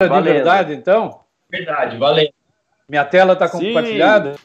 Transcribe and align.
de 0.00 0.20
verdade, 0.22 0.74
então? 0.74 1.22
Verdade, 1.50 1.96
valeu. 1.96 2.28
Minha 2.88 3.04
tela 3.04 3.32
está 3.32 3.48
compartilhada? 3.48 4.36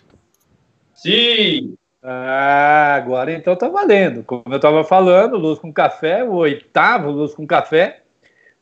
Sim. 0.95 1.77
Ah, 2.01 2.95
agora 2.95 3.31
então 3.31 3.55
tá 3.55 3.67
valendo. 3.67 4.23
Como 4.23 4.43
eu 4.47 4.55
estava 4.55 4.83
falando, 4.83 5.37
Luz 5.37 5.59
com 5.59 5.71
Café, 5.71 6.23
o 6.23 6.33
oitavo 6.33 7.11
Luz 7.11 7.35
com 7.35 7.45
Café. 7.45 8.01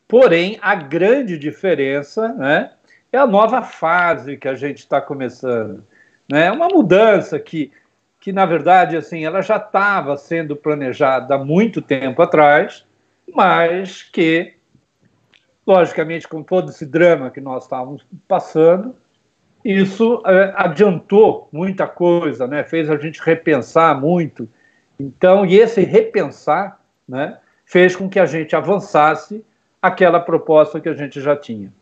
Porém, 0.06 0.58
a 0.60 0.74
grande 0.74 1.38
diferença 1.38 2.28
né, 2.34 2.72
é 3.10 3.16
a 3.16 3.26
nova 3.26 3.62
fase 3.62 4.36
que 4.36 4.46
a 4.46 4.54
gente 4.54 4.80
está 4.80 5.00
começando. 5.00 5.82
Né? 6.30 6.52
Uma 6.52 6.68
mudança 6.68 7.40
que, 7.40 7.72
que, 8.20 8.34
na 8.34 8.44
verdade, 8.44 8.98
assim, 8.98 9.24
ela 9.24 9.40
já 9.40 9.56
estava 9.56 10.14
sendo 10.18 10.54
planejada 10.54 11.36
há 11.36 11.38
muito 11.38 11.80
tempo 11.80 12.20
atrás, 12.20 12.84
mas 13.26 14.02
que 14.02 14.56
logicamente, 15.66 16.28
com 16.28 16.42
todo 16.42 16.70
esse 16.70 16.84
drama 16.84 17.30
que 17.30 17.40
nós 17.40 17.64
estávamos 17.64 18.04
passando, 18.26 18.96
isso 19.64 20.22
é, 20.26 20.52
adiantou 20.56 21.48
muita 21.52 21.86
coisa, 21.86 22.46
né? 22.46 22.64
fez 22.64 22.90
a 22.90 22.96
gente 22.96 23.20
repensar 23.22 23.98
muito. 24.00 24.48
Então, 24.98 25.46
e 25.46 25.56
esse 25.56 25.82
repensar 25.82 26.80
né, 27.08 27.38
fez 27.64 27.94
com 27.94 28.08
que 28.08 28.18
a 28.18 28.26
gente 28.26 28.56
avançasse 28.56 29.44
aquela 29.80 30.20
proposta 30.20 30.80
que 30.80 30.88
a 30.88 30.94
gente 30.94 31.20
já 31.20 31.36
tinha. 31.36 31.72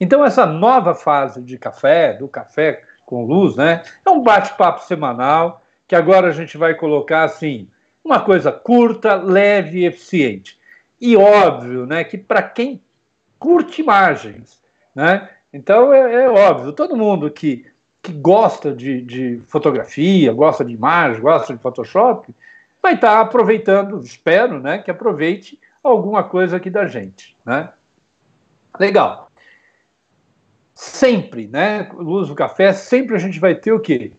Então, 0.00 0.24
essa 0.24 0.44
nova 0.44 0.94
fase 0.94 1.42
de 1.42 1.58
café, 1.58 2.12
do 2.14 2.28
café 2.28 2.82
com 3.04 3.24
luz, 3.24 3.56
né, 3.56 3.82
é 4.04 4.10
um 4.10 4.22
bate-papo 4.22 4.82
semanal 4.82 5.62
que 5.88 5.94
agora 5.94 6.28
a 6.28 6.32
gente 6.32 6.56
vai 6.56 6.74
colocar 6.74 7.24
assim, 7.24 7.68
uma 8.04 8.20
coisa 8.20 8.52
curta, 8.52 9.14
leve 9.14 9.80
e 9.80 9.86
eficiente. 9.86 10.58
E 11.00 11.16
óbvio, 11.16 11.84
né, 11.86 12.04
que 12.04 12.16
para 12.16 12.42
quem 12.42 12.80
curte 13.42 13.82
imagens, 13.82 14.62
né? 14.94 15.28
Então 15.52 15.92
é, 15.92 16.24
é 16.24 16.28
óbvio, 16.28 16.72
todo 16.72 16.96
mundo 16.96 17.28
que, 17.28 17.66
que 18.00 18.12
gosta 18.12 18.72
de, 18.72 19.02
de, 19.02 19.38
fotografia, 19.48 20.32
gosta 20.32 20.64
de 20.64 20.72
imagem, 20.72 21.20
gosta 21.20 21.52
de 21.52 21.60
Photoshop, 21.60 22.32
vai 22.80 22.94
estar 22.94 23.16
tá 23.16 23.20
aproveitando, 23.20 23.98
espero, 23.98 24.60
né, 24.60 24.78
que 24.78 24.92
aproveite 24.92 25.60
alguma 25.82 26.22
coisa 26.22 26.56
aqui 26.56 26.70
da 26.70 26.86
gente, 26.86 27.36
né? 27.44 27.70
Legal. 28.78 29.28
Sempre, 30.72 31.48
né, 31.48 31.90
Luz 31.94 32.28
do 32.28 32.36
Café, 32.36 32.72
sempre 32.72 33.16
a 33.16 33.18
gente 33.18 33.40
vai 33.40 33.56
ter 33.56 33.72
o 33.72 33.80
quê? 33.80 34.12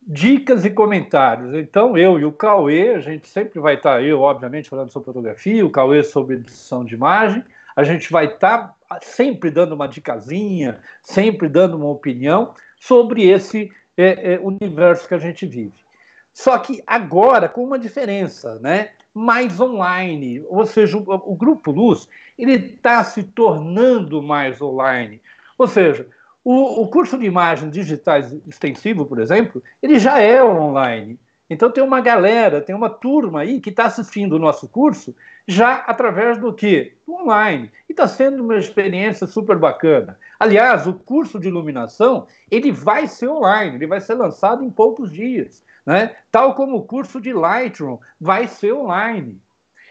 Dicas 0.00 0.64
e 0.64 0.70
comentários. 0.70 1.52
Então, 1.52 1.96
eu 1.96 2.18
e 2.18 2.24
o 2.24 2.32
Cauê, 2.32 2.94
a 2.94 3.00
gente 3.00 3.28
sempre 3.28 3.58
vai 3.58 3.74
estar, 3.74 3.96
tá, 3.96 4.02
eu, 4.02 4.20
obviamente, 4.20 4.70
falando 4.70 4.90
sobre 4.90 5.06
fotografia, 5.06 5.66
o 5.66 5.70
Cauê 5.70 6.02
sobre 6.02 6.36
edição 6.36 6.84
de 6.84 6.94
imagem, 6.94 7.44
a 7.74 7.82
gente 7.82 8.10
vai 8.10 8.26
estar 8.26 8.76
tá 8.88 8.98
sempre 9.02 9.50
dando 9.50 9.74
uma 9.74 9.86
dicasinha, 9.86 10.80
sempre 11.02 11.48
dando 11.48 11.76
uma 11.76 11.88
opinião 11.88 12.54
sobre 12.78 13.28
esse 13.28 13.72
é, 13.96 14.34
é, 14.34 14.40
universo 14.40 15.06
que 15.06 15.14
a 15.14 15.18
gente 15.18 15.46
vive. 15.46 15.84
Só 16.32 16.58
que 16.58 16.82
agora 16.86 17.48
com 17.48 17.64
uma 17.64 17.78
diferença, 17.78 18.58
né? 18.60 18.92
Mais 19.12 19.60
online, 19.60 20.40
ou 20.46 20.64
seja, 20.64 20.96
o, 20.96 21.04
o 21.04 21.34
Grupo 21.34 21.72
Luz 21.72 22.08
ele 22.38 22.74
está 22.74 23.02
se 23.02 23.24
tornando 23.24 24.22
mais 24.22 24.62
online. 24.62 25.20
Ou 25.58 25.66
seja, 25.66 26.06
o, 26.44 26.82
o 26.82 26.88
curso 26.88 27.18
de 27.18 27.26
imagens 27.26 27.72
digitais 27.72 28.32
extensivo, 28.46 29.04
por 29.04 29.18
exemplo, 29.18 29.62
ele 29.82 29.98
já 29.98 30.20
é 30.20 30.42
online. 30.42 31.18
Então 31.50 31.68
tem 31.68 31.82
uma 31.82 32.00
galera, 32.00 32.60
tem 32.60 32.76
uma 32.76 32.88
turma 32.88 33.40
aí 33.40 33.60
que 33.60 33.70
está 33.70 33.86
assistindo 33.86 34.34
o 34.34 34.38
nosso 34.38 34.68
curso 34.68 35.16
já 35.48 35.78
através 35.78 36.38
do 36.38 36.54
que? 36.54 36.96
Online. 37.08 37.72
E 37.88 37.92
está 37.92 38.06
sendo 38.06 38.44
uma 38.44 38.56
experiência 38.56 39.26
super 39.26 39.58
bacana. 39.58 40.16
Aliás, 40.38 40.86
o 40.86 40.94
curso 40.94 41.40
de 41.40 41.48
iluminação 41.48 42.28
ele 42.48 42.70
vai 42.70 43.08
ser 43.08 43.28
online, 43.28 43.74
ele 43.74 43.88
vai 43.88 44.00
ser 44.00 44.14
lançado 44.14 44.62
em 44.62 44.70
poucos 44.70 45.12
dias. 45.12 45.60
Né? 45.84 46.14
Tal 46.30 46.54
como 46.54 46.76
o 46.76 46.84
curso 46.84 47.20
de 47.20 47.32
Lightroom 47.32 47.98
vai 48.20 48.46
ser 48.46 48.72
online. 48.72 49.42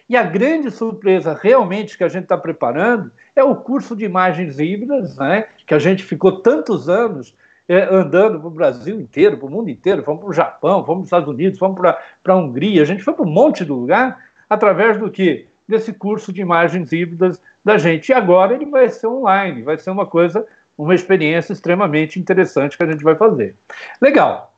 E 0.08 0.16
a 0.16 0.24
grande 0.24 0.72
surpresa 0.72 1.38
realmente 1.40 1.98
que 1.98 2.06
a 2.06 2.10
gente 2.10 2.24
está 2.24 2.38
preparando 2.38 3.12
é 3.36 3.44
o 3.44 3.56
curso 3.56 3.98
de 3.98 4.06
imagens 4.06 4.60
híbridas, 4.60 5.18
né? 5.18 5.48
que 5.68 5.74
a 5.74 5.80
gente 5.80 6.04
ficou 6.04 6.42
tantos 6.42 6.88
anos 6.88 7.36
é, 7.70 7.84
andando 7.84 8.40
para 8.40 8.48
o 8.48 8.52
Brasil 8.52 9.00
inteiro, 9.00 9.38
para 9.38 9.46
o 9.46 9.52
mundo 9.52 9.70
inteiro, 9.70 10.04
fomos 10.04 10.22
para 10.22 10.30
o 10.30 10.34
Japão, 10.34 10.84
fomos 10.84 10.88
para 10.88 11.02
os 11.02 11.06
Estados 11.06 11.30
Unidos, 11.30 11.60
fomos 11.60 11.80
para 11.80 12.02
a 12.28 12.36
Hungria, 12.36 12.82
a 12.82 12.86
gente 12.86 13.04
foi 13.04 13.14
para 13.14 13.24
um 13.24 13.30
monte 13.30 13.64
de 13.64 13.72
lugar 13.72 14.26
através 14.50 14.98
do 14.98 15.12
que? 15.12 15.48
Desse 15.68 15.94
curso 15.94 16.34
de 16.34 16.42
imagens 16.42 16.92
híbridas 16.92 17.40
da 17.64 17.78
gente. 17.78 18.10
E 18.10 18.14
agora 18.14 18.56
ele 18.56 18.66
vai 18.66 18.90
ser 18.90 19.06
online, 19.06 19.62
vai 19.62 19.78
ser 19.78 19.92
uma 19.92 20.08
coisa, 20.08 20.48
uma 20.76 20.96
experiência 20.96 21.54
extremamente 21.54 22.20
interessante 22.20 22.76
que 22.76 22.84
a 22.84 22.92
gente 22.92 23.04
vai 23.04 23.14
fazer. 23.16 23.56
Legal. 24.02 24.52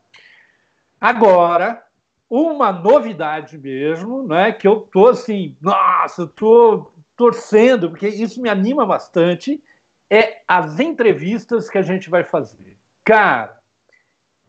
Agora, 1.01 1.83
uma 2.29 2.71
novidade 2.71 3.57
mesmo, 3.57 4.25
né, 4.25 4.53
que 4.53 4.65
eu 4.65 4.87
tô 4.89 5.09
assim, 5.09 5.57
nossa, 5.59 6.21
eu 6.21 6.27
tô 6.29 6.91
torcendo, 7.17 7.89
porque 7.89 8.07
isso 8.07 8.41
me 8.41 8.47
anima 8.47 8.85
bastante, 8.85 9.61
é 10.09 10.43
as 10.47 10.79
entrevistas 10.79 11.69
que 11.69 11.77
a 11.77 11.81
gente 11.81 12.09
vai 12.09 12.23
fazer. 12.23 12.77
Cara, 13.11 13.59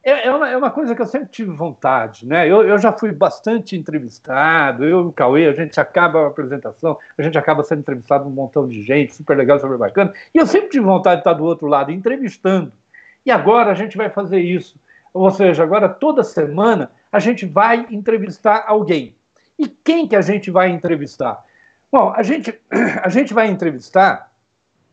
é, 0.05 0.29
é, 0.29 0.31
uma, 0.33 0.49
é 0.49 0.57
uma 0.57 0.71
coisa 0.71 0.95
que 0.95 1.03
eu 1.03 1.07
sempre 1.07 1.31
tive 1.31 1.51
vontade, 1.51 2.25
né? 2.25 2.49
Eu, 2.49 2.63
eu 2.63 2.79
já 2.79 2.93
fui 2.93 3.11
bastante 3.11 3.77
entrevistado, 3.77 4.85
eu 4.85 5.01
e 5.01 5.07
o 5.07 5.13
Cauê, 5.13 5.49
a 5.49 5.53
gente 5.53 5.81
acaba 5.81 6.21
a 6.21 6.29
apresentação, 6.29 6.97
a 7.19 7.23
gente 7.25 7.37
acaba 7.37 7.65
sendo 7.65 7.81
entrevistado 7.81 8.25
um 8.25 8.31
montão 8.31 8.69
de 8.69 8.81
gente, 8.81 9.17
super 9.17 9.37
legal, 9.37 9.59
super 9.59 9.77
bacana, 9.77 10.15
e 10.33 10.39
eu 10.39 10.47
sempre 10.47 10.69
tive 10.69 10.85
vontade 10.85 11.17
de 11.17 11.21
estar 11.23 11.33
do 11.33 11.43
outro 11.43 11.67
lado, 11.67 11.91
entrevistando. 11.91 12.73
E 13.27 13.33
agora 13.33 13.73
a 13.73 13.75
gente 13.75 13.97
vai 13.97 14.09
fazer 14.09 14.39
isso. 14.39 14.79
Ou 15.13 15.29
seja, 15.33 15.65
agora 15.65 15.89
toda 15.89 16.23
semana 16.23 16.93
a 17.11 17.19
gente 17.19 17.45
vai 17.45 17.89
entrevistar 17.91 18.63
alguém. 18.69 19.17
E 19.59 19.67
quem 19.67 20.07
que 20.07 20.15
a 20.15 20.23
gente 20.23 20.53
vai 20.53 20.71
entrevistar? 20.71 21.45
Bom, 21.91 22.13
a 22.15 22.23
gente, 22.23 22.57
a 23.03 23.09
gente 23.09 23.35
vai 23.35 23.49
entrevistar 23.49 24.33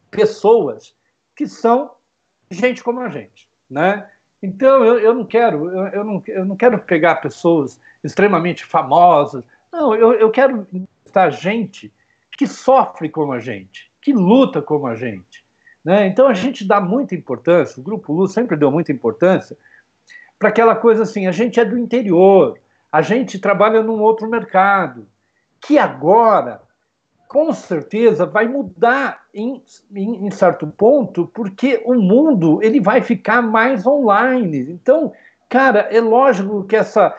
pessoas 0.09 0.95
que 1.35 1.45
são 1.45 1.91
gente 2.49 2.83
como 2.83 3.01
a 3.01 3.09
gente 3.09 3.48
né? 3.69 4.09
Então 4.41 4.83
eu, 4.83 4.99
eu 4.99 5.13
não 5.13 5.25
quero 5.25 5.69
eu, 5.69 5.87
eu, 5.87 6.03
não, 6.03 6.23
eu 6.27 6.45
não 6.45 6.55
quero 6.55 6.79
pegar 6.79 7.15
pessoas 7.15 7.79
extremamente 8.03 8.65
famosas. 8.65 9.43
Não, 9.71 9.93
eu, 9.93 10.13
eu 10.13 10.31
quero 10.31 10.67
estar 11.05 11.29
gente 11.29 11.93
que 12.31 12.47
sofre 12.47 13.09
como 13.09 13.33
a 13.33 13.39
gente, 13.39 13.91
que 14.01 14.13
luta 14.13 14.61
como 14.61 14.87
a 14.87 14.95
gente. 14.95 15.45
Né? 15.83 16.07
Então 16.07 16.27
a 16.27 16.33
gente 16.33 16.65
dá 16.65 16.79
muita 16.79 17.15
importância, 17.15 17.79
o 17.79 17.83
Grupo 17.83 18.13
Luz 18.13 18.31
sempre 18.31 18.55
deu 18.55 18.71
muita 18.71 18.91
importância 18.91 19.57
para 20.39 20.47
aquela 20.47 20.73
coisa 20.73 21.03
assim, 21.03 21.27
a 21.27 21.33
gente 21.33 21.59
é 21.59 21.65
do 21.65 21.77
interior, 21.77 22.57
a 22.89 23.01
gente 23.01 23.37
trabalha 23.39 23.83
num 23.83 23.99
outro 23.99 24.29
mercado, 24.29 25.07
que 25.59 25.77
agora 25.77 26.61
com 27.29 27.53
certeza 27.53 28.25
vai 28.25 28.47
mudar 28.47 29.27
em, 29.31 29.63
em, 29.95 30.25
em, 30.25 30.31
certo 30.31 30.65
ponto, 30.65 31.27
porque 31.27 31.79
o 31.85 31.93
mundo 31.93 32.59
ele 32.63 32.81
vai 32.81 33.01
ficar 33.01 33.39
mais 33.43 33.85
online. 33.85 34.71
Então, 34.71 35.13
cara, 35.47 35.81
é 35.91 36.01
lógico 36.01 36.63
que 36.63 36.75
essa, 36.75 37.15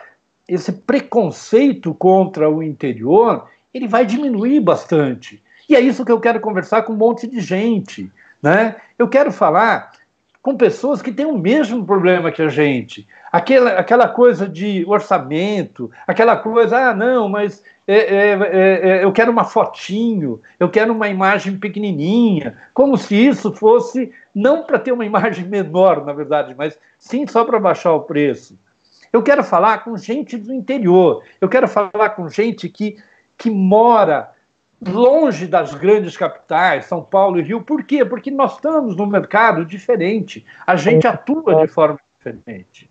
esse 0.48 0.72
preconceito 0.72 1.94
contra 1.94 2.50
o 2.50 2.60
interior 2.60 3.48
ele 3.72 3.86
vai 3.86 4.04
diminuir 4.04 4.58
bastante. 4.58 5.40
E 5.68 5.76
é 5.76 5.80
isso 5.80 6.04
que 6.04 6.10
eu 6.10 6.18
quero 6.18 6.40
conversar 6.40 6.82
com 6.82 6.92
um 6.92 6.96
monte 6.96 7.28
de 7.28 7.40
gente. 7.40 8.10
Né? 8.42 8.74
Eu 8.98 9.08
quero 9.08 9.30
falar 9.30 9.92
com 10.42 10.56
pessoas 10.56 11.02
que 11.02 11.12
têm 11.12 11.26
o 11.26 11.36
mesmo 11.36 11.84
problema 11.84 12.32
que 12.32 12.42
a 12.42 12.48
gente. 12.48 13.06
Aquela, 13.30 13.72
aquela 13.72 14.08
coisa 14.08 14.48
de 14.48 14.84
orçamento, 14.86 15.90
aquela 16.06 16.36
coisa, 16.36 16.90
ah, 16.90 16.94
não, 16.94 17.28
mas 17.28 17.62
é, 17.86 17.94
é, 17.94 18.30
é, 18.30 18.88
é, 18.88 19.04
eu 19.04 19.12
quero 19.12 19.30
uma 19.30 19.44
fotinho, 19.44 20.40
eu 20.58 20.70
quero 20.70 20.92
uma 20.92 21.08
imagem 21.08 21.58
pequenininha, 21.58 22.56
como 22.72 22.96
se 22.96 23.14
isso 23.14 23.52
fosse 23.52 24.12
não 24.34 24.62
para 24.62 24.78
ter 24.78 24.92
uma 24.92 25.04
imagem 25.04 25.44
menor, 25.44 26.04
na 26.04 26.12
verdade, 26.12 26.54
mas 26.56 26.78
sim 26.98 27.26
só 27.26 27.44
para 27.44 27.58
baixar 27.58 27.92
o 27.92 28.02
preço. 28.02 28.58
Eu 29.12 29.22
quero 29.22 29.42
falar 29.42 29.78
com 29.84 29.96
gente 29.96 30.36
do 30.36 30.54
interior, 30.54 31.22
eu 31.40 31.48
quero 31.48 31.68
falar 31.68 32.10
com 32.10 32.28
gente 32.28 32.68
que, 32.68 32.96
que 33.36 33.50
mora 33.50 34.30
longe 34.80 35.46
das 35.46 35.74
grandes 35.74 36.16
capitais, 36.16 36.86
São 36.86 37.02
Paulo 37.02 37.38
e 37.38 37.42
Rio. 37.42 37.62
Por 37.62 37.84
quê? 37.84 38.04
Porque 38.04 38.30
nós 38.30 38.54
estamos 38.54 38.96
num 38.96 39.06
mercado 39.06 39.64
diferente, 39.64 40.44
a 40.66 40.76
gente 40.76 41.06
atua 41.06 41.66
de 41.66 41.68
forma 41.68 41.98
diferente. 42.16 42.90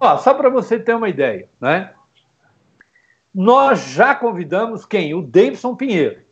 Ó, 0.00 0.16
só 0.16 0.34
para 0.34 0.48
você 0.48 0.78
ter 0.78 0.94
uma 0.94 1.08
ideia, 1.08 1.48
né? 1.60 1.92
Nós 3.32 3.90
já 3.90 4.14
convidamos 4.14 4.84
quem? 4.84 5.14
O 5.14 5.22
Davidson 5.22 5.76
Pinheiro. 5.76 6.22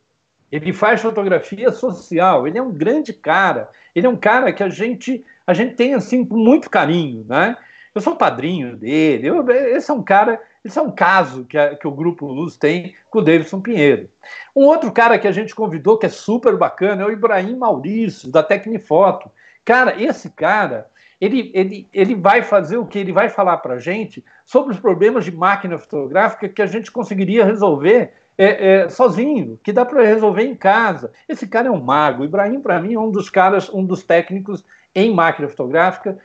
Ele 0.51 0.73
faz 0.73 1.01
fotografia 1.01 1.71
social, 1.71 2.47
ele 2.47 2.57
é 2.57 2.61
um 2.61 2.73
grande 2.73 3.13
cara, 3.13 3.69
ele 3.93 4.07
é 4.07 4.09
um 4.09 4.17
cara 4.17 4.51
que 4.51 4.63
a 4.63 4.69
gente, 4.69 5.23
a 5.45 5.53
gente 5.53 5.75
tem 5.75 5.93
assim 5.93 6.25
com 6.25 6.37
muito 6.37 6.69
carinho, 6.69 7.23
né? 7.29 7.55
Eu 7.93 8.01
sou 8.01 8.15
padrinho 8.15 8.75
dele, 8.75 9.27
eu, 9.27 9.47
esse 9.49 9.89
é 9.89 9.93
um 9.93 10.03
cara 10.03 10.41
Isso 10.63 10.79
é 10.79 10.81
um 10.81 10.91
caso 10.91 11.45
que, 11.45 11.57
a, 11.57 11.75
que 11.75 11.87
o 11.87 11.91
Grupo 11.91 12.27
Luz 12.27 12.57
tem 12.57 12.95
com 13.09 13.19
o 13.19 13.21
Davidson 13.21 13.61
Pinheiro. 13.61 14.09
Um 14.55 14.65
outro 14.65 14.91
cara 14.91 15.17
que 15.17 15.27
a 15.27 15.31
gente 15.31 15.55
convidou, 15.55 15.97
que 15.97 16.05
é 16.05 16.09
super 16.09 16.55
bacana, 16.57 17.03
é 17.03 17.05
o 17.05 17.11
Ibrahim 17.11 17.55
Maurício, 17.55 18.31
da 18.31 18.43
Tecnifoto. 18.43 19.31
Cara, 19.65 20.01
esse 20.01 20.29
cara, 20.29 20.89
ele, 21.19 21.51
ele, 21.53 21.87
ele 21.93 22.15
vai 22.15 22.41
fazer 22.41 22.77
o 22.77 22.85
que? 22.85 22.99
Ele 22.99 23.11
vai 23.11 23.29
falar 23.29 23.57
para 23.57 23.75
a 23.75 23.79
gente 23.79 24.23
sobre 24.45 24.73
os 24.73 24.79
problemas 24.79 25.25
de 25.25 25.31
máquina 25.31 25.77
fotográfica 25.77 26.49
que 26.49 26.61
a 26.61 26.65
gente 26.65 26.91
conseguiria 26.91 27.45
resolver 27.45 28.13
é, 28.37 28.83
é, 28.83 28.89
sozinho, 28.89 29.59
que 29.61 29.73
dá 29.73 29.83
para 29.83 30.01
resolver 30.01 30.43
em 30.43 30.55
casa. 30.55 31.11
Esse 31.27 31.45
cara 31.45 31.67
é 31.67 31.71
um 31.71 31.83
mago. 31.83 32.23
Ibrahim, 32.23 32.61
para 32.61 32.79
mim, 32.81 32.93
é 32.93 32.99
um 32.99 33.11
dos 33.11 33.29
caras, 33.29 33.69
um 33.69 33.83
dos 33.83 34.01
técnicos 34.01 34.63
em 34.95 35.13
máquina 35.13 35.49
fotográfica 35.49 36.17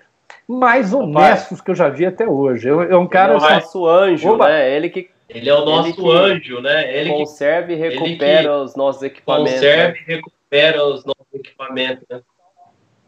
mais 0.49 0.93
honestos 0.93 1.61
que 1.61 1.71
eu 1.71 1.75
já 1.75 1.89
vi 1.89 2.07
até 2.07 2.29
hoje. 2.29 2.69
É 2.69 2.97
um 2.97 3.07
cara. 3.07 3.35
Ele 3.35 3.45
é 3.45 3.47
o 3.47 3.51
nosso 3.51 3.87
anjo, 3.87 4.31
Oba. 4.31 4.49
né? 4.49 4.77
Ele 4.77 4.91
que. 4.91 5.11
Ele 5.29 5.49
é 5.49 5.55
o 5.55 5.65
nosso 5.65 6.11
anjo, 6.11 6.61
né? 6.61 6.97
Ele 6.97 7.11
conserva 7.11 7.73
e 7.73 7.77
recupera 7.77 8.59
os 8.59 8.77
nossos 8.77 9.03
equipamentos. 9.03 9.55
Conserva 9.55 9.93
né? 9.93 9.99
e 9.99 10.13
recupera 10.13 10.85
os 10.85 11.05
nossos 11.05 11.35
equipamentos, 11.35 12.05
né? 12.09 12.21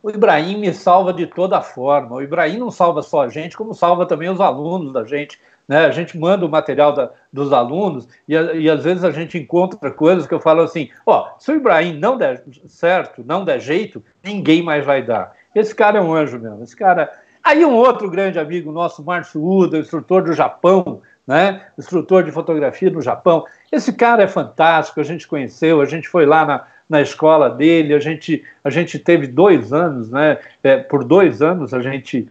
O 0.03 0.11
Ibrahim 0.11 0.59
me 0.59 0.73
salva 0.73 1.13
de 1.13 1.27
toda 1.27 1.61
forma. 1.61 2.15
O 2.17 2.23
Ibrahim 2.23 2.59
não 2.59 2.71
salva 2.71 3.03
só 3.03 3.23
a 3.23 3.29
gente, 3.29 3.57
como 3.57 3.75
salva 3.75 4.07
também 4.07 4.29
os 4.29 4.41
alunos 4.41 4.93
da 4.93 5.05
gente. 5.05 5.39
Né? 5.67 5.85
A 5.85 5.91
gente 5.91 6.17
manda 6.17 6.47
o 6.47 6.49
material 6.49 6.93
da, 6.93 7.11
dos 7.33 7.53
alunos 7.53 8.09
e, 8.29 8.35
e, 8.35 8.71
às 8.71 8.85
vezes 8.85 9.03
a 9.03 9.11
gente 9.11 9.37
encontra 9.37 9.91
coisas 9.91 10.27
que 10.27 10.33
eu 10.33 10.41
falo 10.41 10.63
assim: 10.63 10.91
ó, 11.05 11.31
se 11.39 11.51
o 11.51 11.57
Ibrahim 11.57 11.99
não 11.99 12.17
der 12.17 12.45
certo, 12.67 13.25
não 13.27 13.45
der 13.45 13.61
jeito, 13.61 14.03
ninguém 14.23 14.63
mais 14.63 14.87
vai 14.87 15.03
dar. 15.03 15.33
Esse 15.55 15.75
cara 15.75 15.99
é 15.99 16.01
um 16.01 16.15
anjo 16.15 16.39
mesmo. 16.39 16.63
Esse 16.63 16.77
cara 16.77 17.13
Aí 17.47 17.65
um 17.65 17.77
outro 17.77 18.11
grande 18.11 18.41
amigo 18.41 18.73
nosso, 18.73 19.05
Márcio 19.05 19.41
Uda, 19.41 19.79
instrutor 19.79 20.21
do 20.21 20.33
Japão, 20.33 21.01
né? 21.25 21.63
instrutor 21.79 22.25
de 22.25 22.33
fotografia 22.33 22.91
no 22.91 23.01
Japão. 23.01 23.45
Esse 23.71 23.93
cara 23.93 24.25
é 24.25 24.27
fantástico, 24.27 24.99
a 24.99 25.05
gente 25.05 25.29
conheceu, 25.29 25.81
a 25.81 25.85
gente 25.85 26.09
foi 26.09 26.27
lá 26.27 26.45
na, 26.45 26.65
na 26.91 27.01
escola 27.01 27.49
dele, 27.49 27.95
a 27.95 28.01
gente, 28.01 28.45
a 28.65 28.69
gente 28.69 28.99
teve 28.99 29.29
dois 29.29 29.73
anos, 29.73 30.11
né? 30.11 30.39
É, 30.61 30.77
por 30.77 31.05
dois 31.05 31.41
anos 31.41 31.73
a 31.73 31.81
gente 31.81 32.29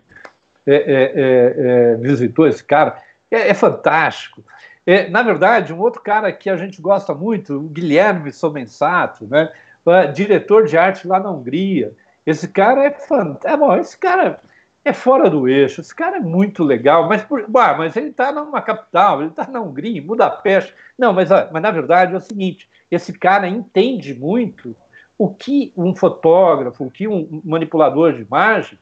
é, 0.68 0.76
é, 0.76 0.82
é, 0.84 1.94
é 1.94 1.96
visitou 1.96 2.46
esse 2.46 2.62
cara. 2.62 3.02
É, 3.32 3.54
fantástico. 3.54 4.44
na 5.12 5.24
verdade, 5.24 5.72
um 5.72 5.80
outro 5.80 6.02
cara 6.02 6.30
que 6.34 6.50
a 6.50 6.58
gente 6.58 6.82
gosta 6.82 7.14
muito, 7.14 7.56
o 7.56 7.70
Guilherme 7.70 8.34
Somensato, 8.34 9.26
né? 9.26 9.50
diretor 10.14 10.66
de 10.66 10.78
arte 10.78 11.08
lá 11.08 11.22
na 11.22 11.32
Hungria. 11.32 11.94
Esse 12.26 12.50
cara 12.50 12.84
é 12.84 12.92
fantástico. 12.92 13.48
É, 13.48 13.56
bom, 13.56 13.78
esse 13.78 13.98
cara 13.98 14.42
é 14.86 14.94
fora 14.94 15.30
do 15.30 15.48
eixo. 15.48 15.82
Esse 15.82 15.94
cara 15.94 16.18
é 16.18 16.20
muito 16.20 16.64
legal, 16.64 17.10
mas, 17.10 17.24
por, 17.24 17.50
bah, 17.50 17.74
mas 17.76 17.96
ele 17.98 18.10
está 18.10 18.32
numa 18.32 18.62
capital, 18.62 19.20
ele 19.20 19.32
está 19.32 19.48
na 19.48 19.60
Hungria, 19.60 19.98
em 19.98 20.06
Budapeste. 20.06 20.74
Não, 20.96 21.12
mas, 21.12 21.30
mas 21.52 21.62
na 21.62 21.72
verdade 21.72 22.14
é 22.14 22.18
o 22.18 22.22
seguinte: 22.22 22.70
esse 22.92 23.12
cara 23.12 23.48
entende 23.50 24.14
muito 24.14 24.76
o 25.18 25.34
que 25.34 25.74
um 25.76 25.96
fotógrafo, 25.96 26.86
o 26.86 26.92
que 26.92 27.08
um 27.08 27.42
manipulador 27.44 28.14
de 28.14 28.22
imagem 28.22 28.78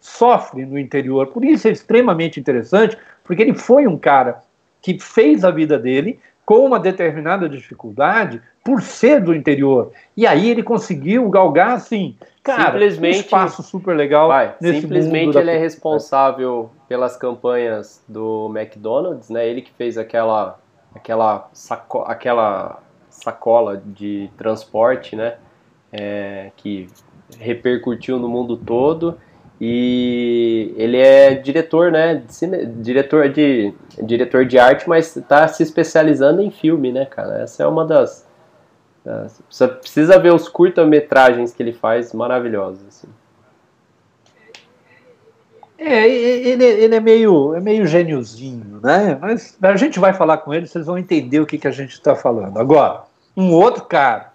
sofre 0.00 0.66
no 0.66 0.78
interior. 0.78 1.28
Por 1.28 1.44
isso 1.44 1.68
é 1.68 1.70
extremamente 1.70 2.40
interessante, 2.40 2.98
porque 3.22 3.42
ele 3.42 3.54
foi 3.54 3.86
um 3.86 3.96
cara 3.96 4.42
que 4.82 4.98
fez 4.98 5.44
a 5.44 5.50
vida 5.50 5.78
dele 5.78 6.18
com 6.44 6.64
uma 6.64 6.78
determinada 6.78 7.48
dificuldade 7.48 8.40
por 8.62 8.82
ser 8.82 9.20
do 9.20 9.34
interior. 9.34 9.92
E 10.16 10.26
aí 10.26 10.50
ele 10.50 10.62
conseguiu 10.62 11.28
galgar 11.28 11.72
assim, 11.72 12.16
cara, 12.42 12.72
simplesmente, 12.72 13.16
um 13.16 13.20
espaço 13.20 13.62
super 13.62 13.96
legal 13.96 14.28
vai, 14.28 14.54
Simplesmente 14.60 15.36
ele 15.36 15.46
da... 15.46 15.52
é 15.52 15.58
responsável 15.58 16.70
pelas 16.88 17.16
campanhas 17.16 18.02
do 18.08 18.52
McDonald's, 18.54 19.28
né? 19.28 19.48
Ele 19.48 19.62
que 19.62 19.72
fez 19.72 19.98
aquela 19.98 20.58
aquela 20.94 21.48
saco, 21.52 22.04
aquela 22.06 22.80
sacola 23.10 23.82
de 23.84 24.30
transporte, 24.36 25.16
né? 25.16 25.36
É, 25.92 26.50
que 26.56 26.88
repercutiu 27.38 28.18
no 28.18 28.28
mundo 28.28 28.56
todo 28.56 29.18
e 29.60 30.74
ele 30.76 30.98
é 30.98 31.34
diretor, 31.34 31.92
né? 31.92 32.16
De 32.16 32.34
cine, 32.34 32.66
diretor 32.66 33.28
de 33.28 33.72
diretor 34.02 34.44
de 34.44 34.58
arte, 34.58 34.88
mas 34.88 35.16
está 35.16 35.46
se 35.48 35.62
especializando 35.62 36.42
em 36.42 36.50
filme, 36.50 36.92
né, 36.92 37.04
cara? 37.06 37.42
Essa 37.42 37.62
é 37.62 37.66
uma 37.66 37.84
das, 37.84 38.26
você 39.50 39.68
precisa 39.68 40.18
ver 40.18 40.32
os 40.32 40.48
curta-metragens 40.48 41.52
que 41.52 41.62
ele 41.62 41.72
faz, 41.72 42.14
maravilhosos. 42.14 42.82
Assim. 42.88 43.08
É, 45.76 46.08
ele, 46.08 46.64
ele 46.64 46.94
é 46.94 47.00
meio, 47.00 47.54
é 47.54 47.60
meio 47.60 47.86
gêniozinho, 47.86 48.80
né? 48.82 49.18
Mas 49.20 49.58
a 49.60 49.76
gente 49.76 49.98
vai 49.98 50.14
falar 50.14 50.38
com 50.38 50.54
ele, 50.54 50.66
vocês 50.66 50.86
vão 50.86 50.96
entender 50.96 51.40
o 51.40 51.46
que, 51.46 51.58
que 51.58 51.68
a 51.68 51.70
gente 51.70 51.92
está 51.92 52.16
falando. 52.16 52.58
Agora, 52.58 53.04
um 53.36 53.52
outro 53.52 53.84
cara 53.84 54.32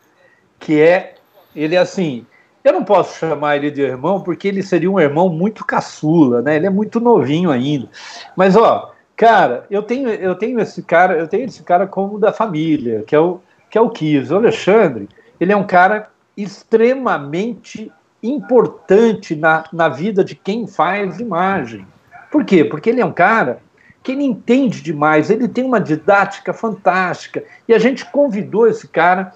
que 0.60 0.80
é, 0.80 1.16
ele 1.56 1.76
é 1.76 1.80
assim, 1.80 2.28
eu 2.64 2.74
não 2.74 2.84
posso 2.84 3.18
chamar 3.18 3.58
ele 3.58 3.72
de 3.72 3.82
irmão 3.82 4.22
porque 4.22 4.48
ele 4.48 4.62
seria 4.62 4.92
um 4.92 5.00
irmão 5.00 5.30
muito 5.30 5.66
caçula, 5.66 6.42
né? 6.42 6.56
Ele 6.56 6.68
é 6.68 6.70
muito 6.70 7.00
novinho 7.00 7.52
ainda. 7.52 7.88
Mas 8.36 8.56
ó, 8.56 8.94
cara, 9.16 9.66
eu 9.70 9.82
tenho 9.84 10.10
eu 10.10 10.36
tenho 10.36 10.60
esse 10.60 10.84
cara, 10.84 11.18
eu 11.18 11.28
tenho 11.28 11.46
esse 11.46 11.64
cara 11.64 11.88
como 11.88 12.20
da 12.20 12.34
família, 12.34 13.04
que 13.06 13.16
é 13.16 13.20
o 13.20 13.40
que 13.70 13.78
é 13.78 13.82
o 13.82 13.90
Kiss. 13.90 14.34
O 14.34 14.38
Alexandre, 14.38 15.08
ele 15.40 15.52
é 15.52 15.56
um 15.56 15.66
cara 15.66 16.10
extremamente 16.36 17.92
importante 18.22 19.36
na, 19.36 19.64
na 19.72 19.88
vida 19.88 20.24
de 20.24 20.36
quem 20.36 20.68
faz 20.68 21.20
imagem. 21.20 21.86
Por 22.32 22.44
quê? 22.44 22.66
Porque 22.66 22.90
ele 22.90 23.02
é 23.02 23.06
um 23.06 23.14
cara 23.14 23.62
que 24.04 24.14
ele 24.14 24.24
entende 24.24 24.82
demais, 24.82 25.30
ele 25.30 25.48
tem 25.48 25.64
uma 25.64 25.80
didática 25.80 26.54
fantástica. 26.54 27.44
E 27.68 27.74
a 27.74 27.80
gente 27.80 28.06
convidou 28.12 28.68
esse 28.68 28.88
cara 28.88 29.34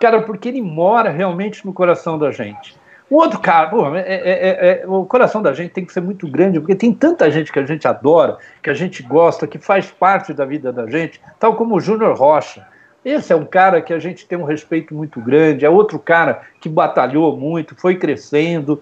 Cara, 0.00 0.22
porque 0.22 0.48
ele 0.48 0.62
mora 0.62 1.10
realmente 1.10 1.66
no 1.66 1.72
coração 1.72 2.18
da 2.18 2.30
gente. 2.30 2.76
O 3.10 3.16
outro 3.16 3.40
cara, 3.40 3.70
é, 3.98 4.00
é, 4.00 4.48
é, 4.48 4.82
é, 4.82 4.86
o 4.86 5.04
coração 5.06 5.40
da 5.40 5.54
gente 5.54 5.70
tem 5.70 5.84
que 5.84 5.92
ser 5.92 6.02
muito 6.02 6.28
grande, 6.28 6.60
porque 6.60 6.74
tem 6.74 6.92
tanta 6.92 7.30
gente 7.30 7.50
que 7.50 7.58
a 7.58 7.64
gente 7.64 7.88
adora, 7.88 8.36
que 8.62 8.68
a 8.68 8.74
gente 8.74 9.02
gosta, 9.02 9.46
que 9.46 9.58
faz 9.58 9.90
parte 9.90 10.34
da 10.34 10.44
vida 10.44 10.70
da 10.70 10.86
gente, 10.86 11.18
tal 11.38 11.56
como 11.56 11.76
o 11.76 11.80
Júnior 11.80 12.14
Rocha. 12.14 12.66
Esse 13.02 13.32
é 13.32 13.36
um 13.36 13.46
cara 13.46 13.80
que 13.80 13.94
a 13.94 13.98
gente 13.98 14.26
tem 14.26 14.36
um 14.36 14.44
respeito 14.44 14.94
muito 14.94 15.20
grande, 15.20 15.64
é 15.64 15.70
outro 15.70 15.98
cara 15.98 16.42
que 16.60 16.68
batalhou 16.68 17.34
muito, 17.34 17.74
foi 17.74 17.96
crescendo, 17.96 18.78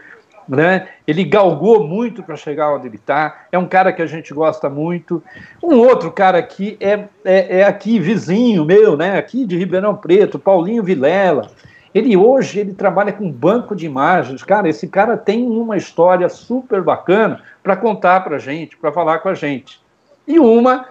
né? 0.48 0.88
Ele 1.06 1.24
galgou 1.24 1.86
muito 1.86 2.22
para 2.22 2.36
chegar 2.36 2.74
onde 2.74 2.86
ele 2.86 2.96
está. 2.96 3.46
É 3.50 3.58
um 3.58 3.66
cara 3.66 3.92
que 3.92 4.02
a 4.02 4.06
gente 4.06 4.32
gosta 4.32 4.68
muito. 4.68 5.22
Um 5.62 5.76
outro 5.78 6.10
cara 6.10 6.38
aqui 6.38 6.76
é, 6.80 7.04
é, 7.24 7.60
é, 7.60 7.64
aqui 7.64 7.98
vizinho 7.98 8.64
meu, 8.64 8.96
né? 8.96 9.18
Aqui 9.18 9.44
de 9.44 9.56
Ribeirão 9.56 9.96
Preto, 9.96 10.38
Paulinho 10.38 10.82
Vilela. 10.82 11.50
Ele 11.94 12.16
hoje 12.16 12.60
ele 12.60 12.74
trabalha 12.74 13.12
com 13.12 13.30
banco 13.30 13.74
de 13.74 13.86
imagens. 13.86 14.42
Cara, 14.42 14.68
esse 14.68 14.86
cara 14.86 15.16
tem 15.16 15.46
uma 15.46 15.76
história 15.76 16.28
super 16.28 16.82
bacana 16.82 17.40
para 17.62 17.76
contar 17.76 18.20
para 18.20 18.38
gente, 18.38 18.76
para 18.76 18.92
falar 18.92 19.20
com 19.20 19.28
a 19.28 19.34
gente. 19.34 19.80
E 20.28 20.38
uma 20.38 20.86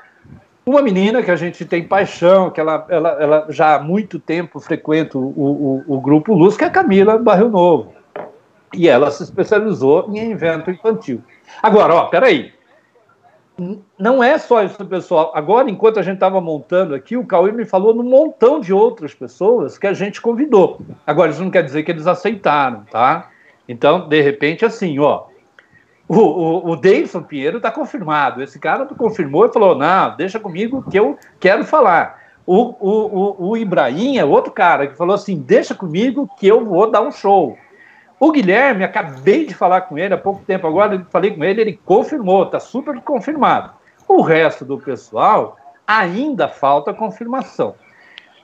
uma 0.66 0.82
menina 0.82 1.22
que 1.22 1.30
a 1.30 1.36
gente 1.36 1.64
tem 1.64 1.84
paixão, 1.84 2.50
que 2.50 2.60
ela, 2.60 2.88
ela, 2.90 3.10
ela 3.22 3.46
já 3.50 3.76
há 3.76 3.80
muito 3.80 4.18
tempo 4.18 4.60
frequenta 4.60 5.16
o, 5.16 5.22
o, 5.22 5.84
o 5.88 6.02
grupo 6.02 6.34
Luz, 6.34 6.58
que 6.58 6.64
é 6.64 6.68
a 6.68 6.72
Camila 6.72 7.20
Barrio 7.20 7.50
Novo. 7.50 7.94
E 8.76 8.88
ela 8.88 9.10
se 9.12 9.24
especializou 9.24 10.10
em 10.10 10.32
evento 10.32 10.70
infantil. 10.70 11.22
Agora, 11.62 11.96
ó, 11.96 12.06
peraí. 12.06 12.54
Não 13.98 14.22
é 14.22 14.38
só 14.38 14.64
isso, 14.64 14.86
pessoal. 14.86 15.32
Agora, 15.34 15.70
enquanto 15.70 15.98
a 15.98 16.02
gente 16.02 16.16
estava 16.16 16.42
montando 16.42 16.94
aqui, 16.94 17.16
o 17.16 17.26
Cauê 17.26 17.54
me 17.54 17.64
falou 17.64 17.94
num 17.94 18.04
montão 18.04 18.60
de 18.60 18.74
outras 18.74 19.14
pessoas 19.14 19.78
que 19.78 19.88
a 19.88 19.94
gente 19.94 20.20
convidou. 20.20 20.82
Agora, 21.08 21.32
isso 21.32 21.42
não 21.42 21.50
quer 21.50 21.64
dizer 21.64 21.84
que 21.84 21.92
eles 21.92 22.06
aceitaram, 22.06 22.84
tá? 22.92 23.30
Então, 23.68 24.10
de 24.10 24.22
repente, 24.22 24.66
assim, 24.66 25.00
ó. 25.00 25.24
O, 26.08 26.18
o, 26.18 26.72
o 26.72 26.76
Davidson 26.76 27.24
Pinheiro 27.24 27.58
está 27.58 27.72
confirmado. 27.72 28.44
Esse 28.44 28.60
cara 28.60 28.86
confirmou 28.86 29.46
e 29.46 29.54
falou: 29.54 29.76
não, 29.76 30.16
deixa 30.16 30.40
comigo 30.40 30.84
que 30.90 31.00
eu 31.00 31.18
quero 31.40 31.64
falar. 31.64 32.24
O, 32.46 32.76
o, 32.80 32.90
o, 32.90 33.50
o 33.50 33.58
Ibrahim 33.58 34.18
é 34.18 34.26
outro 34.26 34.52
cara 34.52 34.86
que 34.86 34.98
falou 34.98 35.16
assim: 35.16 35.40
deixa 35.40 35.74
comigo 35.74 36.30
que 36.38 36.46
eu 36.46 36.64
vou 36.64 36.92
dar 36.92 37.02
um 37.02 37.12
show. 37.12 37.58
O 38.20 38.32
Guilherme, 38.32 38.84
acabei 38.84 39.46
de 39.46 39.54
falar 39.54 39.82
com 39.82 39.98
ele 39.98 40.14
há 40.14 40.18
pouco 40.18 40.44
tempo 40.46 40.66
agora, 40.66 41.06
falei 41.10 41.32
com 41.32 41.44
ele, 41.44 41.62
ele 41.62 41.80
confirmou, 41.84 42.44
está 42.44 42.60
super 42.60 43.00
confirmado. 43.02 43.72
O 44.08 44.22
resto 44.22 44.64
do 44.64 44.78
pessoal 44.78 45.58
ainda 45.86 46.48
falta 46.48 46.94
confirmação. 46.94 47.76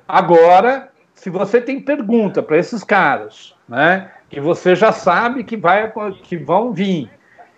Agora, 0.09 0.89
se 1.15 1.31
você 1.31 1.61
tem 1.61 1.79
pergunta 1.81 2.43
para 2.43 2.59
esses 2.59 2.83
caras, 2.83 3.55
né, 3.69 4.11
que 4.29 4.41
você 4.41 4.75
já 4.75 4.91
sabe 4.91 5.45
que, 5.45 5.57
vai, 5.57 5.93
que 6.25 6.37
vão 6.37 6.73
vir, 6.73 7.09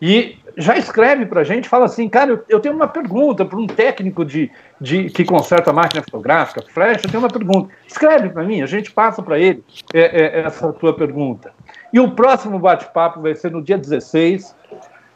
e 0.07 0.37
já 0.55 0.77
escreve 0.77 1.25
para 1.25 1.41
a 1.41 1.45
gente, 1.45 1.67
fala 1.67 1.87
assim, 1.87 2.11
cara, 2.11 2.45
eu, 2.47 2.61
tenho 2.61 2.75
uma 2.75 2.87
pergunta 2.87 3.43
para 3.43 3.59
um 3.59 3.67
técnico 3.67 4.23
de, 4.23 4.51
de, 4.79 5.09
que 5.09 5.25
conserta 5.25 5.73
máquina 5.73 6.03
fotográfica, 6.03 6.63
flash, 6.69 7.03
eu 7.03 7.11
tenho 7.11 7.23
uma 7.23 7.31
pergunta. 7.31 7.73
Escreve 7.89 8.29
para 8.29 8.45
mim, 8.45 8.61
a 8.61 8.67
gente 8.67 8.93
passa 8.93 9.23
para 9.23 9.39
ele 9.39 9.65
é, 9.95 10.01
é, 10.01 10.41
essa 10.41 10.71
tua 10.75 10.95
pergunta. 10.95 11.55
E 11.91 11.99
o 11.99 12.11
próximo 12.11 12.59
bate-papo 12.59 13.23
vai 13.23 13.35
ser 13.35 13.51
no 13.51 13.63
dia 13.63 13.79
16, 13.79 14.55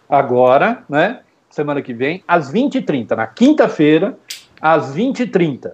agora, 0.08 0.82
né? 0.88 1.20
Semana 1.50 1.82
que 1.82 1.92
vem, 1.92 2.24
às 2.26 2.50
20h30, 2.50 3.14
na 3.14 3.26
quinta-feira, 3.26 4.18
às 4.58 4.96
20h30. 4.96 5.70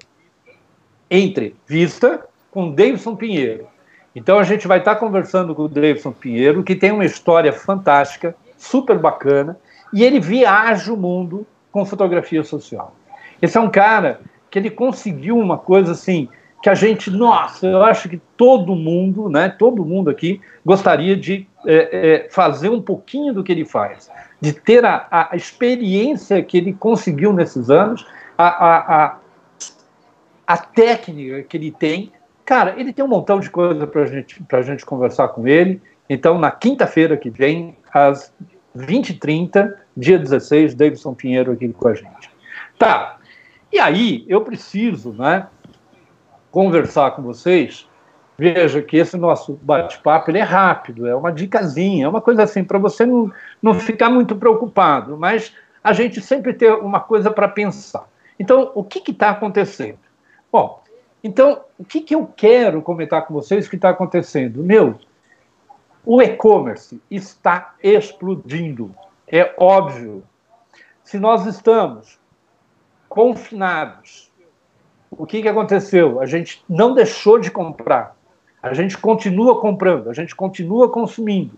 Entrevista 1.08 2.26
com 2.50 2.72
Davidson 2.72 3.14
Pinheiro. 3.14 3.68
Então 4.16 4.40
a 4.40 4.42
gente 4.42 4.66
vai 4.66 4.80
estar 4.80 4.96
conversando 4.96 5.54
com 5.54 5.62
o 5.62 5.68
Davidson 5.68 6.10
Pinheiro, 6.10 6.64
que 6.64 6.74
tem 6.74 6.90
uma 6.90 7.04
história 7.04 7.52
fantástica, 7.52 8.34
super 8.64 8.98
bacana, 8.98 9.58
e 9.92 10.02
ele 10.02 10.18
viaja 10.18 10.92
o 10.92 10.96
mundo 10.96 11.46
com 11.70 11.84
fotografia 11.84 12.42
social. 12.42 12.94
Esse 13.40 13.58
é 13.58 13.60
um 13.60 13.70
cara 13.70 14.20
que 14.50 14.58
ele 14.58 14.70
conseguiu 14.70 15.36
uma 15.38 15.58
coisa 15.58 15.92
assim 15.92 16.28
que 16.62 16.70
a 16.70 16.74
gente, 16.74 17.10
nossa, 17.10 17.66
eu 17.66 17.82
acho 17.82 18.08
que 18.08 18.16
todo 18.38 18.74
mundo, 18.74 19.28
né, 19.28 19.50
todo 19.50 19.84
mundo 19.84 20.08
aqui 20.08 20.40
gostaria 20.64 21.14
de 21.14 21.46
é, 21.66 21.74
é, 22.24 22.28
fazer 22.30 22.70
um 22.70 22.80
pouquinho 22.80 23.34
do 23.34 23.44
que 23.44 23.52
ele 23.52 23.66
faz, 23.66 24.10
de 24.40 24.54
ter 24.54 24.82
a, 24.82 25.06
a 25.10 25.36
experiência 25.36 26.42
que 26.42 26.56
ele 26.56 26.72
conseguiu 26.72 27.34
nesses 27.34 27.68
anos, 27.68 28.06
a, 28.38 28.46
a, 28.46 29.04
a, 29.04 29.18
a 30.46 30.56
técnica 30.56 31.42
que 31.42 31.54
ele 31.54 31.70
tem. 31.70 32.10
Cara, 32.46 32.74
ele 32.78 32.94
tem 32.94 33.04
um 33.04 33.08
montão 33.08 33.40
de 33.40 33.50
coisa 33.50 33.86
para 33.86 34.06
gente, 34.06 34.42
a 34.50 34.62
gente 34.62 34.86
conversar 34.86 35.28
com 35.28 35.46
ele. 35.46 35.82
Então, 36.08 36.38
na 36.38 36.50
quinta-feira 36.50 37.14
que 37.14 37.28
vem, 37.28 37.76
às 37.92 38.32
20h30, 38.76 39.74
dia 39.96 40.18
16, 40.18 40.74
Davidson 40.74 41.14
Pinheiro 41.14 41.52
aqui 41.52 41.68
com 41.72 41.88
a 41.88 41.94
gente. 41.94 42.30
Tá, 42.78 43.18
e 43.72 43.78
aí 43.78 44.24
eu 44.28 44.40
preciso, 44.40 45.12
né, 45.12 45.46
conversar 46.50 47.12
com 47.12 47.22
vocês, 47.22 47.88
veja 48.36 48.82
que 48.82 48.96
esse 48.96 49.16
nosso 49.16 49.58
bate-papo 49.62 50.30
é 50.30 50.40
rápido, 50.40 51.06
é 51.06 51.14
uma 51.14 51.32
dicasinha, 51.32 52.06
é 52.06 52.08
uma 52.08 52.20
coisa 52.20 52.42
assim, 52.42 52.64
para 52.64 52.78
você 52.78 53.06
não, 53.06 53.32
não 53.62 53.74
ficar 53.74 54.10
muito 54.10 54.36
preocupado, 54.36 55.16
mas 55.16 55.52
a 55.82 55.92
gente 55.92 56.20
sempre 56.20 56.52
ter 56.52 56.72
uma 56.72 57.00
coisa 57.00 57.30
para 57.30 57.48
pensar. 57.48 58.08
Então, 58.38 58.72
o 58.74 58.82
que 58.82 59.10
está 59.10 59.30
acontecendo? 59.30 59.98
Bom, 60.50 60.82
então, 61.22 61.62
o 61.78 61.84
que, 61.84 62.00
que 62.00 62.14
eu 62.14 62.26
quero 62.36 62.82
comentar 62.82 63.26
com 63.26 63.34
vocês 63.34 63.68
que 63.68 63.76
está 63.76 63.90
acontecendo? 63.90 64.62
Meu, 64.62 64.98
o 66.04 66.20
e-commerce 66.20 67.00
está 67.10 67.74
explodindo. 67.82 68.94
É 69.26 69.54
óbvio. 69.58 70.22
Se 71.02 71.18
nós 71.18 71.46
estamos 71.46 72.18
confinados, 73.08 74.30
o 75.10 75.26
que, 75.26 75.42
que 75.42 75.48
aconteceu? 75.48 76.20
A 76.20 76.26
gente 76.26 76.64
não 76.68 76.94
deixou 76.94 77.38
de 77.38 77.50
comprar. 77.50 78.16
A 78.62 78.72
gente 78.72 78.96
continua 78.96 79.60
comprando, 79.60 80.08
a 80.08 80.14
gente 80.14 80.34
continua 80.34 80.90
consumindo. 80.90 81.52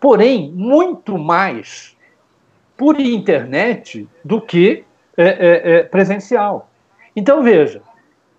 Porém, 0.00 0.50
muito 0.50 1.18
mais 1.18 1.96
por 2.76 2.98
internet 2.98 4.08
do 4.24 4.40
que 4.40 4.84
é, 5.16 5.24
é, 5.24 5.72
é, 5.72 5.82
presencial. 5.84 6.70
Então, 7.14 7.42
veja, 7.42 7.82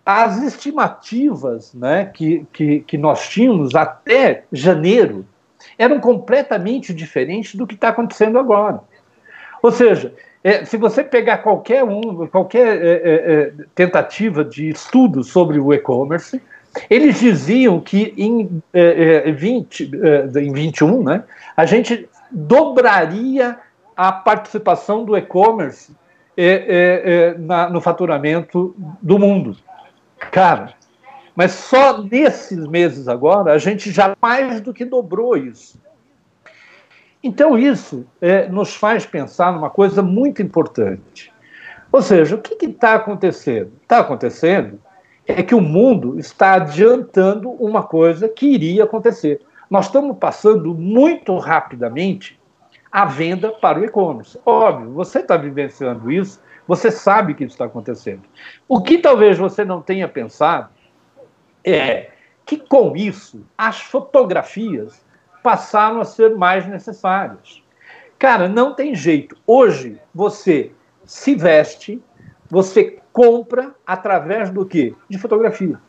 as 0.05 0.41
estimativas 0.43 1.73
né, 1.73 2.05
que, 2.13 2.45
que, 2.51 2.79
que 2.81 2.97
nós 2.97 3.27
tínhamos 3.29 3.73
até 3.73 4.43
janeiro 4.51 5.25
eram 5.77 5.99
completamente 5.99 6.93
diferentes 6.93 7.55
do 7.55 7.65
que 7.65 7.75
está 7.75 7.89
acontecendo 7.89 8.37
agora. 8.37 8.81
Ou 9.61 9.71
seja, 9.71 10.13
é, 10.43 10.65
se 10.65 10.75
você 10.75 11.03
pegar 11.03 11.37
qualquer 11.37 11.85
um, 11.85 12.27
qualquer 12.27 12.83
é, 12.83 12.91
é, 12.91 13.31
é 13.31 13.53
tentativa 13.73 14.43
de 14.43 14.69
estudo 14.69 15.23
sobre 15.23 15.57
o 15.57 15.73
e-commerce, 15.73 16.41
eles 16.89 17.19
diziam 17.19 17.79
que 17.79 18.13
em, 18.17 18.61
é, 18.73 19.31
20, 19.31 19.91
é, 20.35 20.39
em 20.39 20.51
21, 20.51 21.03
né, 21.03 21.23
a 21.55 21.65
gente 21.65 22.09
dobraria 22.29 23.57
a 23.95 24.11
participação 24.11 25.05
do 25.05 25.15
e-commerce 25.15 25.95
no 27.69 27.79
faturamento 27.79 28.75
do 28.99 29.19
mundo. 29.19 29.55
Cara, 30.33 30.73
mas 31.35 31.51
só 31.51 32.01
nesses 32.01 32.65
meses 32.65 33.07
agora 33.07 33.53
a 33.53 33.59
gente 33.59 33.91
já 33.91 34.17
mais 34.19 34.59
do 34.61 34.73
que 34.73 34.83
dobrou 34.83 35.37
isso. 35.37 35.79
Então, 37.21 37.55
isso 37.55 38.03
é, 38.19 38.49
nos 38.49 38.75
faz 38.75 39.05
pensar 39.05 39.53
numa 39.53 39.69
coisa 39.69 40.01
muito 40.01 40.41
importante. 40.41 41.31
Ou 41.91 42.01
seja, 42.01 42.35
o 42.35 42.41
que 42.41 42.65
está 42.65 42.95
acontecendo? 42.95 43.73
Está 43.83 43.99
acontecendo 43.99 44.79
é 45.27 45.43
que 45.43 45.53
o 45.53 45.61
mundo 45.61 46.19
está 46.19 46.53
adiantando 46.53 47.51
uma 47.51 47.83
coisa 47.83 48.27
que 48.27 48.47
iria 48.47 48.85
acontecer. 48.85 49.39
Nós 49.69 49.85
estamos 49.85 50.17
passando 50.17 50.73
muito 50.73 51.37
rapidamente 51.37 52.39
a 52.91 53.05
venda 53.05 53.51
para 53.51 53.79
o 53.79 53.85
e-commerce. 53.85 54.39
Óbvio, 54.43 54.93
você 54.93 55.19
está 55.19 55.37
vivenciando 55.37 56.11
isso, 56.11 56.41
você 56.67 56.91
sabe 56.91 57.33
que 57.33 57.43
isso 57.43 57.53
está 57.53 57.65
acontecendo. 57.65 58.23
O 58.67 58.81
que 58.81 58.97
talvez 58.97 59.37
você 59.37 59.65
não 59.65 59.81
tenha 59.81 60.07
pensado 60.07 60.69
é 61.63 62.11
que, 62.45 62.57
com 62.57 62.95
isso, 62.95 63.45
as 63.57 63.81
fotografias 63.81 65.05
passaram 65.41 65.99
a 65.99 66.05
ser 66.05 66.35
mais 66.35 66.67
necessárias. 66.67 67.61
Cara, 68.17 68.47
não 68.47 68.73
tem 68.73 68.95
jeito. 68.95 69.35
Hoje 69.45 69.99
você 70.13 70.71
se 71.05 71.35
veste, 71.35 72.01
você 72.49 72.99
compra 73.11 73.75
através 73.85 74.49
do 74.49 74.65
quê? 74.65 74.95
De 75.09 75.17
fotografia. 75.17 75.79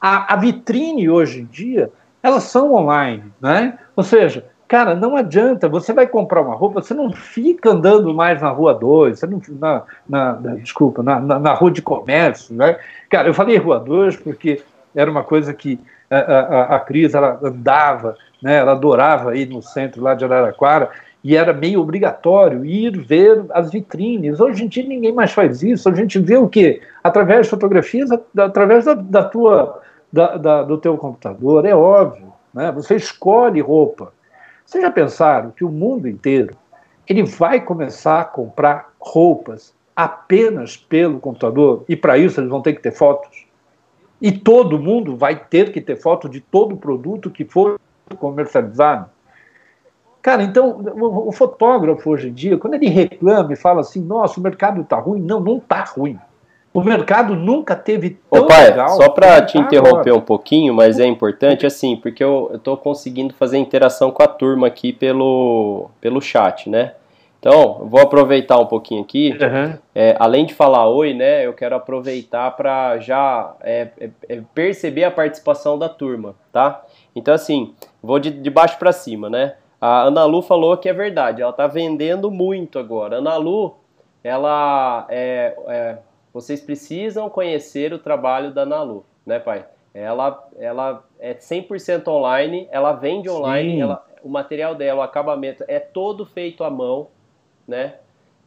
A, 0.00 0.34
a 0.34 0.36
vitrine 0.36 1.08
hoje 1.08 1.40
em 1.40 1.46
dia, 1.46 1.90
elas 2.22 2.44
são 2.44 2.74
online, 2.74 3.32
né? 3.40 3.78
Ou 3.96 4.04
seja, 4.04 4.50
cara, 4.70 4.94
não 4.94 5.16
adianta, 5.16 5.68
você 5.68 5.92
vai 5.92 6.06
comprar 6.06 6.40
uma 6.40 6.54
roupa, 6.54 6.80
você 6.80 6.94
não 6.94 7.12
fica 7.12 7.70
andando 7.70 8.14
mais 8.14 8.40
na 8.40 8.48
rua 8.48 8.72
2, 8.72 9.18
você 9.18 9.26
não, 9.26 9.42
na, 9.58 9.82
na, 10.08 10.32
na 10.34 10.54
desculpa, 10.54 11.02
na, 11.02 11.20
na, 11.20 11.38
na, 11.38 11.52
rua 11.52 11.70
de 11.70 11.82
comércio, 11.82 12.54
né? 12.54 12.78
Cara, 13.10 13.28
eu 13.28 13.34
falei 13.34 13.58
rua 13.58 13.78
2 13.78 14.16
porque 14.16 14.62
era 14.94 15.10
uma 15.10 15.24
coisa 15.24 15.52
que 15.52 15.78
a, 16.08 16.16
a, 16.16 16.76
a 16.76 16.80
Cris 16.80 17.14
ela 17.14 17.38
andava 17.42 18.16
né? 18.42 18.56
Ela 18.56 18.72
adorava 18.72 19.36
ir 19.36 19.48
no 19.48 19.62
centro 19.62 20.02
lá 20.02 20.14
de 20.14 20.24
Araraquara 20.24 20.90
e 21.22 21.36
era 21.36 21.52
meio 21.52 21.80
obrigatório 21.80 22.64
ir 22.64 22.96
ver 22.98 23.44
as 23.50 23.70
vitrines. 23.70 24.40
Hoje 24.40 24.64
em 24.64 24.68
dia 24.68 24.84
ninguém 24.84 25.12
mais 25.12 25.32
faz 25.32 25.62
isso. 25.62 25.88
A 25.88 25.94
gente 25.94 26.18
vê 26.18 26.36
o 26.36 26.48
quê? 26.48 26.80
Através 27.04 27.46
de 27.46 27.50
fotografias, 27.50 28.10
através 28.36 28.86
da, 28.86 28.94
da 28.94 29.24
tua, 29.24 29.80
da, 30.12 30.36
da, 30.36 30.62
do 30.62 30.78
teu 30.78 30.96
computador. 30.96 31.66
É 31.66 31.74
óbvio. 31.74 32.32
Né? 32.54 32.72
Você 32.72 32.96
escolhe 32.96 33.60
roupa. 33.60 34.12
Vocês 34.70 34.84
já 34.84 34.90
pensaram 34.92 35.50
que 35.50 35.64
o 35.64 35.68
mundo 35.68 36.06
inteiro 36.06 36.56
ele 37.04 37.24
vai 37.24 37.60
começar 37.60 38.20
a 38.20 38.24
comprar 38.24 38.92
roupas 39.00 39.74
apenas 39.96 40.76
pelo 40.76 41.18
computador 41.18 41.84
e 41.88 41.96
para 41.96 42.16
isso 42.16 42.38
eles 42.38 42.48
vão 42.48 42.62
ter 42.62 42.74
que 42.74 42.80
ter 42.80 42.92
fotos? 42.92 43.48
E 44.22 44.30
todo 44.30 44.78
mundo 44.78 45.16
vai 45.16 45.34
ter 45.34 45.72
que 45.72 45.80
ter 45.80 45.96
foto 45.96 46.28
de 46.28 46.40
todo 46.40 46.76
produto 46.76 47.32
que 47.32 47.44
for 47.44 47.80
comercializado. 48.16 49.10
Cara, 50.22 50.44
então, 50.44 50.84
o, 51.00 51.32
fotógrafo 51.32 52.08
hoje 52.08 52.28
em 52.28 52.32
dia, 52.32 52.56
quando 52.56 52.74
ele 52.74 52.88
reclama 52.88 53.52
e 53.52 53.56
fala 53.56 53.80
assim, 53.80 54.00
nossa, 54.00 54.38
o 54.38 54.42
mercado 54.42 54.82
está 54.82 55.00
ruim, 55.00 55.20
não, 55.20 55.40
não 55.40 55.56
está 55.56 55.82
ruim. 55.82 56.16
O 56.72 56.82
mercado 56.82 57.34
nunca 57.34 57.74
teve 57.74 58.10
tão 58.30 58.44
Ô, 58.44 58.46
pai, 58.46 58.66
legal. 58.66 58.90
Só 58.90 59.08
para 59.08 59.42
te 59.42 59.58
interromper 59.58 60.10
agora. 60.10 60.14
um 60.14 60.20
pouquinho, 60.20 60.72
mas 60.72 61.00
é 61.00 61.06
importante 61.06 61.66
assim, 61.66 61.96
porque 61.96 62.22
eu 62.22 62.52
estou 62.54 62.76
conseguindo 62.76 63.34
fazer 63.34 63.58
interação 63.58 64.12
com 64.12 64.22
a 64.22 64.28
turma 64.28 64.68
aqui 64.68 64.92
pelo, 64.92 65.90
pelo 66.00 66.20
chat, 66.20 66.70
né? 66.70 66.92
Então, 67.40 67.88
vou 67.88 68.00
aproveitar 68.00 68.58
um 68.58 68.66
pouquinho 68.66 69.02
aqui. 69.02 69.30
Uhum. 69.30 69.78
É, 69.94 70.14
além 70.20 70.44
de 70.44 70.52
falar 70.52 70.88
oi, 70.88 71.14
né? 71.14 71.44
Eu 71.44 71.54
quero 71.54 71.74
aproveitar 71.74 72.50
para 72.52 72.98
já 72.98 73.54
é, 73.62 73.88
é, 73.98 74.10
é, 74.28 74.42
perceber 74.54 75.04
a 75.04 75.10
participação 75.10 75.78
da 75.78 75.88
turma, 75.88 76.36
tá? 76.52 76.84
Então, 77.16 77.32
assim, 77.32 77.74
vou 78.02 78.18
de, 78.18 78.30
de 78.30 78.50
baixo 78.50 78.78
para 78.78 78.92
cima, 78.92 79.30
né? 79.30 79.54
A 79.80 80.02
Ana 80.02 80.26
Lu 80.26 80.42
falou 80.42 80.76
que 80.76 80.88
é 80.88 80.92
verdade, 80.92 81.40
ela 81.40 81.50
está 81.50 81.66
vendendo 81.66 82.30
muito 82.30 82.78
agora. 82.78 83.16
Ana 83.16 83.36
Lu, 83.38 83.74
ela 84.22 85.06
é, 85.08 85.56
é, 85.66 85.98
vocês 86.32 86.60
precisam 86.60 87.28
conhecer 87.28 87.92
o 87.92 87.98
trabalho 87.98 88.52
da 88.52 88.62
Ana 88.62 88.82
Lu, 88.82 89.04
né, 89.26 89.38
pai? 89.38 89.64
ela, 89.92 90.48
ela 90.58 91.04
é 91.18 91.34
100% 91.34 92.06
online, 92.08 92.68
ela 92.70 92.92
vende 92.92 93.28
online, 93.28 93.80
ela, 93.80 94.04
o 94.22 94.28
material 94.28 94.74
dela, 94.74 95.00
o 95.00 95.02
acabamento 95.02 95.64
é 95.66 95.78
todo 95.78 96.24
feito 96.24 96.62
à 96.62 96.70
mão, 96.70 97.08
né? 97.66 97.94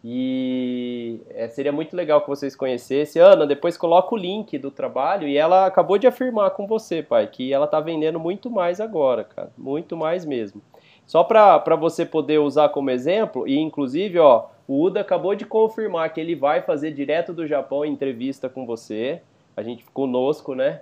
E 0.05 1.21
é, 1.29 1.47
seria 1.47 1.71
muito 1.71 1.95
legal 1.95 2.21
que 2.21 2.27
vocês 2.27 2.57
conhecessem. 2.57 3.21
Ana, 3.21 3.47
depois 3.47 3.77
coloca 3.77 4.13
o 4.13 4.17
link 4.17 4.57
do 4.57 4.69
trabalho 4.69 5.25
e 5.25 5.37
ela 5.37 5.65
acabou 5.65 5.97
de 5.97 6.05
afirmar 6.05 6.51
com 6.51 6.67
você, 6.67 7.01
pai, 7.01 7.27
que 7.27 7.53
ela 7.53 7.67
tá 7.67 7.79
vendendo 7.79 8.19
muito 8.19 8.49
mais 8.49 8.81
agora, 8.81 9.23
cara. 9.23 9.49
Muito 9.57 9.95
mais 9.95 10.25
mesmo. 10.25 10.61
Só 11.05 11.23
para 11.23 11.75
você 11.75 12.05
poder 12.05 12.39
usar 12.39 12.69
como 12.69 12.89
exemplo, 12.89 13.47
e 13.47 13.59
inclusive, 13.59 14.19
ó, 14.19 14.45
o 14.67 14.81
Uda 14.83 15.01
acabou 15.01 15.35
de 15.35 15.45
confirmar 15.45 16.11
que 16.13 16.21
ele 16.21 16.35
vai 16.35 16.61
fazer 16.61 16.91
direto 16.91 17.33
do 17.33 17.45
Japão 17.45 17.83
entrevista 17.83 18.47
com 18.47 18.65
você. 18.65 19.21
A 19.55 19.61
gente 19.61 19.85
conosco, 19.93 20.55
né? 20.55 20.81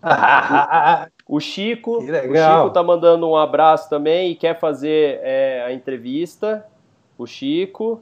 o 1.26 1.40
Chico, 1.40 1.98
o 1.98 2.02
Chico 2.02 2.70
tá 2.72 2.82
mandando 2.82 3.28
um 3.28 3.36
abraço 3.36 3.90
também 3.90 4.30
e 4.30 4.34
quer 4.36 4.58
fazer 4.58 5.20
é, 5.22 5.64
a 5.66 5.72
entrevista. 5.72 6.64
O 7.18 7.26
Chico. 7.26 8.00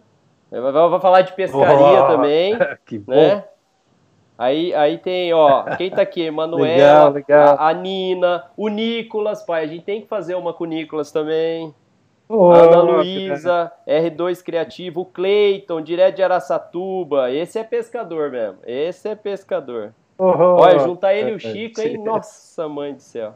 Vai, 0.51 1.01
falar 1.01 1.23
de 1.23 1.33
pescaria 1.33 2.05
oh, 2.05 2.07
também. 2.07 2.55
Que 2.85 3.03
né? 3.07 3.45
Aí, 4.39 4.75
aí 4.75 4.99
tem, 4.99 5.33
ó, 5.33 5.65
quem 5.77 5.91
tá 5.91 6.03
aqui? 6.03 6.31
Manuela, 6.31 7.15
A, 7.29 7.69
a, 7.71 7.73
Nina, 7.73 8.45
o 8.57 8.69
Nicolas, 8.69 9.43
pai. 9.43 9.65
A 9.65 9.67
gente 9.67 9.85
tem 9.85 10.03
que 10.03 10.07
fazer 10.07 10.35
uma 10.35 10.53
com 10.53 10.65
o 10.65 10.67
Nicolas 10.67 11.11
também. 11.11 11.75
Oh, 12.29 12.51
Ana 12.51 12.83
Luísa, 12.83 13.73
R2 13.87 14.43
Criativo, 14.43 15.03
o 15.03 15.05
Cleiton, 15.05 15.81
direto 15.81 16.17
de 16.17 16.23
Araçatuba. 16.23 17.31
Esse 17.31 17.59
é 17.59 17.65
pescador 17.65 18.31
mesmo. 18.31 18.59
Esse 18.67 19.09
é 19.09 19.15
pescador. 19.15 19.95
Oh, 20.19 20.25
Olha, 20.25 20.81
juntar 20.81 21.15
ele 21.15 21.31
e 21.31 21.35
o 21.35 21.39
Chico, 21.41 21.81
hein? 21.81 21.97
Nossa, 21.99 22.69
mãe 22.69 22.95
do 22.95 23.01
céu. 23.01 23.35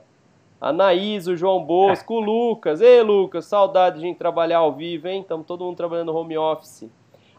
A 0.60 0.72
Naís, 0.72 1.26
o 1.26 1.36
João 1.36 1.64
Bosco, 1.64 2.14
o 2.14 2.20
Lucas. 2.20 2.82
Ei, 2.82 3.00
Lucas, 3.00 3.46
saudade 3.46 3.96
de 3.96 4.02
gente 4.02 4.18
trabalhar 4.18 4.58
ao 4.58 4.72
vivo, 4.72 5.08
hein? 5.08 5.22
Estamos 5.22 5.46
todo 5.46 5.64
mundo 5.64 5.76
trabalhando 5.76 6.14
home 6.14 6.36
office. 6.36 6.90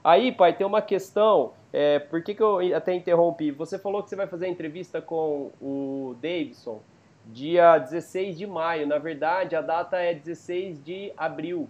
Aí, 0.04 0.32
pai, 0.32 0.54
tem 0.54 0.66
uma 0.66 0.82
questão. 0.82 1.52
É, 1.74 2.00
por 2.00 2.22
que, 2.22 2.36
que 2.36 2.44
eu 2.44 2.60
até 2.76 2.94
interrompi? 2.94 3.52
Você 3.52 3.80
falou 3.80 4.04
que 4.04 4.10
você 4.10 4.16
vai 4.16 4.28
fazer 4.28 4.46
a 4.46 4.50
entrevista 4.50 5.02
com 5.02 5.52
o 5.62 6.16
Davidson 6.22 6.82
dia 7.26 7.78
16 7.78 8.38
de 8.38 8.48
maio. 8.48 8.88
Na 8.88 8.98
verdade, 8.98 9.56
a 9.56 9.62
data 9.62 9.98
é 9.98 10.14
16 10.14 10.84
de 10.84 11.14
abril. 11.16 11.70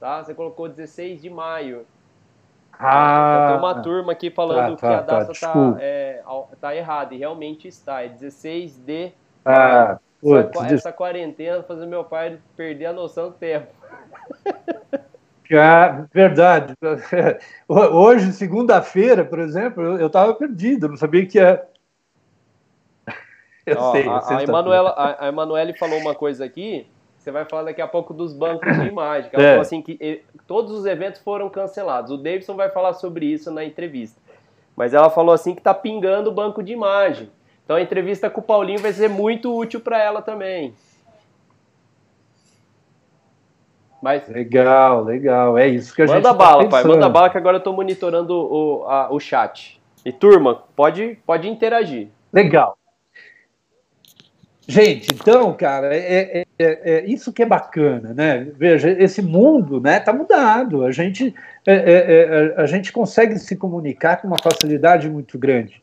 Tá? 0.00 0.22
Você 0.22 0.34
colocou 0.34 0.68
16 0.68 1.22
de 1.22 1.30
maio. 1.30 1.86
Ah, 2.78 3.48
tem 3.48 3.58
uma 3.58 3.82
turma 3.82 4.12
aqui 4.12 4.30
falando 4.30 4.76
tá, 4.76 4.88
que 4.88 4.94
a 4.94 5.02
tá, 5.02 5.18
data 5.18 5.32
tá, 5.32 5.52
tá, 5.52 5.76
é, 5.80 6.22
tá 6.60 6.76
errada, 6.76 7.12
e 7.12 7.18
realmente 7.18 7.66
está. 7.66 8.02
É 8.02 8.08
16 8.08 8.78
de 8.78 9.12
ah, 9.44 9.98
maio. 10.22 10.48
Putz, 10.50 10.72
essa, 10.72 10.92
quarentena 10.92 11.62
fazendo 11.62 11.88
meu 11.88 12.04
pai 12.04 12.38
perder 12.56 12.86
a 12.86 12.92
noção 12.92 13.30
do 13.30 13.34
tempo. 13.34 13.66
Ah, 15.52 16.06
verdade. 16.12 16.74
Hoje, 17.68 18.32
segunda-feira, 18.32 19.24
por 19.24 19.38
exemplo, 19.38 19.82
eu 19.98 20.06
estava 20.08 20.34
perdido, 20.34 20.88
não 20.88 20.96
sabia 20.96 21.26
que 21.26 21.38
ia. 21.38 21.64
Eu 23.64 23.76
Ó, 23.78 23.92
sei. 23.92 24.08
A, 24.08 24.38
a, 24.38 24.42
Emanuela, 24.42 24.90
a, 24.90 25.26
a 25.26 25.28
Emanuele 25.28 25.76
falou 25.76 25.98
uma 25.98 26.14
coisa 26.14 26.44
aqui 26.44 26.86
você 27.28 27.32
vai 27.32 27.44
falar 27.44 27.64
daqui 27.64 27.82
a 27.82 27.86
pouco 27.86 28.14
dos 28.14 28.32
bancos 28.32 28.74
de 28.78 28.86
imagem. 28.88 29.28
Ela 29.32 29.42
é. 29.42 29.48
falou 29.50 29.62
assim 29.62 29.82
que 29.82 30.22
todos 30.46 30.72
os 30.72 30.86
eventos 30.86 31.20
foram 31.20 31.50
cancelados. 31.50 32.10
O 32.10 32.16
Davidson 32.16 32.54
vai 32.54 32.70
falar 32.70 32.94
sobre 32.94 33.26
isso 33.26 33.50
na 33.50 33.64
entrevista. 33.64 34.18
Mas 34.74 34.94
ela 34.94 35.10
falou 35.10 35.34
assim 35.34 35.54
que 35.54 35.60
tá 35.60 35.74
pingando 35.74 36.30
o 36.30 36.32
banco 36.32 36.62
de 36.62 36.72
imagem. 36.72 37.30
Então 37.64 37.76
a 37.76 37.82
entrevista 37.82 38.30
com 38.30 38.40
o 38.40 38.44
Paulinho 38.44 38.78
vai 38.78 38.92
ser 38.92 39.08
muito 39.08 39.54
útil 39.54 39.80
para 39.80 40.02
ela 40.02 40.22
também. 40.22 40.74
Mas... 44.02 44.28
Legal, 44.28 45.04
legal. 45.04 45.58
É 45.58 45.66
isso 45.66 45.94
que 45.94 46.02
a 46.02 46.06
manda 46.06 46.16
gente 46.16 46.24
Manda 46.24 46.38
tá 46.38 46.44
bala, 46.44 46.64
tá 46.64 46.70
pai. 46.70 46.84
Manda 46.84 47.08
bala 47.08 47.30
que 47.30 47.38
agora 47.38 47.56
eu 47.56 47.62
tô 47.62 47.72
monitorando 47.72 48.34
o, 48.34 48.84
a, 48.84 49.12
o 49.12 49.18
chat. 49.18 49.80
E 50.04 50.12
turma, 50.12 50.62
pode, 50.76 51.18
pode 51.26 51.48
interagir. 51.48 52.08
Legal. 52.32 52.78
Gente, 54.70 55.14
então, 55.14 55.54
cara, 55.54 55.96
é, 55.96 56.40
é, 56.40 56.44
é, 56.58 56.92
é, 56.92 57.06
isso 57.06 57.32
que 57.32 57.42
é 57.42 57.46
bacana, 57.46 58.12
né? 58.12 58.46
Veja, 58.54 58.90
esse 58.90 59.22
mundo, 59.22 59.80
né, 59.80 59.98
tá 59.98 60.12
mudado. 60.12 60.84
A 60.84 60.92
gente, 60.92 61.34
é, 61.66 61.72
é, 61.72 61.94
é, 61.94 62.54
a 62.54 62.66
gente 62.66 62.92
consegue 62.92 63.38
se 63.38 63.56
comunicar 63.56 64.20
com 64.20 64.28
uma 64.28 64.36
facilidade 64.38 65.08
muito 65.08 65.38
grande. 65.38 65.82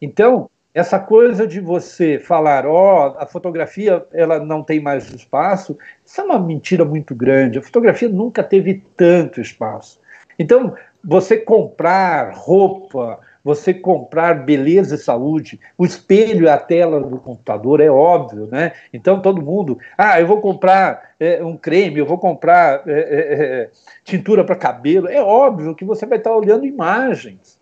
Então, 0.00 0.48
essa 0.74 0.98
coisa 0.98 1.46
de 1.46 1.60
você 1.60 2.18
falar, 2.18 2.66
ó, 2.66 3.08
oh, 3.08 3.18
a 3.18 3.26
fotografia 3.26 4.04
ela 4.12 4.38
não 4.38 4.62
tem 4.62 4.80
mais 4.80 5.10
espaço, 5.12 5.76
isso 6.04 6.20
é 6.20 6.24
uma 6.24 6.38
mentira 6.38 6.84
muito 6.84 7.14
grande. 7.14 7.58
A 7.58 7.62
fotografia 7.62 8.08
nunca 8.08 8.42
teve 8.42 8.82
tanto 8.96 9.40
espaço. 9.40 10.00
Então, 10.38 10.74
você 11.04 11.36
comprar 11.36 12.32
roupa, 12.34 13.20
você 13.44 13.74
comprar 13.74 14.44
beleza 14.44 14.94
e 14.94 14.98
saúde. 14.98 15.60
O 15.76 15.84
espelho 15.84 16.46
é 16.46 16.52
a 16.52 16.58
tela 16.58 17.00
do 17.00 17.18
computador, 17.18 17.80
é 17.80 17.90
óbvio, 17.90 18.46
né? 18.50 18.72
Então 18.92 19.20
todo 19.20 19.42
mundo, 19.42 19.78
ah, 19.98 20.20
eu 20.20 20.26
vou 20.26 20.40
comprar 20.40 21.14
é, 21.18 21.42
um 21.44 21.56
creme, 21.56 21.98
eu 21.98 22.06
vou 22.06 22.18
comprar 22.18 22.82
é, 22.86 22.92
é, 22.92 23.62
é 23.62 23.70
tintura 24.04 24.44
para 24.44 24.54
cabelo. 24.54 25.08
É 25.08 25.20
óbvio 25.20 25.74
que 25.74 25.84
você 25.84 26.06
vai 26.06 26.18
estar 26.18 26.34
olhando 26.34 26.64
imagens. 26.64 27.60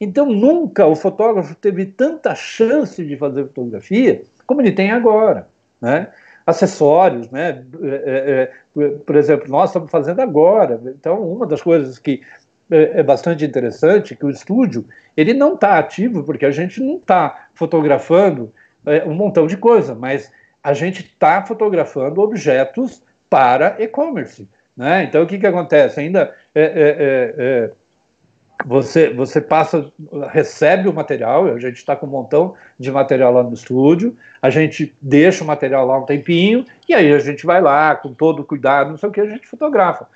Então 0.00 0.26
nunca 0.26 0.86
o 0.86 0.94
fotógrafo 0.94 1.54
teve 1.54 1.86
tanta 1.86 2.34
chance 2.34 3.04
de 3.04 3.16
fazer 3.16 3.44
fotografia 3.46 4.22
como 4.46 4.62
ele 4.62 4.72
tem 4.72 4.90
agora, 4.90 5.48
né? 5.80 6.08
acessórios, 6.48 7.30
né? 7.30 7.62
É, 7.82 8.50
é, 8.74 8.88
por 9.04 9.16
exemplo, 9.16 9.50
nós 9.50 9.68
estamos 9.68 9.90
fazendo 9.90 10.20
agora. 10.20 10.80
Então, 10.98 11.20
uma 11.20 11.46
das 11.46 11.60
coisas 11.60 11.98
que 11.98 12.22
é, 12.70 13.00
é 13.00 13.02
bastante 13.02 13.44
interessante 13.44 14.16
que 14.16 14.24
o 14.24 14.30
estúdio 14.30 14.86
ele 15.14 15.34
não 15.34 15.54
está 15.54 15.78
ativo 15.78 16.24
porque 16.24 16.46
a 16.46 16.50
gente 16.50 16.82
não 16.82 16.96
está 16.96 17.48
fotografando 17.52 18.50
é, 18.86 19.04
um 19.04 19.12
montão 19.12 19.46
de 19.46 19.58
coisa, 19.58 19.94
mas 19.94 20.32
a 20.62 20.72
gente 20.72 21.00
está 21.02 21.44
fotografando 21.44 22.22
objetos 22.22 23.02
para 23.28 23.76
e-commerce. 23.78 24.48
Né? 24.74 25.04
Então 25.04 25.22
o 25.22 25.26
que, 25.26 25.38
que 25.38 25.46
acontece? 25.46 26.00
Ainda 26.00 26.34
é, 26.54 26.62
é, 26.62 26.64
é, 26.64 27.34
é 27.36 27.70
você, 28.66 29.12
você 29.12 29.40
passa, 29.40 29.92
recebe 30.30 30.88
o 30.88 30.92
material, 30.92 31.46
a 31.46 31.58
gente 31.58 31.76
está 31.76 31.94
com 31.94 32.06
um 32.06 32.10
montão 32.10 32.54
de 32.78 32.90
material 32.90 33.32
lá 33.32 33.42
no 33.42 33.54
estúdio, 33.54 34.16
a 34.42 34.50
gente 34.50 34.94
deixa 35.00 35.44
o 35.44 35.46
material 35.46 35.86
lá 35.86 35.98
um 35.98 36.04
tempinho, 36.04 36.64
e 36.88 36.94
aí 36.94 37.12
a 37.12 37.18
gente 37.18 37.46
vai 37.46 37.60
lá 37.60 37.94
com 37.94 38.12
todo 38.12 38.40
o 38.40 38.44
cuidado, 38.44 38.90
não 38.90 38.98
sei 38.98 39.08
o 39.08 39.12
que, 39.12 39.20
a 39.20 39.26
gente 39.26 39.46
fotografa. 39.46 40.08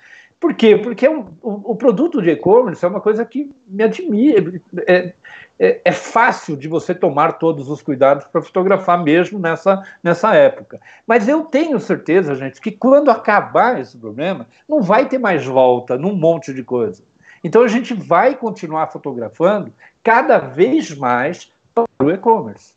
Por 0.43 0.53
quê? 0.55 0.75
Porque 0.75 1.07
o, 1.07 1.21
o, 1.41 1.71
o 1.71 1.75
produto 1.75 2.21
de 2.21 2.31
e-commerce 2.31 2.83
é 2.83 2.87
uma 2.89 2.99
coisa 2.99 3.23
que 3.23 3.49
me 3.65 3.81
admira. 3.81 4.61
É, 4.85 5.13
é, 5.57 5.81
é, 5.85 5.91
fácil 5.93 6.57
de 6.57 6.67
você 6.67 6.93
tomar 6.93 7.33
todos 7.33 7.69
os 7.69 7.81
cuidados 7.81 8.25
para 8.25 8.41
fotografar 8.41 9.01
mesmo 9.01 9.39
nessa, 9.39 9.81
nessa 10.03 10.35
época. 10.35 10.81
Mas 11.07 11.29
eu 11.29 11.43
tenho 11.45 11.79
certeza, 11.79 12.35
gente, 12.35 12.59
que 12.59 12.71
quando 12.71 13.09
acabar 13.09 13.79
esse 13.79 13.97
problema, 13.97 14.45
não 14.67 14.81
vai 14.81 15.07
ter 15.07 15.17
mais 15.17 15.45
volta 15.45 15.97
num 15.97 16.13
monte 16.13 16.53
de 16.53 16.61
coisa. 16.61 17.01
Então 17.43 17.63
a 17.63 17.67
gente 17.67 17.93
vai 17.93 18.35
continuar 18.35 18.87
fotografando 18.87 19.73
cada 20.03 20.39
vez 20.39 20.95
mais 20.95 21.51
para 21.73 21.85
o 22.01 22.11
e-commerce. 22.11 22.75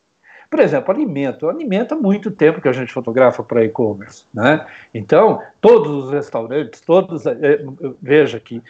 Por 0.51 0.61
exemplo, 0.61 0.93
alimento. 0.93 1.49
Alimento 1.49 1.95
há 1.95 1.97
muito 1.97 2.31
tempo 2.31 2.61
que 2.61 2.69
a 2.69 2.73
gente 2.73 2.93
fotografa 2.93 3.43
para 3.43 3.65
e-commerce. 3.65 4.25
Né? 4.33 4.65
Então, 4.95 5.43
todos 5.61 6.05
os 6.05 6.11
restaurantes, 6.11 6.81
todos. 6.81 7.27
É, 7.27 7.65
veja 8.01 8.39
que, 8.41 8.63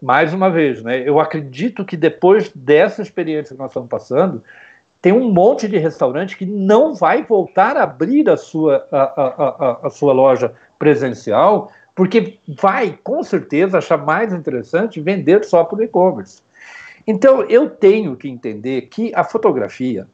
mais 0.00 0.32
uma 0.32 0.50
vez, 0.50 0.82
né, 0.82 1.06
eu 1.06 1.20
acredito 1.20 1.84
que 1.84 1.96
depois 1.96 2.50
dessa 2.54 3.02
experiência 3.02 3.54
que 3.54 3.60
nós 3.60 3.70
estamos 3.70 3.88
passando, 3.88 4.42
tem 5.00 5.12
um 5.12 5.30
monte 5.30 5.68
de 5.68 5.78
restaurante 5.78 6.36
que 6.36 6.46
não 6.46 6.94
vai 6.94 7.22
voltar 7.22 7.76
a 7.76 7.84
abrir 7.84 8.28
a 8.28 8.36
sua, 8.36 8.86
a, 8.90 8.98
a, 8.98 9.26
a, 9.26 9.86
a 9.86 9.90
sua 9.90 10.12
loja 10.12 10.52
presencial, 10.78 11.70
porque 11.98 12.38
vai, 12.62 12.96
com 13.02 13.24
certeza, 13.24 13.78
achar 13.78 13.98
mais 13.98 14.32
interessante 14.32 15.00
vender 15.00 15.44
só 15.44 15.64
por 15.64 15.82
e-commerce. 15.82 16.40
Então, 17.04 17.42
eu 17.42 17.68
tenho 17.68 18.14
que 18.14 18.28
entender 18.28 18.82
que 18.82 19.12
a 19.16 19.24
fotografia 19.24 20.06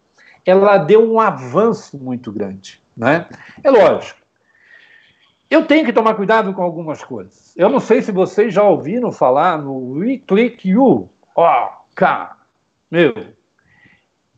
ela 0.47 0.79
deu 0.79 1.03
um 1.03 1.20
avanço 1.20 1.99
muito 1.99 2.33
grande. 2.33 2.81
Né? 2.97 3.29
É 3.62 3.70
lógico. 3.70 4.18
Eu 5.51 5.66
tenho 5.66 5.85
que 5.85 5.92
tomar 5.92 6.14
cuidado 6.14 6.55
com 6.55 6.62
algumas 6.62 7.05
coisas. 7.05 7.53
Eu 7.55 7.68
não 7.68 7.81
sei 7.81 8.01
se 8.01 8.11
vocês 8.11 8.55
já 8.55 8.62
ouviram 8.62 9.12
falar 9.12 9.59
no 9.59 9.90
WeClickU. 9.90 11.11
Ó, 11.37 11.70
cara, 11.94 12.38
meu, 12.90 13.12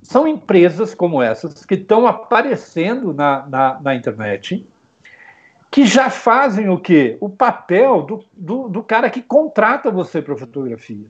são 0.02 0.26
empresas 0.26 0.96
como 0.96 1.22
essas 1.22 1.64
que 1.64 1.74
estão 1.74 2.08
aparecendo 2.08 3.14
na, 3.14 3.46
na, 3.46 3.80
na, 3.80 3.94
internet 3.94 4.68
que 5.70 5.84
já 5.84 6.08
fazem 6.10 6.68
o 6.68 6.80
quê? 6.80 7.16
O 7.20 7.28
papel 7.28 8.02
do, 8.02 8.24
do, 8.32 8.68
do 8.68 8.82
cara 8.82 9.10
que 9.10 9.22
contrata 9.22 9.90
você 9.90 10.22
para 10.22 10.36
fotografia. 10.36 11.06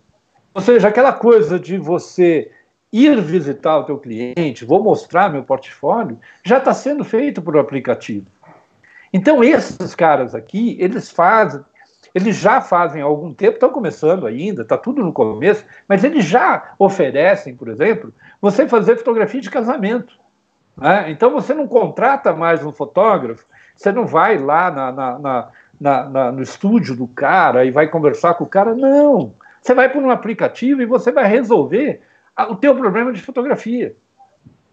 Ou 0.54 0.62
seja, 0.62 0.88
aquela 0.88 1.12
coisa 1.12 1.58
de 1.58 1.76
você 1.78 2.50
ir 2.92 3.20
visitar 3.20 3.78
o 3.78 3.84
teu 3.84 3.98
cliente, 3.98 4.64
vou 4.64 4.82
mostrar 4.82 5.30
meu 5.30 5.42
portfólio, 5.42 6.18
já 6.42 6.58
está 6.58 6.72
sendo 6.72 7.04
feito 7.04 7.42
por 7.42 7.58
aplicativo. 7.58 8.26
Então, 9.12 9.42
esses 9.42 9.94
caras 9.94 10.34
aqui, 10.34 10.76
eles 10.80 11.10
fazem, 11.10 11.62
eles 12.14 12.36
já 12.36 12.60
fazem 12.60 13.02
há 13.02 13.04
algum 13.04 13.34
tempo, 13.34 13.54
estão 13.54 13.70
começando 13.70 14.26
ainda, 14.26 14.62
está 14.62 14.78
tudo 14.78 15.02
no 15.02 15.12
começo, 15.12 15.64
mas 15.88 16.04
eles 16.04 16.24
já 16.24 16.74
oferecem, 16.78 17.54
por 17.54 17.68
exemplo, 17.68 18.12
você 18.40 18.66
fazer 18.68 18.96
fotografia 18.96 19.40
de 19.40 19.50
casamento. 19.50 20.14
Né? 20.76 21.10
Então, 21.10 21.30
você 21.30 21.54
não 21.54 21.66
contrata 21.66 22.34
mais 22.34 22.64
um 22.64 22.72
fotógrafo, 22.72 23.44
você 23.76 23.92
não 23.92 24.06
vai 24.06 24.38
lá 24.38 24.70
na, 24.70 24.92
na, 24.92 25.18
na, 25.78 26.04
na, 26.08 26.32
no 26.32 26.42
estúdio 26.42 26.96
do 26.96 27.06
cara 27.06 27.64
e 27.64 27.70
vai 27.70 27.86
conversar 27.88 28.34
com 28.34 28.44
o 28.44 28.48
cara, 28.48 28.74
não. 28.74 29.34
Você 29.60 29.74
vai 29.74 29.88
por 29.88 30.02
um 30.02 30.10
aplicativo 30.10 30.80
e 30.80 30.86
você 30.86 31.12
vai 31.12 31.26
resolver 31.26 32.00
o 32.48 32.56
teu 32.56 32.74
problema 32.74 33.12
de 33.12 33.20
fotografia. 33.20 33.94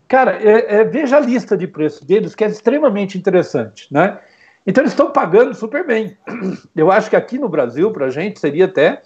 Cara, 0.07 0.37
é, 0.41 0.75
é, 0.75 0.83
veja 0.83 1.17
a 1.17 1.19
lista 1.19 1.57
de 1.57 1.67
preços 1.67 2.05
deles, 2.05 2.35
que 2.35 2.43
é 2.43 2.47
extremamente 2.47 3.17
interessante, 3.17 3.91
né? 3.91 4.19
Então 4.65 4.81
eles 4.81 4.93
estão 4.93 5.11
pagando 5.11 5.53
super 5.53 5.85
bem. 5.85 6.17
Eu 6.75 6.91
acho 6.91 7.09
que 7.09 7.15
aqui 7.15 7.37
no 7.37 7.49
Brasil, 7.49 7.91
para 7.91 8.05
a 8.05 8.09
gente, 8.09 8.39
seria 8.39 8.65
até 8.65 9.01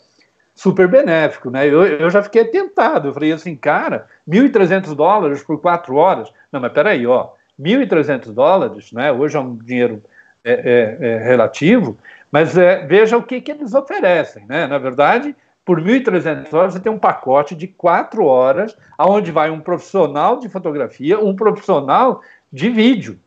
super 0.54 0.88
benéfico, 0.88 1.50
né? 1.50 1.68
Eu, 1.68 1.86
eu 1.86 2.10
já 2.10 2.22
fiquei 2.22 2.46
tentado. 2.46 3.08
Eu 3.08 3.14
falei 3.14 3.32
assim, 3.32 3.56
cara, 3.56 4.08
1.300 4.28 4.94
dólares 4.94 5.42
por 5.42 5.62
quatro 5.62 5.96
horas. 5.96 6.32
Não, 6.52 6.60
mas 6.60 6.72
peraí, 6.74 7.08
ó, 7.08 7.30
1.300 7.60 8.32
dólares, 8.34 8.92
né? 8.92 9.12
Hoje 9.12 9.38
é 9.38 9.40
um 9.40 9.56
dinheiro 9.56 10.04
é, 10.44 10.98
é, 11.02 11.08
é 11.08 11.18
relativo, 11.24 11.98
mas 12.32 12.58
é, 12.58 12.86
veja 12.86 13.18
o 13.18 13.24
que, 13.24 13.42
que 13.42 13.52
eles 13.52 13.74
oferecem, 13.74 14.46
né? 14.46 14.68
Na 14.68 14.78
verdade, 14.78 15.36
por 15.68 15.82
1.300 15.82 16.54
horas, 16.54 16.74
você 16.74 16.80
tem 16.80 16.92
um 16.92 16.98
pacote 16.98 17.54
de 17.54 17.68
quatro 17.68 18.26
horas, 18.26 18.78
aonde 18.98 19.32
vai 19.32 19.50
um 19.50 19.60
profissional 19.60 20.40
de 20.40 20.48
fotografia, 20.48 21.20
um 21.20 21.36
profissional 21.36 22.22
de 22.52 22.70
vídeo. 22.70 23.20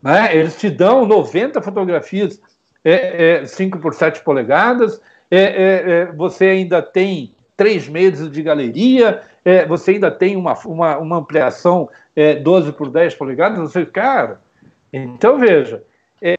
Né? 0.00 0.36
Eles 0.36 0.56
te 0.56 0.70
dão 0.70 1.04
90 1.04 1.60
fotografias 1.60 2.40
é, 2.84 3.40
é, 3.40 3.44
5 3.44 3.78
por 3.78 3.92
7 3.92 4.22
polegadas, 4.22 5.00
é, 5.30 5.38
é, 5.38 5.90
é, 5.90 6.06
você 6.12 6.46
ainda 6.46 6.80
tem 6.80 7.34
três 7.56 7.88
meses 7.88 8.30
de 8.30 8.42
galeria, 8.42 9.22
é, 9.44 9.66
você 9.66 9.92
ainda 9.92 10.10
tem 10.10 10.36
uma, 10.36 10.54
uma, 10.64 10.98
uma 10.98 11.16
ampliação 11.16 11.88
12 12.42 12.72
por 12.72 12.90
10 12.90 13.14
polegadas, 13.14 13.58
você, 13.58 13.86
cara, 13.86 14.40
então 14.92 15.38
veja, 15.38 15.82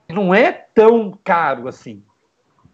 não 0.09 0.33
é 0.33 0.51
tão 0.51 1.17
caro 1.23 1.67
assim. 1.67 2.01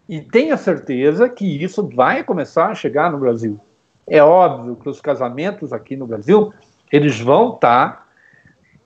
E 0.08 0.20
tenha 0.20 0.56
certeza 0.56 1.28
que 1.28 1.62
isso 1.62 1.88
vai 1.88 2.24
começar 2.24 2.66
a 2.66 2.74
chegar 2.74 3.10
no 3.10 3.18
Brasil. 3.18 3.60
É 4.08 4.22
óbvio 4.22 4.76
que 4.76 4.88
os 4.88 5.00
casamentos 5.00 5.72
aqui 5.72 5.96
no 5.96 6.06
Brasil, 6.06 6.52
eles 6.90 7.20
vão 7.20 7.54
estar 7.54 7.92
tá 7.92 8.06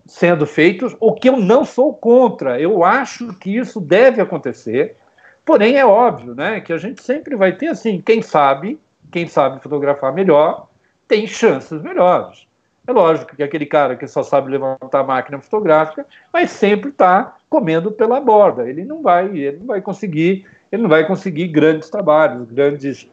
sendo 0.06 0.46
feitos, 0.46 0.94
o 1.00 1.14
que 1.14 1.28
eu 1.28 1.38
não 1.38 1.64
sou 1.64 1.94
contra. 1.94 2.60
Eu 2.60 2.84
acho 2.84 3.32
que 3.38 3.56
isso 3.56 3.80
deve 3.80 4.20
acontecer. 4.20 4.96
Porém, 5.44 5.76
é 5.76 5.86
óbvio, 5.86 6.34
né, 6.34 6.60
que 6.60 6.72
a 6.72 6.78
gente 6.78 7.02
sempre 7.02 7.36
vai 7.36 7.52
ter 7.52 7.68
assim, 7.68 8.00
quem 8.00 8.20
sabe, 8.20 8.78
quem 9.10 9.26
sabe 9.26 9.62
fotografar 9.62 10.12
melhor, 10.12 10.68
tem 11.08 11.26
chances 11.26 11.80
melhores. 11.82 12.46
É 12.86 12.92
lógico 12.92 13.34
que 13.34 13.42
aquele 13.42 13.66
cara 13.66 13.96
que 13.96 14.06
só 14.06 14.22
sabe 14.22 14.50
levantar 14.50 15.00
a 15.00 15.04
máquina 15.04 15.40
fotográfica 15.40 16.06
vai 16.32 16.46
sempre 16.46 16.90
estar 16.90 17.24
tá 17.24 17.36
comendo 17.48 17.90
pela 17.90 18.20
borda. 18.20 18.68
Ele 18.68 18.84
não 18.84 19.02
vai, 19.02 19.26
ele 19.36 19.58
não 19.58 19.66
vai 19.66 19.80
conseguir 19.80 20.46
ele 20.74 20.82
não 20.82 20.90
vai 20.90 21.06
conseguir 21.06 21.46
grandes 21.48 21.88
trabalhos, 21.88 22.50
grandes, 22.50 23.08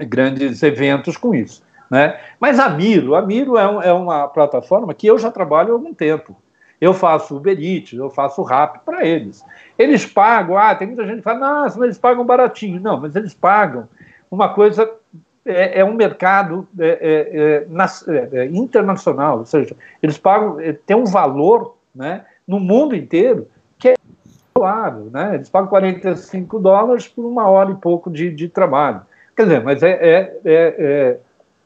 grandes 0.00 0.60
eventos 0.60 1.16
com 1.16 1.32
isso. 1.32 1.62
Né? 1.88 2.18
Mas 2.40 2.58
a 2.58 2.68
Miro, 2.68 3.14
a 3.14 3.22
Miro 3.22 3.56
é, 3.56 3.68
um, 3.68 3.80
é 3.80 3.92
uma 3.92 4.26
plataforma 4.26 4.92
que 4.92 5.06
eu 5.06 5.16
já 5.18 5.30
trabalho 5.30 5.70
há 5.70 5.72
algum 5.74 5.94
tempo. 5.94 6.36
Eu 6.80 6.92
faço 6.92 7.36
Uber 7.36 7.56
Eats, 7.56 7.92
eu 7.92 8.10
faço 8.10 8.42
Rap 8.42 8.80
para 8.84 9.06
eles. 9.06 9.44
Eles 9.78 10.04
pagam, 10.04 10.58
ah, 10.58 10.74
tem 10.74 10.88
muita 10.88 11.06
gente 11.06 11.18
que 11.18 11.22
fala, 11.22 11.38
nossa, 11.38 11.78
mas 11.78 11.84
eles 11.84 11.98
pagam 11.98 12.26
baratinho. 12.26 12.80
Não, 12.80 13.00
mas 13.00 13.14
eles 13.14 13.34
pagam 13.34 13.88
uma 14.28 14.48
coisa, 14.48 14.90
é, 15.44 15.80
é 15.80 15.84
um 15.84 15.94
mercado 15.94 16.68
é, 16.78 17.66
é, 17.68 18.36
é, 18.36 18.38
é 18.38 18.46
internacional, 18.46 19.40
ou 19.40 19.46
seja, 19.46 19.76
eles 20.02 20.18
pagam, 20.18 20.56
tem 20.86 20.96
um 20.96 21.04
valor 21.04 21.76
né, 21.94 22.24
no 22.46 22.60
mundo 22.60 22.94
inteiro 22.94 23.48
razoável, 24.62 25.10
né? 25.10 25.34
Eles 25.34 25.48
pagam 25.48 25.68
45 25.68 26.58
dólares 26.58 27.08
por 27.08 27.24
uma 27.24 27.48
hora 27.48 27.72
e 27.72 27.74
pouco 27.74 28.10
de, 28.10 28.30
de 28.30 28.48
trabalho. 28.48 29.02
Quer 29.36 29.44
dizer, 29.44 29.62
mas 29.62 29.82
é, 29.82 29.90
é, 29.90 30.40
é, 30.44 30.74
é 30.78 31.18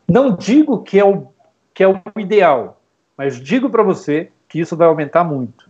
não 0.09 0.37
digo 0.37 0.83
que 0.83 0.99
é, 0.99 1.05
o, 1.05 1.27
que 1.75 1.83
é 1.83 1.89
o 1.89 2.01
ideal, 2.17 2.81
mas 3.17 3.41
digo 3.41 3.69
para 3.69 3.83
você 3.83 4.31
que 4.49 4.61
isso 4.61 4.77
vai 4.77 4.87
aumentar 4.87 5.25
muito. 5.25 5.69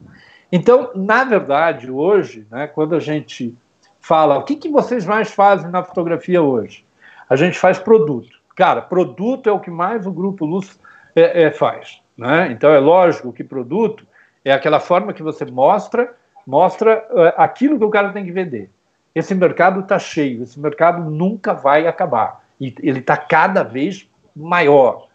Então, 0.53 0.91
na 0.95 1.25
verdade, 1.25 1.91
hoje, 1.91 2.47
né, 2.51 2.67
quando 2.67 2.95
a 2.95 3.01
gente 3.01 3.57
fala 3.99 4.39
o 4.39 4.45
que, 4.45 4.57
que 4.57 4.69
vocês 4.69 5.05
mais 5.05 5.31
fazem 5.31 5.71
na 5.71 5.83
fotografia 5.83 6.43
hoje, 6.43 6.85
a 7.29 7.37
gente 7.37 7.59
faz 7.59 7.79
produto. 7.79 8.37
Cara, 8.55 8.81
produto 8.81 9.49
é 9.49 9.53
o 9.53 9.61
que 9.61 9.71
mais 9.71 10.07
o 10.07 10.13
grupo 10.13 10.45
Luz 10.45 10.79
é, 11.15 11.45
é, 11.45 11.51
faz. 11.51 12.01
Né? 12.17 12.51
Então, 12.53 12.71
é 12.71 12.79
lógico 12.79 13.33
que 13.33 13.45
produto 13.45 14.07
é 14.45 14.53
aquela 14.53 14.81
forma 14.81 15.13
que 15.13 15.23
você 15.23 15.45
mostra 15.45 16.15
mostra 16.47 17.05
uh, 17.11 17.35
aquilo 17.37 17.79
que 17.79 17.85
o 17.85 17.91
cara 17.91 18.13
tem 18.13 18.25
que 18.25 18.31
vender. 18.31 18.71
Esse 19.15 19.35
mercado 19.35 19.81
está 19.81 19.99
cheio, 19.99 20.43
esse 20.43 20.61
mercado 20.61 21.11
nunca 21.11 21.53
vai 21.53 21.87
acabar. 21.87 22.45
E 22.61 22.73
ele 22.83 23.01
está 23.01 23.17
cada 23.17 23.63
vez 23.63 24.09
maior. 24.35 25.09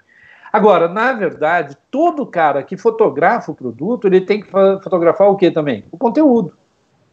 Agora, 0.51 0.87
na 0.87 1.13
verdade, 1.13 1.77
todo 1.89 2.25
cara 2.25 2.61
que 2.63 2.75
fotografa 2.75 3.51
o 3.51 3.55
produto, 3.55 4.07
ele 4.07 4.19
tem 4.19 4.41
que 4.41 4.51
fotografar 4.51 5.29
o 5.29 5.37
que 5.37 5.49
também? 5.49 5.85
O 5.91 5.97
conteúdo. 5.97 6.57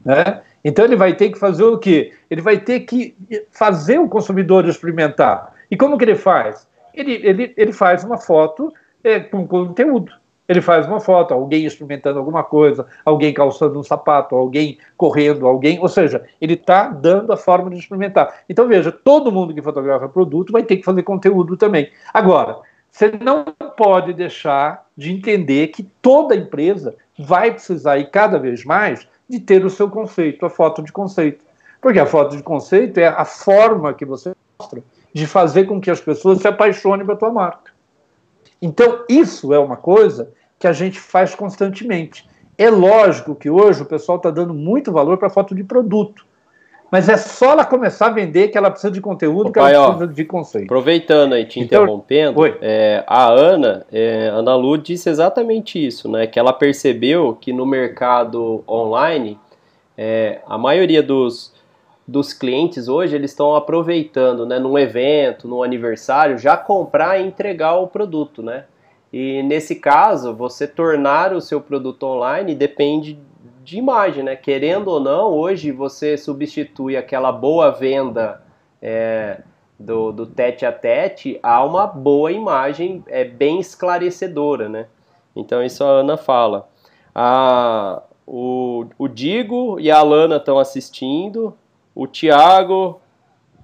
Né? 0.04 0.42
Então 0.64 0.84
ele 0.84 0.96
vai 0.96 1.14
ter 1.14 1.30
que 1.30 1.38
fazer 1.38 1.64
o 1.64 1.78
quê? 1.78 2.12
Ele 2.30 2.40
vai 2.40 2.58
ter 2.58 2.80
que 2.80 3.16
fazer 3.50 3.98
o 3.98 4.08
consumidor 4.08 4.66
experimentar. 4.66 5.52
E 5.70 5.76
como 5.76 5.98
que 5.98 6.04
ele 6.04 6.14
faz? 6.14 6.66
Ele, 6.94 7.12
ele, 7.12 7.54
ele 7.56 7.72
faz 7.72 8.04
uma 8.04 8.18
foto 8.18 8.72
é, 9.04 9.20
com 9.20 9.46
conteúdo. 9.46 10.12
Ele 10.48 10.62
faz 10.62 10.87
uma 10.87 10.98
foto, 10.98 11.34
alguém 11.34 11.66
experimentando 11.66 12.18
alguma 12.18 12.42
coisa, 12.42 12.87
alguém 13.04 13.34
calçando 13.34 13.78
um 13.78 13.82
sapato, 13.82 14.34
alguém 14.34 14.78
correndo, 14.96 15.46
alguém. 15.46 15.78
Ou 15.78 15.88
seja, 15.88 16.24
ele 16.40 16.54
está 16.54 16.88
dando 16.88 17.30
a 17.32 17.37
forma 17.37 17.68
de 17.68 17.78
experimentar. 17.78 18.42
Então, 18.48 18.66
veja, 18.66 18.90
todo 18.90 19.30
mundo 19.30 19.52
que 19.52 19.61
fotografa 19.61 20.08
produto 20.08 20.50
vai 20.50 20.62
ter 20.62 20.78
que 20.78 20.84
fazer 20.84 21.02
conteúdo 21.02 21.54
também. 21.54 21.90
Agora, 22.14 22.61
você 22.90 23.12
não 23.22 23.44
pode 23.76 24.14
deixar 24.14 24.87
de 24.96 25.12
entender 25.12 25.68
que 25.68 25.82
toda 26.00 26.34
empresa 26.34 26.96
vai 27.18 27.50
precisar, 27.50 27.98
e 27.98 28.06
cada 28.06 28.38
vez 28.38 28.64
mais, 28.64 29.06
de 29.28 29.38
ter 29.40 29.64
o 29.64 29.70
seu 29.70 29.90
conceito, 29.90 30.46
a 30.46 30.50
foto 30.50 30.82
de 30.82 30.90
conceito. 30.90 31.44
Porque 31.80 31.98
a 31.98 32.06
foto 32.06 32.36
de 32.36 32.42
conceito 32.42 32.98
é 32.98 33.06
a 33.06 33.24
forma 33.24 33.94
que 33.94 34.04
você 34.04 34.32
mostra 34.58 34.82
de 35.12 35.26
fazer 35.26 35.64
com 35.64 35.80
que 35.80 35.90
as 35.90 36.00
pessoas 36.00 36.40
se 36.40 36.48
apaixonem 36.48 37.06
pela 37.06 37.18
tua 37.18 37.30
marca. 37.30 37.72
Então, 38.60 39.04
isso 39.08 39.52
é 39.52 39.58
uma 39.58 39.76
coisa 39.76 40.32
que 40.58 40.66
a 40.66 40.72
gente 40.72 40.98
faz 40.98 41.34
constantemente. 41.34 42.28
É 42.56 42.68
lógico 42.68 43.36
que 43.36 43.48
hoje 43.48 43.82
o 43.82 43.86
pessoal 43.86 44.16
está 44.16 44.30
dando 44.30 44.52
muito 44.52 44.90
valor 44.90 45.16
para 45.16 45.30
foto 45.30 45.54
de 45.54 45.62
produto. 45.62 46.26
Mas 46.90 47.09
é 47.09 47.16
só 47.16 47.53
ela 47.53 47.64
começar 47.64 48.07
a 48.07 48.11
vender 48.11 48.48
que 48.48 48.57
ela 48.57 48.70
precisa 48.70 48.90
de 48.90 49.01
conteúdo, 49.01 49.51
Ô, 49.51 49.53
que 49.53 49.59
ela 49.59 49.68
pai, 49.68 49.77
precisa 49.77 50.05
ó, 50.05 50.14
de 50.14 50.24
conceito. 50.24 50.64
Aproveitando 50.64 51.35
aí, 51.35 51.44
te 51.44 51.61
então, 51.61 51.83
interrompendo, 51.83 52.40
é, 52.62 53.05
a 53.07 53.29
Ana, 53.29 53.87
é, 53.92 54.29
Ana 54.29 54.57
Lu 54.57 54.79
disse 54.79 55.11
exatamente 55.11 55.85
isso, 55.85 56.11
né? 56.11 56.27
Que 56.27 56.38
ela 56.38 56.53
percebeu 56.53 57.37
que 57.38 57.53
no 57.53 57.66
mercado 57.66 58.64
online, 58.66 59.38
é, 59.96 60.40
a 60.46 60.57
maioria 60.57 61.03
dos, 61.03 61.53
dos 62.07 62.33
clientes 62.33 62.88
hoje, 62.88 63.14
eles 63.14 63.33
estão 63.33 63.55
aproveitando, 63.55 64.46
né? 64.46 64.59
Num 64.59 64.79
evento, 64.79 65.46
num 65.46 65.62
aniversário, 65.62 66.38
já 66.38 66.57
comprar 66.57 67.20
e 67.20 67.27
entregar 67.27 67.77
o 67.77 67.87
produto, 67.87 68.42
né? 68.42 68.64
E 69.12 69.42
nesse 69.42 69.74
caso, 69.74 70.35
você 70.35 70.66
tornar 70.66 71.35
o 71.35 71.40
seu 71.40 71.61
produto 71.61 72.05
online 72.05 72.55
depende 72.55 73.18
de 73.68 73.76
imagem, 73.76 74.24
né? 74.24 74.35
Querendo 74.35 74.88
ou 74.88 74.98
não, 74.98 75.31
hoje 75.31 75.70
você 75.70 76.16
substitui 76.16 76.96
aquela 76.96 77.31
boa 77.31 77.70
venda 77.70 78.42
é, 78.81 79.42
do, 79.78 80.11
do 80.11 80.24
tete 80.24 80.64
a 80.64 80.72
tete 80.72 81.38
a 81.42 81.62
uma 81.62 81.87
boa 81.87 82.33
imagem 82.33 83.04
é, 83.07 83.24
bem 83.24 83.61
esclarecedora, 83.61 84.70
né? 84.70 84.87
Então 85.37 85.62
isso 85.62 85.85
a 85.85 85.87
Ana 85.87 86.16
fala. 86.16 86.66
A, 87.14 88.02
o, 88.26 88.87
o 88.96 89.07
Digo 89.07 89.78
e 89.78 89.90
a 89.90 89.98
Alana 89.98 90.37
estão 90.37 90.59
assistindo, 90.59 91.54
o 91.94 92.07
Tiago 92.07 92.98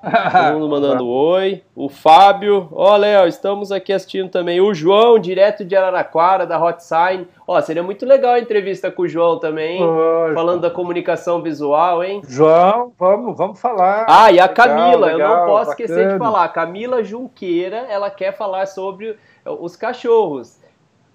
Todo 0.05 0.55
mundo 0.55 0.69
mandando 0.69 1.09
oi. 1.09 1.62
O 1.75 1.88
Fábio. 1.88 2.69
Ó, 2.73 2.93
oh, 2.93 2.97
Léo, 2.97 3.27
estamos 3.27 3.73
aqui 3.73 3.93
assistindo 3.93 4.29
também. 4.29 4.61
O 4.61 4.75
João, 4.75 5.19
direto 5.19 5.64
de 5.64 5.75
Araraquara, 5.75 6.47
da 6.47 6.62
Hot 6.62 6.83
Sign. 6.83 7.27
Ó, 7.47 7.57
oh, 7.57 7.62
seria 7.62 7.83
muito 7.83 8.05
legal 8.05 8.35
a 8.35 8.40
entrevista 8.40 8.90
com 8.90 9.03
o 9.03 9.09
João 9.09 9.38
também, 9.38 9.79
hein? 9.79 9.88
Falando 10.35 10.61
da 10.61 10.71
comunicação 10.71 11.43
visual, 11.43 12.05
hein? 12.05 12.23
João, 12.29 12.93
vamos, 12.99 13.37
vamos 13.37 13.61
falar. 13.61 14.07
Ah, 14.09 14.31
e 14.31 14.38
a 14.38 14.47
legal, 14.47 14.55
Camila, 14.55 15.07
legal, 15.07 15.19
eu 15.19 15.19
não 15.19 15.47
posso 15.47 15.71
bacana. 15.71 15.71
esquecer 15.71 16.12
de 16.12 16.19
falar. 16.19 16.49
Camila 16.49 17.03
Junqueira, 17.03 17.87
ela 17.88 18.11
quer 18.11 18.37
falar 18.37 18.67
sobre 18.67 19.17
os 19.45 19.77
cachorros. 19.77 20.59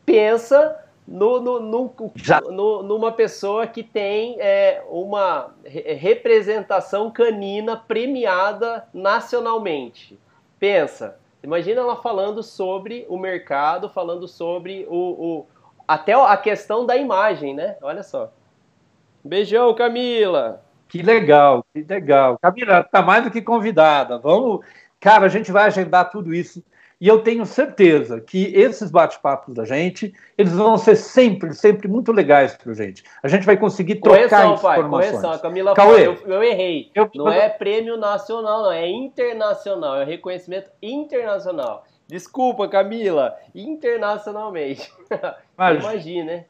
Pensa 0.05 0.75
no, 1.09 1.41
no, 1.41 1.59
no, 1.59 1.93
no, 2.51 2.83
numa 2.83 3.11
pessoa 3.11 3.65
que 3.65 3.81
tem 3.81 4.39
é, 4.39 4.83
uma 4.87 5.55
representação 5.65 7.09
canina 7.09 7.75
premiada 7.75 8.87
nacionalmente. 8.93 10.19
Pensa, 10.59 11.17
imagina 11.41 11.81
ela 11.81 11.95
falando 11.95 12.43
sobre 12.43 13.07
o 13.09 13.17
mercado, 13.17 13.89
falando 13.89 14.27
sobre 14.27 14.85
o, 14.87 14.95
o 14.95 15.47
até 15.87 16.13
a 16.13 16.37
questão 16.37 16.85
da 16.85 16.95
imagem, 16.95 17.55
né? 17.55 17.75
Olha 17.81 18.03
só. 18.03 18.31
Beijão, 19.25 19.73
Camila. 19.73 20.63
Que 20.87 21.01
legal, 21.01 21.65
que 21.73 21.81
legal. 21.81 22.37
Camila, 22.39 22.83
tá 22.83 23.01
mais 23.01 23.23
do 23.23 23.31
que 23.31 23.41
convidada. 23.41 24.19
Vamos, 24.19 24.63
cara, 24.99 25.25
a 25.25 25.29
gente 25.29 25.51
vai 25.51 25.65
agendar 25.65 26.11
tudo 26.11 26.35
isso 26.35 26.63
e 26.99 27.07
eu 27.07 27.21
tenho 27.21 27.45
certeza 27.45 28.19
que 28.19 28.53
esses 28.53 28.91
bate-papos 28.91 29.53
da 29.55 29.63
gente, 29.63 30.13
eles 30.37 30.53
vão 30.53 30.77
ser 30.77 30.97
sempre, 30.97 31.53
sempre 31.53 31.87
muito 31.87 32.11
legais 32.11 32.55
para 32.55 32.71
a 32.71 32.75
gente. 32.75 33.03
A 33.23 33.27
gente 33.29 33.45
vai 33.45 33.55
conseguir 33.55 33.95
trocar 33.95 34.17
correção, 34.17 34.53
informações. 34.53 34.89
Pai, 34.89 35.11
correção, 35.11 35.31
a 35.31 35.39
Camila 35.39 35.73
Cauê, 35.73 36.05
falou, 36.05 36.19
eu, 36.25 36.33
eu 36.33 36.43
errei. 36.43 36.91
Eu, 36.93 37.09
não 37.15 37.31
é 37.31 37.47
prêmio 37.47 37.95
nacional, 37.95 38.63
não, 38.63 38.71
é 38.71 38.87
internacional, 38.87 39.95
é 39.95 40.03
reconhecimento 40.03 40.69
internacional. 40.81 41.85
Desculpa, 42.05 42.67
Camila, 42.67 43.37
internacionalmente. 43.55 44.91
Mas, 45.55 45.81
Imagina, 45.81 46.25
né? 46.25 46.45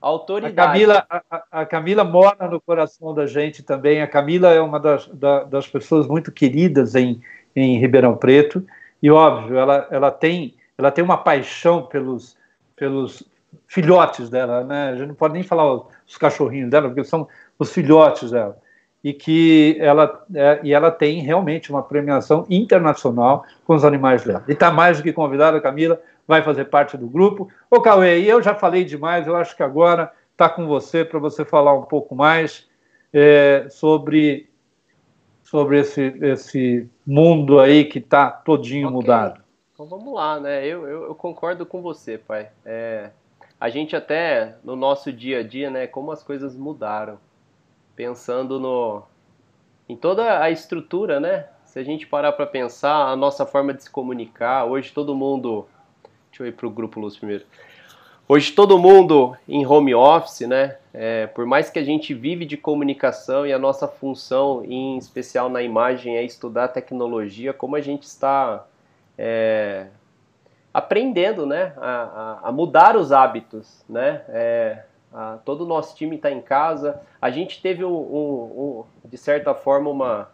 Autoridade. 0.00 0.60
A 0.60 0.66
Camila, 0.66 1.06
a, 1.10 1.44
a, 1.50 1.66
Camila 1.66 2.04
mora 2.04 2.46
no 2.46 2.60
coração 2.60 3.12
da 3.12 3.26
gente 3.26 3.64
também. 3.64 4.00
A 4.00 4.06
Camila 4.06 4.52
é 4.52 4.60
uma 4.60 4.78
das, 4.78 5.08
da, 5.08 5.42
das 5.42 5.66
pessoas 5.66 6.06
muito 6.06 6.30
queridas 6.30 6.94
em, 6.94 7.20
em 7.56 7.80
Ribeirão 7.80 8.16
Preto. 8.16 8.64
E 9.02 9.10
óbvio, 9.10 9.58
ela, 9.58 9.86
ela, 9.90 10.10
tem, 10.10 10.54
ela 10.76 10.90
tem 10.90 11.04
uma 11.04 11.16
paixão 11.16 11.82
pelos, 11.82 12.36
pelos 12.74 13.22
filhotes 13.66 14.28
dela, 14.28 14.64
né? 14.64 14.90
A 14.90 14.96
gente 14.96 15.08
não 15.08 15.14
pode 15.14 15.34
nem 15.34 15.42
falar 15.42 15.82
os 16.06 16.16
cachorrinhos 16.18 16.70
dela, 16.70 16.88
porque 16.88 17.04
são 17.04 17.28
os 17.58 17.72
filhotes 17.72 18.30
dela. 18.30 18.56
E 19.02 19.12
que 19.12 19.76
ela, 19.78 20.24
é, 20.34 20.60
e 20.64 20.74
ela 20.74 20.90
tem 20.90 21.20
realmente 21.20 21.70
uma 21.70 21.82
premiação 21.82 22.44
internacional 22.50 23.44
com 23.64 23.74
os 23.74 23.84
animais 23.84 24.24
dela. 24.24 24.42
E 24.48 24.52
está 24.52 24.70
mais 24.70 24.96
do 24.96 25.04
que 25.04 25.12
convidada, 25.12 25.60
Camila, 25.60 26.00
vai 26.26 26.42
fazer 26.42 26.64
parte 26.66 26.96
do 26.96 27.06
grupo. 27.06 27.48
Ô, 27.70 27.80
Cauê, 27.80 28.20
eu 28.20 28.42
já 28.42 28.54
falei 28.54 28.84
demais, 28.84 29.26
eu 29.26 29.36
acho 29.36 29.56
que 29.56 29.62
agora 29.62 30.12
está 30.32 30.48
com 30.48 30.66
você 30.66 31.04
para 31.04 31.18
você 31.18 31.44
falar 31.44 31.74
um 31.74 31.82
pouco 31.82 32.14
mais 32.14 32.68
é, 33.12 33.66
sobre 33.70 34.47
sobre 35.50 35.80
esse, 35.80 36.02
esse 36.20 36.90
mundo 37.06 37.58
aí 37.58 37.84
que 37.84 37.98
está 37.98 38.30
todinho 38.30 38.88
okay. 38.88 38.94
mudado. 38.94 39.42
Então 39.72 39.86
vamos 39.86 40.12
lá, 40.14 40.38
né? 40.38 40.66
Eu, 40.66 40.86
eu, 40.86 41.04
eu 41.04 41.14
concordo 41.14 41.64
com 41.64 41.80
você, 41.80 42.18
pai. 42.18 42.50
É, 42.66 43.10
a 43.58 43.70
gente 43.70 43.96
até 43.96 44.56
no 44.62 44.76
nosso 44.76 45.10
dia 45.10 45.38
a 45.38 45.42
dia, 45.42 45.70
né? 45.70 45.86
Como 45.86 46.12
as 46.12 46.22
coisas 46.22 46.54
mudaram, 46.54 47.18
pensando 47.96 48.60
no 48.60 49.02
em 49.88 49.96
toda 49.96 50.42
a 50.42 50.50
estrutura, 50.50 51.18
né? 51.18 51.46
Se 51.64 51.78
a 51.78 51.82
gente 51.82 52.06
parar 52.06 52.32
para 52.32 52.46
pensar 52.46 53.08
a 53.08 53.16
nossa 53.16 53.46
forma 53.46 53.72
de 53.72 53.84
se 53.84 53.90
comunicar, 53.90 54.66
hoje 54.66 54.92
todo 54.92 55.14
mundo, 55.14 55.66
deixa 56.30 56.42
eu 56.42 56.46
ir 56.46 56.52
para 56.52 56.66
o 56.66 56.70
grupo 56.70 57.00
Luz 57.00 57.16
primeiro. 57.16 57.44
Hoje 58.30 58.52
todo 58.52 58.78
mundo 58.78 59.34
em 59.48 59.64
home 59.64 59.94
office, 59.94 60.46
né? 60.46 60.76
É, 60.92 61.26
por 61.28 61.46
mais 61.46 61.70
que 61.70 61.78
a 61.78 61.82
gente 61.82 62.12
vive 62.12 62.44
de 62.44 62.58
comunicação 62.58 63.46
e 63.46 63.54
a 63.54 63.58
nossa 63.58 63.88
função, 63.88 64.62
em 64.66 64.98
especial 64.98 65.48
na 65.48 65.62
imagem, 65.62 66.14
é 66.14 66.22
estudar 66.22 66.68
tecnologia, 66.68 67.54
como 67.54 67.74
a 67.74 67.80
gente 67.80 68.02
está 68.02 68.66
é, 69.16 69.86
aprendendo, 70.74 71.46
né? 71.46 71.72
A, 71.78 72.02
a, 72.42 72.48
a, 72.50 72.52
mudar 72.52 72.98
os 72.98 73.12
hábitos, 73.12 73.82
né? 73.88 74.20
É, 74.28 74.82
a, 75.10 75.38
todo 75.42 75.64
o 75.64 75.66
nosso 75.66 75.96
time 75.96 76.16
está 76.16 76.30
em 76.30 76.42
casa. 76.42 77.00
A 77.22 77.30
gente 77.30 77.62
teve 77.62 77.82
um, 77.82 77.96
um, 77.96 78.84
um, 78.84 79.08
de 79.08 79.16
certa 79.16 79.54
forma 79.54 79.88
uma 79.88 80.28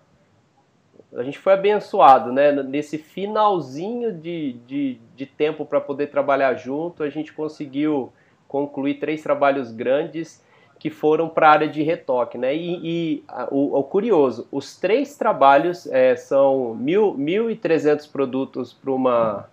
a 1.16 1.22
gente 1.22 1.38
foi 1.38 1.52
abençoado, 1.52 2.32
né? 2.32 2.50
Nesse 2.50 2.98
finalzinho 2.98 4.12
de, 4.12 4.54
de, 4.66 4.98
de 5.14 5.26
tempo 5.26 5.64
para 5.64 5.80
poder 5.80 6.08
trabalhar 6.08 6.54
junto, 6.54 7.02
a 7.02 7.10
gente 7.10 7.32
conseguiu 7.32 8.12
concluir 8.48 8.94
três 8.94 9.22
trabalhos 9.22 9.70
grandes 9.70 10.44
que 10.78 10.90
foram 10.90 11.28
para 11.28 11.48
a 11.48 11.50
área 11.50 11.68
de 11.68 11.82
retoque, 11.82 12.36
né? 12.36 12.54
E, 12.54 12.80
e 12.82 13.24
o, 13.50 13.78
o, 13.78 13.82
curioso, 13.84 14.46
os 14.52 14.76
três 14.76 15.16
trabalhos 15.16 15.86
é, 15.86 16.14
são 16.14 16.74
mil, 16.74 17.14
1.300 17.16 18.10
produtos 18.10 18.72
para 18.72 18.90
uma 18.90 19.48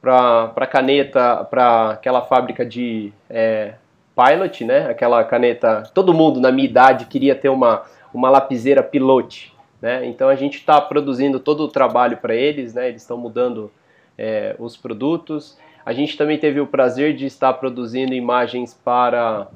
para 0.00 0.66
caneta, 0.66 1.44
para 1.44 1.92
aquela 1.92 2.20
fábrica 2.20 2.66
de 2.66 3.10
é, 3.30 3.74
pilot, 4.14 4.64
né? 4.64 4.90
Aquela 4.90 5.24
caneta, 5.24 5.84
todo 5.94 6.12
mundo 6.12 6.40
na 6.40 6.52
minha 6.52 6.68
idade 6.68 7.06
queria 7.06 7.34
ter 7.34 7.48
uma, 7.48 7.84
uma 8.12 8.28
lapiseira 8.28 8.82
pilote, 8.82 9.53
né? 9.84 10.06
Então 10.06 10.30
a 10.30 10.34
gente 10.34 10.56
está 10.56 10.80
produzindo 10.80 11.38
todo 11.38 11.60
o 11.64 11.68
trabalho 11.68 12.16
para 12.16 12.34
eles, 12.34 12.72
né? 12.72 12.88
eles 12.88 13.02
estão 13.02 13.18
mudando 13.18 13.70
é, 14.16 14.56
os 14.58 14.78
produtos. 14.78 15.58
A 15.84 15.92
gente 15.92 16.16
também 16.16 16.38
teve 16.38 16.58
o 16.58 16.66
prazer 16.66 17.14
de 17.14 17.26
estar 17.26 17.52
produzindo 17.52 18.14
imagens 18.14 18.72
para 18.72 19.46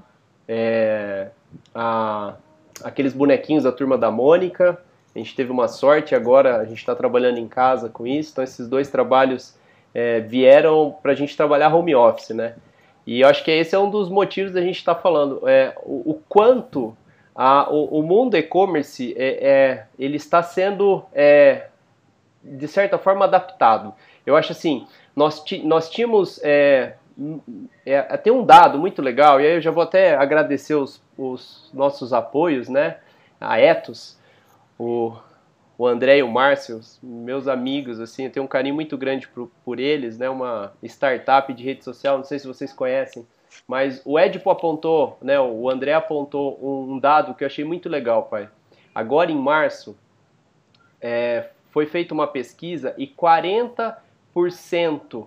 é, 0.47 1.29
a, 1.75 2.35
aqueles 2.85 3.15
bonequinhos 3.15 3.65
da 3.65 3.73
turma 3.73 3.97
da 3.97 4.11
Mônica. 4.11 4.79
A 5.17 5.19
gente 5.19 5.35
teve 5.35 5.51
uma 5.51 5.67
sorte, 5.67 6.15
agora 6.15 6.59
a 6.59 6.65
gente 6.67 6.77
está 6.77 6.95
trabalhando 6.95 7.39
em 7.39 7.49
casa 7.49 7.89
com 7.89 8.07
isso. 8.07 8.33
Então 8.33 8.45
esses 8.45 8.69
dois 8.69 8.91
trabalhos 8.91 9.57
é, 9.95 10.21
vieram 10.21 10.95
para 11.03 11.13
a 11.13 11.15
gente 11.15 11.35
trabalhar 11.35 11.75
home 11.75 11.95
office, 11.95 12.37
né? 12.37 12.55
E 13.07 13.23
eu 13.23 13.29
acho 13.29 13.43
que 13.43 13.51
esse 13.51 13.75
é 13.75 13.79
um 13.79 13.89
dos 13.89 14.11
motivos 14.11 14.53
da 14.53 14.61
gente 14.61 14.77
estar 14.77 14.95
tá 14.95 15.01
falando, 15.01 15.49
é, 15.49 15.75
o, 15.83 16.11
o 16.11 16.21
quanto 16.29 16.95
a, 17.41 17.71
o, 17.71 18.01
o, 18.01 18.03
mundo 18.03 18.37
e-commerce 18.37 19.15
é, 19.17 19.49
é, 19.49 19.87
ele 19.97 20.17
está 20.17 20.43
sendo 20.43 21.05
é, 21.13 21.69
de 22.43 22.67
certa 22.67 22.99
forma 22.99 23.27
adaptado. 23.27 23.95
Eu 24.27 24.35
acho 24.35 24.51
assim, 24.51 24.89
nós, 25.15 25.45
nós 25.63 25.89
tínhamos 25.89 26.41
é, 26.43 26.95
é, 27.87 28.03
tem 28.17 28.33
um 28.33 28.45
dado 28.45 28.77
muito 28.77 29.01
legal 29.01 29.41
e 29.41 29.47
aí 29.47 29.55
eu 29.55 29.61
já 29.61 29.71
vou 29.71 29.85
até 29.85 30.17
agradecer 30.17 30.75
os, 30.75 31.01
os 31.17 31.71
nossos 31.73 32.13
apoios, 32.13 32.69
né? 32.69 32.97
A 33.41 33.61
Etos, 33.61 34.19
o, 34.77 35.13
o 35.79 35.87
André 35.87 36.19
e 36.19 36.23
o 36.25 36.29
Márcio, 36.29 36.81
meus 37.01 37.47
amigos, 37.47 38.01
assim, 38.01 38.25
eu 38.25 38.31
tenho 38.33 38.45
um 38.45 38.49
carinho 38.49 38.75
muito 38.75 38.99
grande 38.99 39.29
por, 39.29 39.49
por 39.65 39.79
eles, 39.79 40.19
né? 40.19 40.29
Uma 40.29 40.73
startup 40.83 41.53
de 41.55 41.63
rede 41.63 41.85
social, 41.85 42.17
não 42.17 42.25
sei 42.25 42.41
se 42.41 42.49
vocês 42.49 42.73
conhecem. 42.73 43.25
Mas 43.67 44.03
o 44.05 44.19
Edipo 44.19 44.51
apontou, 44.51 45.17
né, 45.21 45.39
o 45.41 45.69
André 45.69 45.93
apontou 45.93 46.59
um 46.63 46.99
dado 46.99 47.35
que 47.35 47.45
eu 47.45 47.47
achei 47.47 47.65
muito 47.65 47.89
legal, 47.89 48.25
pai. 48.25 48.49
Agora 48.95 49.31
em 49.31 49.39
março, 49.39 49.97
é, 51.01 51.51
foi 51.71 51.87
feita 51.87 52.15
uma 52.15 52.27
pesquisa 52.27 52.95
e 52.99 53.07
40% 53.07 55.27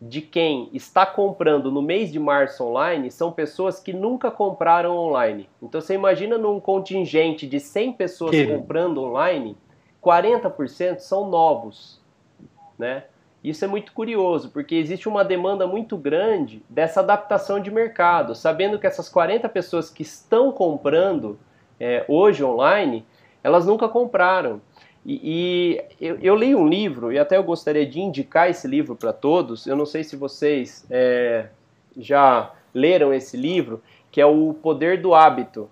de 0.00 0.20
quem 0.20 0.68
está 0.72 1.06
comprando 1.06 1.70
no 1.70 1.80
mês 1.80 2.12
de 2.12 2.18
março 2.18 2.64
online 2.64 3.10
são 3.10 3.32
pessoas 3.32 3.80
que 3.80 3.92
nunca 3.92 4.30
compraram 4.30 4.96
online. 4.96 5.48
Então 5.62 5.80
você 5.80 5.94
imagina 5.94 6.36
num 6.36 6.60
contingente 6.60 7.46
de 7.46 7.58
100 7.58 7.92
pessoas 7.94 8.32
que... 8.32 8.46
comprando 8.46 9.02
online, 9.02 9.56
40% 10.02 10.98
são 10.98 11.30
novos, 11.30 12.00
né? 12.78 13.04
Isso 13.44 13.62
é 13.62 13.68
muito 13.68 13.92
curioso, 13.92 14.48
porque 14.48 14.74
existe 14.74 15.06
uma 15.06 15.22
demanda 15.22 15.66
muito 15.66 15.98
grande 15.98 16.62
dessa 16.66 17.00
adaptação 17.00 17.60
de 17.60 17.70
mercado, 17.70 18.34
sabendo 18.34 18.78
que 18.78 18.86
essas 18.86 19.06
40 19.06 19.46
pessoas 19.50 19.90
que 19.90 20.00
estão 20.00 20.50
comprando 20.50 21.38
é, 21.78 22.06
hoje 22.08 22.42
online, 22.42 23.04
elas 23.42 23.66
nunca 23.66 23.86
compraram. 23.86 24.62
E, 25.04 25.20
e 25.22 25.84
eu, 26.00 26.18
eu, 26.20 26.34
li 26.34 26.54
um 26.54 26.66
livro, 26.66 27.12
e 27.12 27.18
até 27.18 27.36
eu 27.36 27.44
gostaria 27.44 27.84
de 27.84 28.00
indicar 28.00 28.48
esse 28.48 28.66
livro 28.66 28.96
para 28.96 29.12
todos. 29.12 29.66
Eu 29.66 29.76
não 29.76 29.84
sei 29.84 30.02
se 30.02 30.16
vocês 30.16 30.86
é, 30.88 31.48
já 31.94 32.50
leram 32.72 33.12
esse 33.12 33.36
livro, 33.36 33.82
que 34.10 34.22
é 34.22 34.26
O 34.26 34.54
Poder 34.54 35.02
do 35.02 35.14
Hábito. 35.14 35.68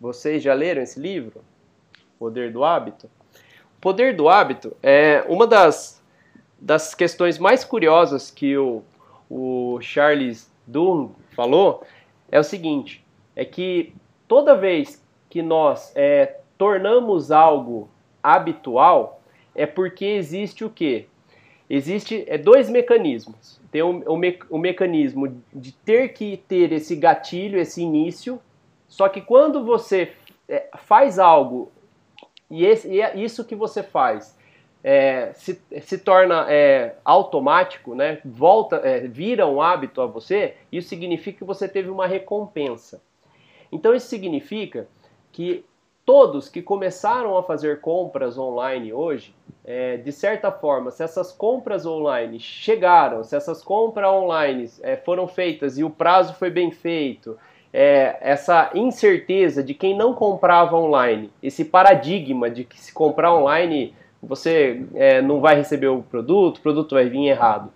Vocês 0.00 0.42
já 0.42 0.54
leram 0.54 0.80
esse 0.80 0.98
livro? 0.98 1.44
Poder 2.18 2.50
do 2.50 2.64
Hábito? 2.64 3.10
O 3.76 3.80
Poder 3.82 4.16
do 4.16 4.26
Hábito 4.26 4.74
é 4.82 5.22
uma 5.28 5.46
das 5.46 5.95
das 6.66 6.96
questões 6.96 7.38
mais 7.38 7.64
curiosas 7.64 8.28
que 8.28 8.58
o, 8.58 8.82
o 9.30 9.78
Charles 9.80 10.50
Dunn 10.66 11.10
falou 11.30 11.84
é 12.28 12.40
o 12.40 12.42
seguinte: 12.42 13.04
é 13.36 13.44
que 13.44 13.94
toda 14.26 14.56
vez 14.56 15.00
que 15.30 15.42
nós 15.42 15.92
é, 15.94 16.40
tornamos 16.58 17.30
algo 17.30 17.88
habitual, 18.20 19.22
é 19.54 19.64
porque 19.64 20.04
existe 20.04 20.64
o 20.64 20.70
quê? 20.70 21.06
Existe 21.70 22.24
é, 22.26 22.36
dois 22.36 22.68
mecanismos. 22.68 23.60
Tem 23.70 23.82
o, 23.82 24.02
o, 24.12 24.16
me, 24.16 24.36
o 24.50 24.58
mecanismo 24.58 25.40
de 25.54 25.70
ter 25.70 26.08
que 26.14 26.36
ter 26.48 26.72
esse 26.72 26.96
gatilho, 26.96 27.60
esse 27.60 27.80
início, 27.80 28.40
só 28.88 29.08
que 29.08 29.20
quando 29.20 29.64
você 29.64 30.12
é, 30.48 30.68
faz 30.78 31.20
algo 31.20 31.70
e, 32.50 32.64
esse, 32.64 32.88
e 32.88 33.00
é 33.00 33.16
isso 33.16 33.44
que 33.44 33.54
você 33.54 33.84
faz 33.84 34.36
é, 34.88 35.32
se, 35.34 35.60
se 35.82 35.98
torna 35.98 36.46
é, 36.48 36.94
automático, 37.04 37.92
né? 37.92 38.20
volta, 38.24 38.76
é, 38.76 39.00
vira 39.00 39.44
um 39.44 39.60
hábito 39.60 40.00
a 40.00 40.06
você, 40.06 40.54
isso 40.70 40.88
significa 40.88 41.38
que 41.38 41.44
você 41.44 41.66
teve 41.66 41.90
uma 41.90 42.06
recompensa. 42.06 43.02
Então 43.72 43.92
isso 43.92 44.06
significa 44.06 44.86
que 45.32 45.64
todos 46.04 46.48
que 46.48 46.62
começaram 46.62 47.36
a 47.36 47.42
fazer 47.42 47.80
compras 47.80 48.38
online 48.38 48.92
hoje, 48.92 49.34
é, 49.64 49.96
de 49.96 50.12
certa 50.12 50.52
forma, 50.52 50.92
se 50.92 51.02
essas 51.02 51.32
compras 51.32 51.84
online 51.84 52.38
chegaram, 52.38 53.24
se 53.24 53.34
essas 53.34 53.64
compras 53.64 54.08
online 54.08 54.70
é, 54.82 54.96
foram 54.96 55.26
feitas 55.26 55.76
e 55.78 55.82
o 55.82 55.90
prazo 55.90 56.32
foi 56.34 56.48
bem 56.48 56.70
feito, 56.70 57.36
é, 57.72 58.18
essa 58.20 58.70
incerteza 58.72 59.64
de 59.64 59.74
quem 59.74 59.96
não 59.96 60.14
comprava 60.14 60.76
online, 60.76 61.32
esse 61.42 61.64
paradigma 61.64 62.48
de 62.48 62.62
que 62.62 62.78
se 62.78 62.94
comprar 62.94 63.34
online 63.34 63.92
você 64.22 64.84
é, 64.94 65.20
não 65.22 65.40
vai 65.40 65.56
receber 65.56 65.88
o 65.88 66.02
produto, 66.02 66.58
o 66.58 66.60
produto 66.60 66.94
vai 66.94 67.08
vir 67.08 67.28
errado. 67.28 67.70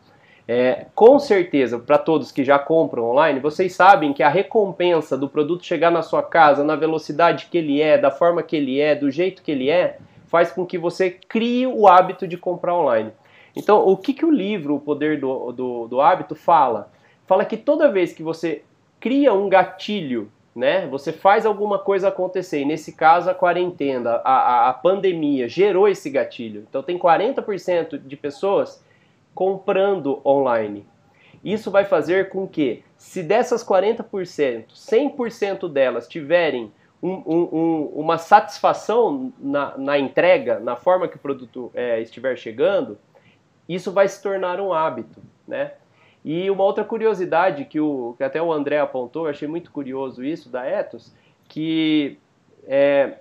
É, 0.48 0.86
com 0.94 1.18
certeza, 1.20 1.78
para 1.78 1.96
todos 1.96 2.32
que 2.32 2.42
já 2.42 2.58
compram 2.58 3.04
online, 3.10 3.38
vocês 3.38 3.72
sabem 3.72 4.12
que 4.12 4.22
a 4.22 4.28
recompensa 4.28 5.16
do 5.16 5.28
produto 5.28 5.64
chegar 5.64 5.90
na 5.90 6.02
sua 6.02 6.22
casa, 6.22 6.64
na 6.64 6.74
velocidade 6.74 7.46
que 7.46 7.58
ele 7.58 7.80
é, 7.80 7.96
da 7.96 8.10
forma 8.10 8.42
que 8.42 8.56
ele 8.56 8.80
é, 8.80 8.96
do 8.96 9.10
jeito 9.10 9.42
que 9.42 9.52
ele 9.52 9.70
é, 9.70 9.98
faz 10.26 10.50
com 10.50 10.66
que 10.66 10.76
você 10.76 11.10
crie 11.10 11.66
o 11.66 11.86
hábito 11.86 12.26
de 12.26 12.36
comprar 12.36 12.74
online. 12.74 13.12
Então, 13.54 13.86
o 13.86 13.96
que, 13.96 14.14
que 14.14 14.24
o 14.24 14.30
livro 14.30 14.76
O 14.76 14.80
Poder 14.80 15.20
do, 15.20 15.52
do, 15.52 15.88
do 15.88 16.00
Hábito 16.00 16.34
fala? 16.34 16.90
Fala 17.26 17.44
que 17.44 17.56
toda 17.56 17.90
vez 17.90 18.12
que 18.12 18.22
você 18.22 18.62
cria 18.98 19.32
um 19.32 19.48
gatilho, 19.48 20.30
né? 20.54 20.86
Você 20.88 21.12
faz 21.12 21.46
alguma 21.46 21.78
coisa 21.78 22.08
acontecer. 22.08 22.60
E 22.60 22.64
nesse 22.64 22.92
caso, 22.92 23.30
a 23.30 23.34
quarentena, 23.34 24.20
a, 24.24 24.32
a, 24.32 24.68
a 24.70 24.72
pandemia 24.72 25.48
gerou 25.48 25.88
esse 25.88 26.10
gatilho. 26.10 26.66
Então, 26.68 26.82
tem 26.82 26.98
40% 26.98 27.98
de 27.98 28.16
pessoas 28.16 28.84
comprando 29.34 30.20
online. 30.24 30.86
Isso 31.42 31.70
vai 31.70 31.84
fazer 31.84 32.28
com 32.28 32.46
que, 32.46 32.84
se 32.96 33.22
dessas 33.22 33.64
40%, 33.64 34.66
100% 34.74 35.68
delas 35.68 36.06
tiverem 36.06 36.70
um, 37.02 37.12
um, 37.12 37.48
um, 37.52 37.84
uma 37.94 38.18
satisfação 38.18 39.32
na, 39.38 39.76
na, 39.78 39.98
entrega, 39.98 40.58
na 40.58 40.76
forma 40.76 41.08
que 41.08 41.16
o 41.16 41.20
produto 41.20 41.70
é, 41.74 42.00
estiver 42.00 42.36
chegando, 42.36 42.98
isso 43.66 43.90
vai 43.90 44.06
se 44.06 44.22
tornar 44.22 44.60
um 44.60 44.72
hábito, 44.72 45.22
né? 45.48 45.72
E 46.24 46.50
uma 46.50 46.64
outra 46.64 46.84
curiosidade 46.84 47.64
que, 47.64 47.80
o, 47.80 48.14
que 48.16 48.24
até 48.24 48.40
o 48.42 48.52
André 48.52 48.78
apontou, 48.78 49.24
eu 49.24 49.30
achei 49.30 49.48
muito 49.48 49.70
curioso 49.70 50.22
isso 50.22 50.50
da 50.50 50.66
Ethos, 50.68 51.14
que 51.48 52.18
é, 52.66 53.14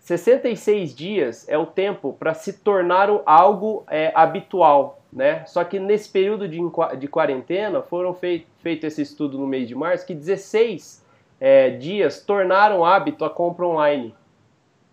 66 0.00 0.94
dias 0.94 1.48
é 1.48 1.58
o 1.58 1.66
tempo 1.66 2.12
para 2.12 2.34
se 2.34 2.52
tornar 2.52 3.08
algo 3.24 3.84
é, 3.88 4.12
habitual, 4.14 5.00
né? 5.12 5.44
Só 5.46 5.64
que 5.64 5.78
nesse 5.78 6.08
período 6.08 6.48
de, 6.48 6.60
de 6.98 7.08
quarentena 7.08 7.82
foram 7.82 8.14
feito, 8.14 8.46
feito 8.58 8.86
esse 8.86 9.02
estudo 9.02 9.38
no 9.38 9.46
mês 9.46 9.66
de 9.66 9.74
março 9.74 10.06
que 10.06 10.14
16 10.14 11.04
é, 11.40 11.70
dias 11.70 12.20
tornaram 12.20 12.84
hábito 12.84 13.24
a 13.24 13.30
compra 13.30 13.66
online, 13.66 14.14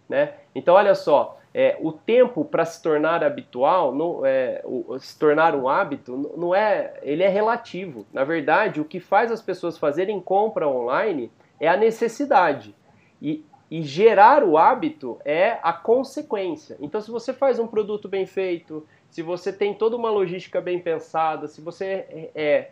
né? 0.07 0.33
Então 0.55 0.75
olha 0.75 0.95
só, 0.95 1.39
é, 1.53 1.77
o 1.79 1.91
tempo 1.91 2.43
para 2.43 2.65
se 2.65 2.81
tornar 2.81 3.23
habitual, 3.23 3.93
é, 4.25 4.61
o, 4.65 4.97
se 4.97 5.17
tornar 5.17 5.53
um 5.55 5.69
hábito, 5.69 6.33
não 6.35 6.55
é, 6.55 6.99
ele 7.03 7.21
é 7.21 7.29
relativo. 7.29 8.07
Na 8.11 8.23
verdade, 8.23 8.81
o 8.81 8.85
que 8.85 8.99
faz 8.99 9.31
as 9.31 9.41
pessoas 9.41 9.77
fazerem 9.77 10.19
compra 10.19 10.67
online 10.67 11.31
é 11.59 11.67
a 11.67 11.77
necessidade. 11.77 12.75
E, 13.21 13.45
e 13.69 13.83
gerar 13.83 14.43
o 14.43 14.57
hábito 14.57 15.19
é 15.23 15.59
a 15.61 15.71
consequência. 15.71 16.75
Então, 16.79 16.99
se 16.99 17.11
você 17.11 17.31
faz 17.31 17.59
um 17.59 17.67
produto 17.67 18.09
bem 18.09 18.25
feito, 18.25 18.85
se 19.09 19.21
você 19.21 19.53
tem 19.53 19.75
toda 19.75 19.95
uma 19.95 20.09
logística 20.09 20.59
bem 20.59 20.79
pensada, 20.79 21.47
se 21.47 21.61
você 21.61 21.85
é, 21.85 22.31
é, 22.33 22.71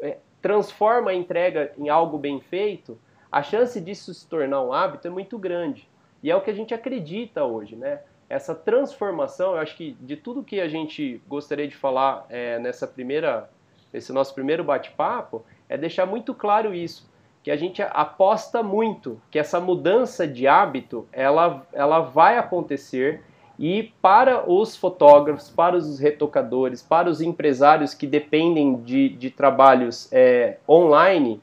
é 0.00 0.16
transforma 0.40 1.10
a 1.10 1.14
entrega 1.14 1.72
em 1.76 1.88
algo 1.88 2.16
bem 2.16 2.40
feito, 2.40 2.96
a 3.30 3.42
chance 3.42 3.80
disso 3.80 4.14
se 4.14 4.26
tornar 4.26 4.62
um 4.62 4.72
hábito 4.72 5.08
é 5.08 5.10
muito 5.10 5.36
grande. 5.36 5.88
E 6.22 6.30
é 6.30 6.36
o 6.36 6.40
que 6.40 6.50
a 6.50 6.54
gente 6.54 6.72
acredita 6.72 7.44
hoje, 7.44 7.76
né? 7.76 8.00
Essa 8.30 8.54
transformação, 8.54 9.54
eu 9.54 9.58
acho 9.58 9.76
que 9.76 9.96
de 10.00 10.16
tudo 10.16 10.44
que 10.44 10.60
a 10.60 10.68
gente 10.68 11.20
gostaria 11.26 11.66
de 11.66 11.74
falar 11.74 12.24
é, 12.30 12.60
nessa 12.60 12.86
primeira, 12.86 13.50
nesse 13.92 14.12
nosso 14.12 14.32
primeiro 14.32 14.62
bate-papo, 14.62 15.44
é 15.68 15.76
deixar 15.76 16.06
muito 16.06 16.32
claro 16.32 16.72
isso, 16.72 17.10
que 17.42 17.50
a 17.50 17.56
gente 17.56 17.82
aposta 17.82 18.62
muito 18.62 19.20
que 19.32 19.38
essa 19.38 19.58
mudança 19.58 20.28
de 20.28 20.46
hábito 20.46 21.08
ela, 21.10 21.66
ela 21.72 22.00
vai 22.00 22.38
acontecer 22.38 23.20
e 23.58 23.92
para 24.00 24.48
os 24.48 24.76
fotógrafos, 24.76 25.50
para 25.50 25.76
os 25.76 25.98
retocadores, 25.98 26.80
para 26.80 27.10
os 27.10 27.20
empresários 27.20 27.94
que 27.94 28.06
dependem 28.06 28.76
de, 28.76 29.08
de 29.08 29.28
trabalhos 29.30 30.08
é, 30.12 30.58
online, 30.68 31.42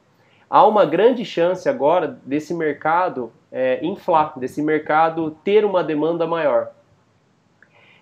há 0.49 0.65
uma 0.65 0.85
grande 0.85 1.25
chance 1.25 1.67
agora 1.67 2.17
desse 2.25 2.53
mercado 2.53 3.29
é, 3.51 3.85
inflar, 3.85 4.39
desse 4.39 4.61
mercado 4.61 5.31
ter 5.43 5.65
uma 5.65 5.83
demanda 5.83 6.25
maior. 6.25 6.76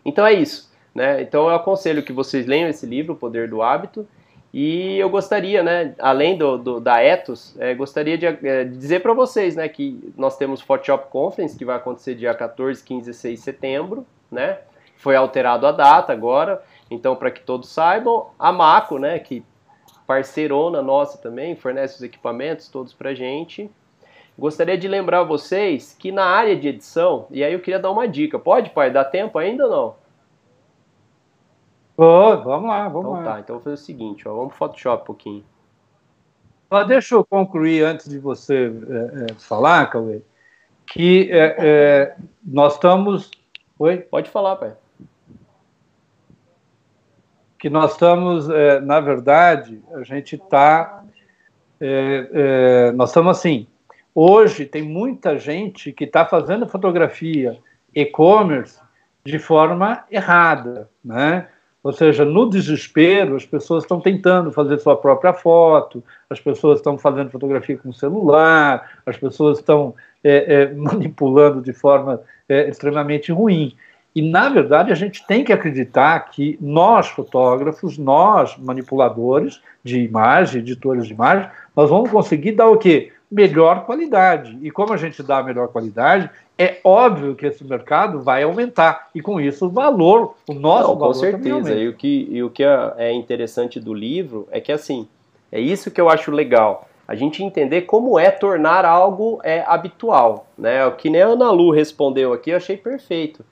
Então 0.06 0.26
é 0.26 0.34
isso. 0.34 0.72
Né? 0.94 1.22
Então 1.22 1.50
eu 1.50 1.56
aconselho 1.56 2.04
que 2.04 2.14
vocês 2.14 2.46
leiam 2.46 2.70
esse 2.70 2.86
livro, 2.86 3.14
O 3.14 3.18
Poder 3.18 3.50
do 3.50 3.62
Hábito, 3.62 4.08
e 4.58 4.98
eu 4.98 5.10
gostaria, 5.10 5.62
né, 5.62 5.94
além 6.00 6.38
do, 6.38 6.58
do 6.58 6.80
da 6.80 7.04
Ethos, 7.04 7.54
é, 7.60 7.76
gostaria 7.76 8.18
de, 8.18 8.26
é, 8.26 8.64
dizer 8.64 9.02
para 9.02 9.14
vocês 9.14 9.54
né, 9.54 9.68
que 9.68 10.14
nós 10.16 10.38
temos 10.38 10.62
o 10.62 10.66
Photoshop 10.66 11.12
Conference, 11.12 11.58
que 11.58 11.66
vai 11.66 11.76
acontecer 11.76 12.16
dia 12.16 12.34
14, 12.34 12.82
15 12.82 13.02
e 13.02 13.06
16 13.12 13.40
de 13.40 13.44
setembro. 13.44 14.08
Né? 14.32 14.60
Foi 14.96 15.14
alterado 15.14 15.68
a 15.68 15.74
data 15.74 16.14
agora, 16.14 16.64
então 16.90 17.18
para 17.18 17.32
que 17.32 17.42
todos 17.42 17.68
saibam, 17.68 18.28
a 18.40 18.54
Maco, 18.54 18.98
né, 18.98 19.20
que 19.20 19.44
parceirona 20.08 20.82
nossa 20.82 21.18
também, 21.18 21.58
fornece 21.58 21.96
os 21.96 22.02
equipamentos 22.02 22.70
todos 22.70 22.94
para 22.94 23.14
gente. 23.14 23.70
Gostaria 24.38 24.78
de 24.78 24.88
lembrar 24.88 25.24
vocês 25.24 25.96
que 25.98 26.12
na 26.12 26.26
área 26.26 26.56
de 26.56 26.68
edição, 26.68 27.26
e 27.32 27.44
aí 27.44 27.54
eu 27.54 27.62
queria 27.62 27.80
dar 27.80 27.92
uma 27.92 28.08
dica. 28.08 28.38
Pode, 28.38 28.70
pai? 28.72 28.92
Dá 28.92 29.04
tempo 29.04 29.38
ainda 29.38 29.66
ou 29.66 29.72
não? 29.72 30.06
Vamos 31.98 32.68
lá, 32.68 32.90
vamos 32.90 33.12
então, 33.12 33.24
lá. 33.24 33.24
Tá, 33.24 33.40
então 33.40 33.56
vou 33.56 33.64
fazer 33.64 33.76
o 33.76 33.86
seguinte, 33.86 34.28
ó, 34.28 34.36
vamos 34.36 34.50
pro 34.50 34.58
Photoshop 34.58 35.04
um 35.04 35.06
pouquinho. 35.06 35.46
Deixa 36.88 37.16
eu 37.16 37.24
concluir 37.24 37.86
antes 37.86 38.10
de 38.10 38.20
você 38.20 38.66
é, 38.66 39.32
é, 39.32 39.34
falar, 39.36 39.90
Cauê, 39.90 40.22
que 40.86 41.32
é, 41.32 41.56
é 41.58 42.16
nós 42.44 42.74
estamos. 42.74 43.32
Oi? 43.80 44.00
Pode 44.00 44.30
falar, 44.30 44.58
pai. 44.58 44.74
Que 47.58 47.70
nós 47.70 47.94
estamos, 47.94 48.50
é, 48.50 48.82
na 48.82 49.00
verdade, 49.00 49.82
a 49.94 50.04
gente 50.04 50.36
está. 50.36 51.04
É, 51.80 52.92
nós 52.94 53.10
estamos 53.10 53.38
assim, 53.38 53.68
Hoje 54.18 54.66
tem 54.66 54.82
muita 54.82 55.38
gente 55.38 55.92
que 55.92 56.06
está 56.06 56.26
fazendo 56.26 56.66
fotografia 56.66 57.58
e-commerce 57.94 58.80
de 59.26 59.38
forma 59.38 60.06
errada, 60.10 60.90
né? 61.04 61.50
Ou 61.84 61.92
seja, 61.92 62.24
no 62.24 62.50
desespero, 62.50 63.36
as 63.36 63.46
pessoas 63.46 63.84
estão 63.84 64.00
tentando 64.00 64.54
fazer 64.54 64.78
sua 64.80 64.96
própria 64.96 65.34
foto, 65.34 66.02
as 66.30 66.40
pessoas 66.40 66.80
estão 66.80 66.98
fazendo 66.98 67.30
fotografia 67.30 67.78
com 67.78 67.92
celular, 67.92 68.90
as 69.06 69.18
pessoas 69.18 69.60
estão 69.60 69.94
é, 70.24 70.62
é, 70.62 70.66
manipulando 70.74 71.62
de 71.62 71.74
forma 71.74 72.22
é, 72.48 72.70
extremamente 72.70 73.34
ruim. 73.34 73.76
E, 74.16 74.22
na 74.22 74.48
verdade, 74.48 74.94
a 74.94 74.96
gente 74.96 75.28
tem 75.28 75.44
que 75.44 75.52
acreditar 75.52 76.32
que 76.32 76.58
nós, 76.62 77.10
fotógrafos, 77.10 77.98
nós, 77.98 78.58
manipuladores 78.58 79.62
de 79.84 80.00
imagem, 80.00 80.62
editores 80.62 81.06
de 81.06 81.14
imagem, 81.14 81.50
nós 81.76 81.90
vamos 81.90 82.10
conseguir 82.10 82.54
dar 82.54 82.70
o 82.70 82.78
quê? 82.78 83.12
Melhor 83.36 83.86
qualidade. 83.86 84.58
E 84.62 84.72
como 84.72 84.94
a 84.94 84.98
gente 84.98 85.22
dá 85.22 85.40
a 85.40 85.44
melhor 85.44 85.68
qualidade, 85.68 86.30
é 86.58 86.78
óbvio 86.86 87.36
que 87.36 87.46
esse 87.46 87.66
mercado 87.66 88.22
vai 88.22 88.44
aumentar. 88.44 89.10
E 89.14 89.22
com 89.22 89.42
isso 89.42 89.66
o 89.66 89.70
valor, 89.70 90.36
o 90.48 90.54
nosso 90.54 90.88
Não, 90.88 90.96
valor. 90.98 91.08
Com 91.08 91.14
certeza. 91.20 91.76
E 91.76 91.90
o, 91.90 91.94
que, 91.94 92.28
e 92.32 92.42
o 92.42 92.50
que 92.50 92.64
é, 92.64 92.94
é 92.98 93.12
interessante 93.12 93.78
do 93.78 93.94
livro 93.94 94.48
é 94.52 94.62
que 94.62 94.72
assim, 94.72 95.06
é 95.52 95.60
isso 95.60 95.92
que 95.92 96.00
eu 96.00 96.10
acho 96.10 96.32
legal. 96.32 96.88
A 97.06 97.14
gente 97.14 97.44
entender 97.44 97.82
como 97.82 98.18
é 98.18 98.32
tornar 98.32 98.86
algo 98.86 99.42
é, 99.44 99.66
habitual. 99.68 100.48
Né? 100.58 100.86
O 100.86 100.94
que 100.94 101.10
nem 101.10 101.22
a 101.22 101.28
Ana 101.28 101.52
Lu 101.52 101.72
respondeu 101.72 102.32
aqui, 102.32 102.52
eu 102.52 102.58
achei 102.58 102.78
perfeito. 102.78 103.44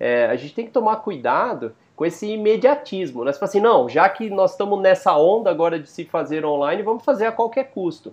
É, 0.00 0.26
a 0.26 0.34
gente 0.34 0.52
tem 0.52 0.66
que 0.66 0.72
tomar 0.72 0.96
cuidado 0.96 1.72
com 1.94 2.04
esse 2.04 2.26
imediatismo. 2.28 3.24
Né? 3.24 3.32
Você 3.32 3.38
fala 3.38 3.48
assim, 3.48 3.60
não, 3.60 3.88
já 3.88 4.08
que 4.08 4.28
nós 4.28 4.50
estamos 4.50 4.80
nessa 4.80 5.16
onda 5.16 5.48
agora 5.48 5.78
de 5.78 5.88
se 5.88 6.04
fazer 6.04 6.44
online, 6.44 6.82
vamos 6.82 7.04
fazer 7.04 7.26
a 7.26 7.32
qualquer 7.32 7.70
custo. 7.70 8.12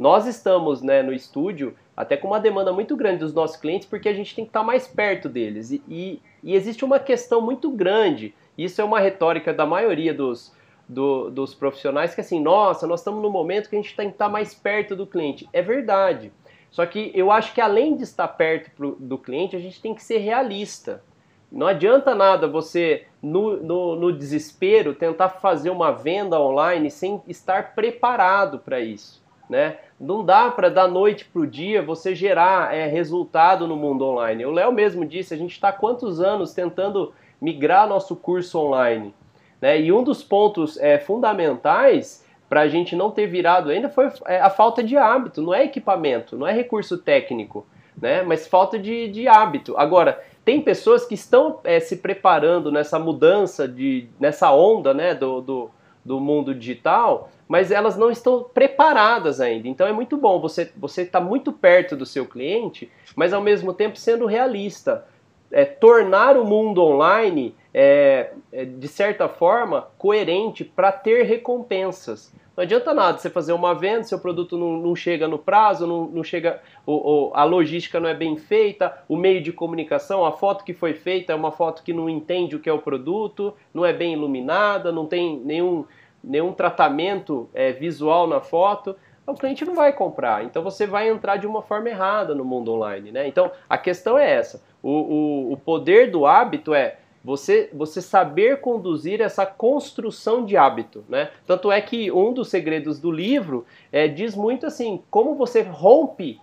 Nós 0.00 0.26
estamos 0.26 0.80
né, 0.80 1.02
no 1.02 1.12
estúdio 1.12 1.76
até 1.94 2.16
com 2.16 2.28
uma 2.28 2.40
demanda 2.40 2.72
muito 2.72 2.96
grande 2.96 3.18
dos 3.18 3.34
nossos 3.34 3.58
clientes, 3.58 3.86
porque 3.86 4.08
a 4.08 4.14
gente 4.14 4.34
tem 4.34 4.46
que 4.46 4.48
estar 4.48 4.62
mais 4.62 4.88
perto 4.88 5.28
deles. 5.28 5.70
E, 5.70 5.82
e, 5.86 6.22
e 6.42 6.54
existe 6.54 6.86
uma 6.86 6.98
questão 6.98 7.42
muito 7.42 7.70
grande, 7.70 8.34
isso 8.56 8.80
é 8.80 8.84
uma 8.84 8.98
retórica 8.98 9.52
da 9.52 9.66
maioria 9.66 10.14
dos, 10.14 10.56
do, 10.88 11.28
dos 11.28 11.54
profissionais, 11.54 12.14
que 12.14 12.22
assim, 12.22 12.40
nossa, 12.40 12.86
nós 12.86 13.00
estamos 13.00 13.20
no 13.20 13.28
momento 13.28 13.68
que 13.68 13.76
a 13.76 13.78
gente 13.78 13.94
tem 13.94 14.08
que 14.08 14.14
estar 14.14 14.30
mais 14.30 14.54
perto 14.54 14.96
do 14.96 15.06
cliente. 15.06 15.46
É 15.52 15.60
verdade. 15.60 16.32
Só 16.70 16.86
que 16.86 17.12
eu 17.14 17.30
acho 17.30 17.52
que 17.52 17.60
além 17.60 17.94
de 17.94 18.04
estar 18.04 18.28
perto 18.28 18.70
pro, 18.70 18.96
do 18.98 19.18
cliente, 19.18 19.54
a 19.54 19.60
gente 19.60 19.82
tem 19.82 19.94
que 19.94 20.02
ser 20.02 20.16
realista. 20.16 21.04
Não 21.52 21.66
adianta 21.66 22.14
nada 22.14 22.48
você, 22.48 23.04
no, 23.22 23.58
no, 23.58 23.96
no 23.96 24.12
desespero, 24.14 24.94
tentar 24.94 25.28
fazer 25.28 25.68
uma 25.68 25.92
venda 25.92 26.40
online 26.40 26.90
sem 26.90 27.20
estar 27.28 27.74
preparado 27.74 28.60
para 28.60 28.80
isso. 28.80 29.19
Né? 29.50 29.78
Não 29.98 30.24
dá 30.24 30.48
para 30.48 30.70
da 30.70 30.86
noite 30.86 31.24
para 31.24 31.42
o 31.42 31.46
dia 31.46 31.82
você 31.82 32.14
gerar 32.14 32.72
é, 32.72 32.86
resultado 32.86 33.66
no 33.66 33.74
mundo 33.74 34.04
online. 34.06 34.46
O 34.46 34.52
Léo 34.52 34.70
mesmo 34.70 35.04
disse, 35.04 35.34
a 35.34 35.36
gente 35.36 35.50
está 35.50 35.72
quantos 35.72 36.20
anos 36.20 36.54
tentando 36.54 37.12
migrar 37.40 37.88
nosso 37.88 38.14
curso 38.14 38.60
online, 38.60 39.12
né? 39.60 39.80
E 39.80 39.90
um 39.90 40.04
dos 40.04 40.22
pontos 40.22 40.78
é, 40.78 40.98
fundamentais 41.00 42.24
para 42.48 42.60
a 42.60 42.68
gente 42.68 42.94
não 42.94 43.10
ter 43.10 43.26
virado 43.26 43.70
ainda 43.70 43.88
foi 43.88 44.08
é, 44.26 44.40
a 44.40 44.50
falta 44.50 44.84
de 44.84 44.96
hábito. 44.96 45.42
Não 45.42 45.52
é 45.52 45.64
equipamento, 45.64 46.36
não 46.36 46.46
é 46.46 46.52
recurso 46.52 46.98
técnico, 46.98 47.66
né? 48.00 48.22
Mas 48.22 48.46
falta 48.46 48.78
de, 48.78 49.08
de 49.08 49.26
hábito. 49.26 49.76
Agora 49.76 50.22
tem 50.44 50.60
pessoas 50.60 51.04
que 51.04 51.14
estão 51.14 51.58
é, 51.64 51.80
se 51.80 51.96
preparando 51.96 52.70
nessa 52.70 53.00
mudança 53.00 53.66
de, 53.66 54.06
nessa 54.20 54.52
onda, 54.52 54.94
né? 54.94 55.12
Do, 55.12 55.40
do, 55.40 55.70
do 56.04 56.20
mundo 56.20 56.54
digital 56.54 57.30
mas 57.50 57.72
elas 57.72 57.96
não 57.96 58.12
estão 58.12 58.44
preparadas 58.44 59.40
ainda. 59.40 59.66
Então 59.66 59.84
é 59.84 59.92
muito 59.92 60.16
bom 60.16 60.38
você 60.38 60.70
você 60.76 61.02
está 61.02 61.20
muito 61.20 61.52
perto 61.52 61.96
do 61.96 62.06
seu 62.06 62.24
cliente, 62.24 62.88
mas 63.16 63.32
ao 63.32 63.42
mesmo 63.42 63.74
tempo 63.74 63.98
sendo 63.98 64.24
realista. 64.24 65.04
É, 65.50 65.64
tornar 65.64 66.36
o 66.36 66.44
mundo 66.44 66.80
online, 66.80 67.56
é, 67.74 68.30
é, 68.52 68.64
de 68.64 68.86
certa 68.86 69.28
forma, 69.28 69.88
coerente 69.98 70.64
para 70.64 70.92
ter 70.92 71.24
recompensas. 71.24 72.32
Não 72.60 72.64
adianta 72.64 72.92
nada 72.92 73.16
você 73.16 73.30
fazer 73.30 73.54
uma 73.54 73.74
venda, 73.74 74.02
seu 74.02 74.18
produto 74.18 74.58
não, 74.58 74.76
não 74.76 74.94
chega 74.94 75.26
no 75.26 75.38
prazo, 75.38 75.86
não, 75.86 76.04
não 76.04 76.22
chega, 76.22 76.60
o, 76.84 76.92
o, 77.28 77.34
a 77.34 77.42
logística 77.42 77.98
não 77.98 78.06
é 78.06 78.12
bem 78.12 78.36
feita, 78.36 79.02
o 79.08 79.16
meio 79.16 79.42
de 79.42 79.50
comunicação, 79.50 80.26
a 80.26 80.32
foto 80.32 80.62
que 80.62 80.74
foi 80.74 80.92
feita 80.92 81.32
é 81.32 81.34
uma 81.34 81.50
foto 81.50 81.82
que 81.82 81.90
não 81.90 82.06
entende 82.06 82.54
o 82.54 82.60
que 82.60 82.68
é 82.68 82.72
o 82.72 82.78
produto, 82.78 83.54
não 83.72 83.82
é 83.82 83.94
bem 83.94 84.12
iluminada, 84.12 84.92
não 84.92 85.06
tem 85.06 85.38
nenhum, 85.38 85.86
nenhum 86.22 86.52
tratamento 86.52 87.48
é, 87.54 87.72
visual 87.72 88.26
na 88.26 88.42
foto, 88.42 88.94
o 89.26 89.32
cliente 89.32 89.64
não 89.64 89.74
vai 89.74 89.94
comprar. 89.94 90.44
Então 90.44 90.62
você 90.62 90.86
vai 90.86 91.08
entrar 91.08 91.38
de 91.38 91.46
uma 91.46 91.62
forma 91.62 91.88
errada 91.88 92.34
no 92.34 92.44
mundo 92.44 92.74
online. 92.74 93.10
Né? 93.10 93.26
Então 93.26 93.50
a 93.70 93.78
questão 93.78 94.18
é 94.18 94.30
essa: 94.30 94.62
o, 94.82 94.90
o, 94.90 95.52
o 95.52 95.56
poder 95.56 96.10
do 96.10 96.26
hábito 96.26 96.74
é 96.74 96.98
você, 97.22 97.68
você 97.72 98.00
saber 98.00 98.60
conduzir 98.60 99.20
essa 99.20 99.44
construção 99.44 100.44
de 100.44 100.56
hábito, 100.56 101.04
né? 101.08 101.30
Tanto 101.46 101.70
é 101.70 101.80
que 101.80 102.10
um 102.10 102.32
dos 102.32 102.48
segredos 102.48 102.98
do 102.98 103.10
livro 103.10 103.66
é, 103.92 104.08
diz 104.08 104.34
muito 104.34 104.66
assim, 104.66 105.02
como 105.10 105.34
você 105.34 105.60
rompe 105.60 106.40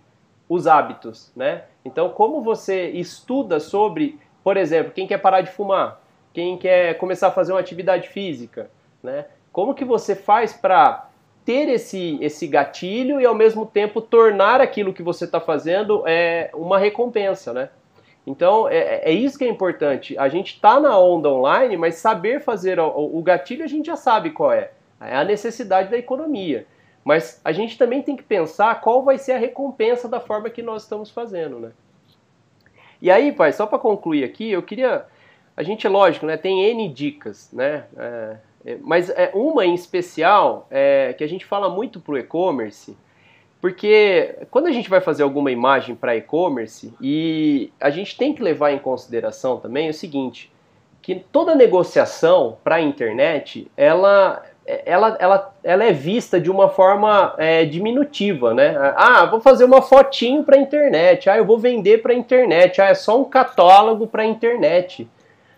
os 0.48 0.68
hábitos, 0.68 1.32
né? 1.36 1.64
Então, 1.84 2.10
como 2.10 2.42
você 2.42 2.90
estuda 2.90 3.60
sobre, 3.60 4.20
por 4.44 4.56
exemplo, 4.56 4.92
quem 4.92 5.08
quer 5.08 5.18
parar 5.18 5.42
de 5.42 5.52
fumar, 5.52 6.02
quem 6.32 6.58
quer 6.58 6.98
começar 6.98 7.30
a 7.30 7.32
fazer 7.32 7.54
uma 7.54 7.60
atividade 7.60 8.10
física, 8.10 8.70
né? 9.02 9.26
Como 9.52 9.74
que 9.74 9.84
você 9.84 10.16
faz 10.16 10.54
para 10.54 11.10
ter 11.44 11.70
esse, 11.70 12.20
esse 12.22 12.46
gatilho 12.46 13.20
e 13.20 13.26
ao 13.26 13.34
mesmo 13.34 13.66
tempo 13.66 14.02
tornar 14.02 14.62
aquilo 14.62 14.94
que 14.94 15.02
você 15.02 15.26
está 15.26 15.40
fazendo 15.40 16.04
é, 16.06 16.52
uma 16.54 16.78
recompensa, 16.78 17.54
né? 17.54 17.70
Então 18.28 18.68
é, 18.68 19.10
é, 19.10 19.12
isso 19.12 19.38
que 19.38 19.46
é 19.46 19.48
importante. 19.48 20.18
A 20.20 20.28
gente 20.28 20.54
está 20.54 20.82
na 20.82 21.00
onda 21.00 21.30
online, 21.30 21.78
mas 21.78 21.96
saber 21.96 22.42
fazer 22.42 22.78
o, 22.78 23.18
o 23.18 23.24
gatilho 23.24 23.64
a 23.64 23.68
gente 23.68 23.86
já 23.86 23.96
sabe 23.96 24.32
qual 24.32 24.52
é. 24.52 24.72
É 25.00 25.16
a 25.16 25.24
necessidade 25.24 25.90
da 25.90 25.98
economia. 25.98 26.68
Mas 27.06 27.40
a 27.46 27.54
gente 27.54 27.78
também 27.78 28.02
tem 28.02 28.18
que 28.18 28.24
pensar 28.24 28.82
qual 28.82 29.02
vai 29.02 29.18
ser 29.18 29.32
a 29.32 29.38
recompensa 29.38 30.10
da 30.10 30.20
forma 30.20 30.50
que 30.50 30.62
nós 30.62 30.84
estamos 30.84 31.10
fazendo, 31.10 31.58
né? 31.58 31.72
E 33.02 33.10
aí, 33.10 33.32
pai, 33.32 33.54
só 33.54 33.66
para 33.66 33.80
concluir 33.80 34.26
aqui, 34.26 34.52
eu 34.52 34.62
queria. 34.62 35.06
A 35.56 35.64
gente, 35.64 35.88
lógico, 35.88 36.26
né, 36.26 36.36
tem 36.36 36.66
N 36.66 36.90
dicas, 36.90 37.50
né? 37.54 37.86
É, 37.96 38.38
é, 38.66 38.78
mas 38.82 39.10
é 39.10 39.32
uma 39.34 39.66
em 39.66 39.74
especial 39.74 40.68
é, 40.70 41.14
que 41.14 41.24
a 41.24 41.30
gente 41.30 41.46
fala 41.46 41.70
muito 41.70 42.02
para 42.02 42.16
o 42.16 42.18
e-commerce, 42.18 42.98
porque 43.60 44.36
quando 44.52 44.68
a 44.68 44.72
gente 44.72 44.90
vai 44.90 45.02
fazer 45.02 45.24
alguma 45.24 45.52
imagem 45.52 45.96
para 45.96 46.16
e-commerce, 46.16 46.94
e 47.02 47.72
a 47.80 47.90
gente 47.90 48.18
tem 48.18 48.34
que 48.34 48.44
levar 48.44 48.72
em 48.72 48.80
consideração 48.80 49.58
também 49.58 49.90
o 49.90 49.94
seguinte, 49.94 50.52
que 51.02 51.16
toda 51.16 51.56
negociação 51.56 52.58
para 52.64 52.76
a 52.76 52.82
internet, 52.82 53.72
ela, 53.78 54.44
ela, 54.66 55.18
ela, 55.20 55.56
ela 55.64 55.84
é 55.86 55.94
vista 55.94 56.40
de 56.40 56.52
uma 56.52 56.70
forma 56.70 57.34
é, 57.38 57.64
diminutiva, 57.64 58.54
né? 58.54 58.76
Ah, 58.96 59.26
vou 59.26 59.40
fazer 59.40 59.64
uma 59.64 59.82
fotinho 59.82 60.44
para 60.44 60.58
a 60.58 60.60
internet, 60.60 61.30
ah, 61.30 61.38
eu 61.38 61.46
vou 61.46 61.58
vender 61.58 62.02
para 62.02 62.12
a 62.12 62.16
internet, 62.16 62.82
ah, 62.82 62.90
é 62.90 62.94
só 62.94 63.20
um 63.20 63.24
catálogo 63.24 64.06
para 64.06 64.24
a 64.24 64.26
internet. 64.26 65.08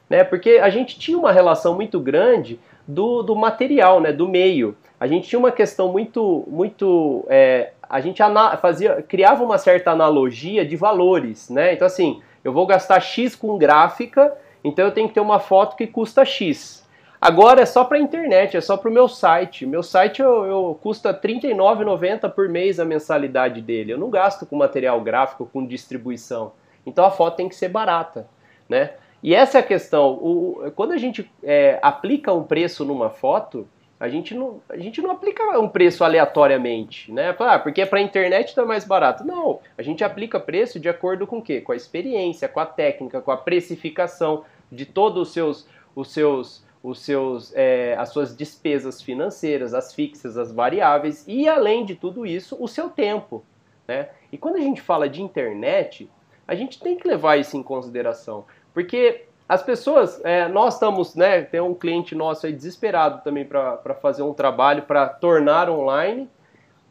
Né? 0.10 0.24
Porque 0.24 0.60
a 0.62 0.70
gente 0.70 0.98
tinha 0.98 1.18
uma 1.18 1.32
relação 1.32 1.76
muito 1.76 2.00
grande 2.00 2.60
do, 2.88 3.22
do 3.22 3.36
material, 3.36 4.02
né, 4.02 4.12
do 4.12 4.28
meio. 4.28 4.76
A 5.00 5.08
gente 5.08 5.30
tinha 5.30 5.40
uma 5.40 5.52
questão 5.52 5.92
muito, 5.92 6.44
muito, 6.48 7.26
é, 7.30 7.72
a 7.90 8.00
gente 8.00 8.22
fazia, 8.62 9.02
criava 9.02 9.44
uma 9.44 9.58
certa 9.58 9.92
analogia 9.92 10.66
de 10.66 10.76
valores, 10.76 11.50
né? 11.50 11.74
Então 11.74 11.88
assim, 11.88 12.22
eu 12.44 12.54
vou 12.54 12.68
gastar 12.68 13.00
x 13.00 13.36
com 13.36 13.58
gráfica, 13.58 14.34
então 14.64 14.86
eu 14.86 14.92
tenho 14.92 15.08
que 15.08 15.14
ter 15.14 15.20
uma 15.20 15.40
foto 15.40 15.76
que 15.76 15.88
custa 15.88 16.24
x. 16.24 16.88
Agora 17.22 17.62
é 17.62 17.66
só 17.66 17.84
para 17.84 17.98
a 17.98 18.02
internet, 18.02 18.56
é 18.56 18.62
só 18.62 18.78
para 18.78 18.90
o 18.90 18.94
meu 18.94 19.10
site. 19.10 19.66
Meu 19.66 19.84
site 19.84 20.22
eu, 20.22 20.46
eu 20.46 20.80
custa 20.82 21.12
R$ 21.12 21.18
39,90 21.18 22.32
por 22.32 22.48
mês 22.48 22.80
a 22.80 22.86
mensalidade 22.86 23.62
dele. 23.62 23.92
Eu 23.92 23.98
não 23.98 24.10
gasto 24.10 24.46
com 24.46 24.56
material 24.56 25.02
gráfico, 25.02 25.50
com 25.52 25.66
distribuição. 25.66 26.54
Então 26.86 27.04
a 27.04 27.12
foto 27.12 27.36
tem 27.36 27.50
que 27.50 27.56
ser 27.56 27.68
barata, 27.68 28.30
né? 28.70 28.92
E 29.22 29.36
essa 29.36 29.58
é 29.58 29.62
a 29.62 29.64
questão. 29.64 30.12
O, 30.12 30.72
quando 30.76 30.94
a 30.94 30.98
gente 30.98 31.30
é, 31.44 31.78
aplica 31.82 32.34
um 32.34 32.44
preço 32.44 32.86
numa 32.86 33.10
foto, 33.10 33.68
a 34.00 34.08
gente 34.08 34.34
não, 34.34 34.62
a 34.70 34.78
gente 34.78 35.02
não 35.02 35.12
aplica 35.12 35.60
um 35.60 35.68
preço 35.68 36.06
aleatoriamente, 36.06 37.12
né? 37.12 37.36
Ah, 37.38 37.60
porque 37.60 37.86
para 37.86 38.00
a 38.00 38.02
internet 38.02 38.50
está 38.50 38.66
mais 38.66 38.86
barato. 38.86 39.26
Não, 39.26 39.60
a 39.78 39.82
gente 39.82 40.04
aplica 40.04 40.40
preço 40.40 40.80
de 40.80 40.88
acordo 40.88 41.28
com 41.28 41.40
o 41.40 41.42
quê? 41.42 41.60
Com 41.60 41.74
a 41.74 41.76
experiência, 41.76 42.48
com 42.48 42.62
a 42.62 42.66
técnica, 42.66 43.20
com 43.20 43.32
a 43.32 43.36
precificação 43.36 44.46
de 44.72 44.86
todos 44.86 45.28
os 45.28 45.34
seus, 45.34 45.68
os 45.94 46.12
seus, 46.12 46.64
os 46.82 47.00
seus, 47.00 47.54
é, 47.54 47.96
as 47.98 48.10
suas 48.10 48.36
despesas 48.36 49.02
financeiras, 49.02 49.74
as 49.74 49.94
fixas, 49.94 50.38
as 50.38 50.54
variáveis 50.54 51.26
e 51.28 51.50
além 51.50 51.84
de 51.84 51.96
tudo 51.96 52.26
isso, 52.26 52.56
o 52.58 52.70
seu 52.70 52.90
tempo, 52.90 53.44
né? 53.86 54.10
E 54.32 54.38
quando 54.38 54.56
a 54.56 54.62
gente 54.62 54.80
fala 54.80 55.10
de 55.10 55.22
internet, 55.22 56.10
a 56.48 56.56
gente 56.56 56.80
tem 56.80 56.96
que 56.96 57.08
levar 57.08 57.36
isso 57.36 57.58
em 57.58 57.64
consideração. 57.64 58.46
Porque 58.74 59.26
as 59.50 59.64
pessoas, 59.64 60.24
é, 60.24 60.48
nós 60.48 60.76
estamos, 60.76 61.16
né? 61.16 61.42
Tem 61.42 61.60
um 61.60 61.74
cliente 61.74 62.14
nosso 62.14 62.46
aí 62.46 62.54
desesperado 62.54 63.24
também 63.24 63.44
para 63.44 63.96
fazer 64.00 64.22
um 64.22 64.32
trabalho 64.32 64.84
para 64.84 65.10
tornar 65.10 65.68
online, 65.72 66.30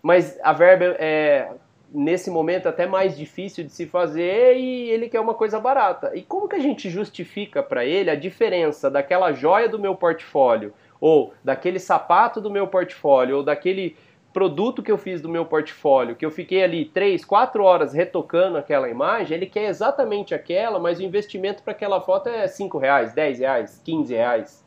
mas 0.02 0.36
a 0.42 0.52
verba 0.52 0.96
é 0.98 1.52
nesse 1.94 2.28
momento 2.30 2.68
até 2.68 2.84
mais 2.84 3.16
difícil 3.16 3.64
de 3.64 3.70
se 3.70 3.86
fazer 3.86 4.56
e 4.56 4.90
ele 4.90 5.08
quer 5.08 5.20
uma 5.20 5.34
coisa 5.34 5.60
barata. 5.60 6.10
E 6.16 6.22
como 6.22 6.48
que 6.48 6.56
a 6.56 6.60
gente 6.60 6.90
justifica 6.90 7.62
para 7.62 7.84
ele 7.84 8.10
a 8.10 8.16
diferença 8.16 8.90
daquela 8.90 9.32
joia 9.32 9.68
do 9.68 9.78
meu 9.78 9.94
portfólio 9.94 10.74
ou 11.00 11.32
daquele 11.44 11.78
sapato 11.78 12.40
do 12.40 12.50
meu 12.50 12.66
portfólio 12.66 13.36
ou 13.36 13.42
daquele 13.44 13.96
produto 14.32 14.82
que 14.82 14.92
eu 14.92 14.98
fiz 14.98 15.20
do 15.20 15.28
meu 15.28 15.44
portfólio, 15.44 16.14
que 16.14 16.24
eu 16.24 16.30
fiquei 16.30 16.62
ali 16.62 16.84
3, 16.84 17.24
4 17.24 17.62
horas 17.62 17.92
retocando 17.92 18.58
aquela 18.58 18.88
imagem, 18.88 19.36
ele 19.36 19.46
quer 19.46 19.68
exatamente 19.68 20.34
aquela, 20.34 20.78
mas 20.78 20.98
o 20.98 21.02
investimento 21.02 21.62
para 21.62 21.72
aquela 21.72 22.00
foto 22.00 22.28
é 22.28 22.46
5 22.46 22.78
reais, 22.78 23.12
10 23.14 23.38
reais, 23.38 23.82
15 23.84 24.14
reais. 24.14 24.64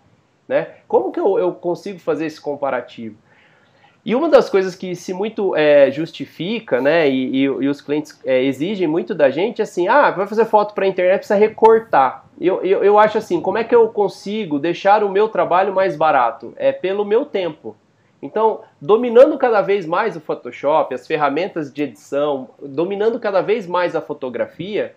Né? 0.48 0.68
Como 0.88 1.12
que 1.12 1.20
eu, 1.20 1.40
eu 1.40 1.54
consigo 1.54 2.00
fazer 2.00 2.26
esse 2.26 2.42
comparativo? 2.42 3.18
E 4.04 4.16
uma 4.16 4.28
das 4.28 4.50
coisas 4.50 4.76
que 4.76 4.96
se 4.96 5.14
muito 5.14 5.56
é, 5.56 5.92
justifica, 5.92 6.82
né, 6.82 7.08
e, 7.08 7.36
e, 7.36 7.44
e 7.44 7.68
os 7.68 7.82
clientes 7.82 8.20
é, 8.26 8.44
exigem 8.44 8.88
muito 8.88 9.14
da 9.14 9.30
gente, 9.30 9.62
é 9.62 9.64
assim, 9.64 9.88
ah, 9.88 10.10
vai 10.10 10.26
fazer 10.26 10.46
foto 10.46 10.74
para 10.74 10.86
a 10.86 10.88
internet, 10.88 11.20
precisa 11.20 11.38
recortar. 11.38 12.26
Eu, 12.40 12.64
eu, 12.64 12.84
eu 12.84 12.98
acho 12.98 13.20
assim, 13.20 13.40
como 13.40 13.60
é 13.60 13.64
que 13.64 13.76
eu 13.76 13.88
consigo 13.90 14.58
deixar 14.58 15.04
o 15.04 15.10
meu 15.10 15.30
trabalho 15.30 15.74
mais 15.76 15.96
barato? 15.96 16.52
É 16.58 16.72
pelo 16.72 17.06
meu 17.06 17.26
tempo. 17.26 17.76
Então, 18.22 18.62
dominando 18.80 19.38
cada 19.38 19.62
vez 19.62 19.86
mais 19.86 20.16
o 20.16 20.22
Photoshop, 20.22 20.94
as 20.94 21.08
ferramentas 21.08 21.74
de 21.74 21.84
edição, 21.84 22.50
dominando 22.62 23.20
cada 23.20 23.42
vez 23.42 23.66
mais 23.66 23.96
a 23.96 24.02
fotografia, 24.02 24.96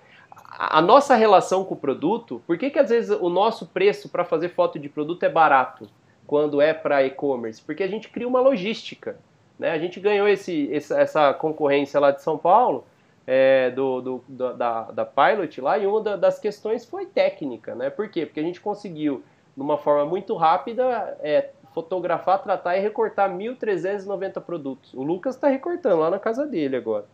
a 0.57 0.83
nossa 0.83 1.15
relação 1.15 1.65
com 1.65 1.75
o 1.75 1.79
produto, 1.79 2.43
por 2.47 2.59
que, 2.59 2.71
que 2.71 2.79
às 2.79 2.91
vezes 2.91 3.17
o 3.19 3.29
nosso 3.29 3.67
preço 3.67 4.09
para 4.09 4.25
fazer 4.25 4.51
foto 4.51 4.79
de 4.79 4.89
produto 4.89 5.23
é 5.25 5.29
barato 5.29 5.89
quando 6.27 6.61
é 6.61 6.75
para 6.75 7.05
e-commerce? 7.05 7.63
Porque 7.63 7.83
a 7.83 7.89
gente 7.89 8.09
cria 8.09 8.29
uma 8.29 8.41
logística. 8.41 9.17
Né? 9.59 9.71
A 9.71 9.79
gente 9.79 9.99
ganhou 9.99 10.29
esse, 10.29 10.73
essa 10.73 11.33
concorrência 11.33 11.99
lá 11.99 12.11
de 12.11 12.23
São 12.23 12.37
Paulo, 12.37 12.85
é, 13.27 13.71
do, 13.71 14.01
do, 14.01 14.25
da, 14.29 14.83
da 14.83 15.05
Pilot 15.05 15.61
lá, 15.61 15.79
e 15.79 15.87
uma 15.87 16.01
das 16.17 16.39
questões 16.39 16.85
foi 16.85 17.07
técnica. 17.07 17.75
Né? 17.75 17.89
Por 17.91 18.09
quê? 18.09 18.27
Porque 18.27 18.41
a 18.41 18.45
gente 18.45 18.61
conseguiu, 18.61 19.25
de 19.57 19.63
uma 19.63 19.79
forma 19.79 20.05
muito 20.05 20.35
rápida, 20.37 21.17
é, 21.21 21.51
fotografar, 21.75 22.43
tratar 22.43 22.77
e 22.77 22.81
recortar 22.81 23.29
1.390 23.29 24.41
produtos. 24.41 24.95
O 24.95 25.03
Lucas 25.03 25.35
está 25.35 25.49
recortando 25.49 26.01
lá 26.01 26.11
na 26.11 26.19
casa 26.19 26.47
dele 26.47 26.77
agora. 26.77 27.07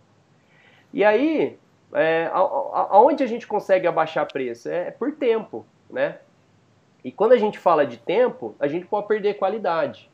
E 0.92 1.02
aí, 1.02 1.58
é, 1.94 2.30
aonde 2.32 3.24
a 3.24 3.26
gente 3.26 3.46
consegue 3.46 3.86
abaixar 3.86 4.30
preço? 4.30 4.68
É 4.68 4.90
por 4.90 5.12
tempo, 5.12 5.64
né? 5.88 6.18
E 7.02 7.10
quando 7.10 7.32
a 7.32 7.38
gente 7.38 7.58
fala 7.58 7.86
de 7.86 7.96
tempo, 7.96 8.54
a 8.60 8.68
gente 8.68 8.84
pode 8.86 9.08
perder 9.08 9.34
qualidade. 9.34 10.10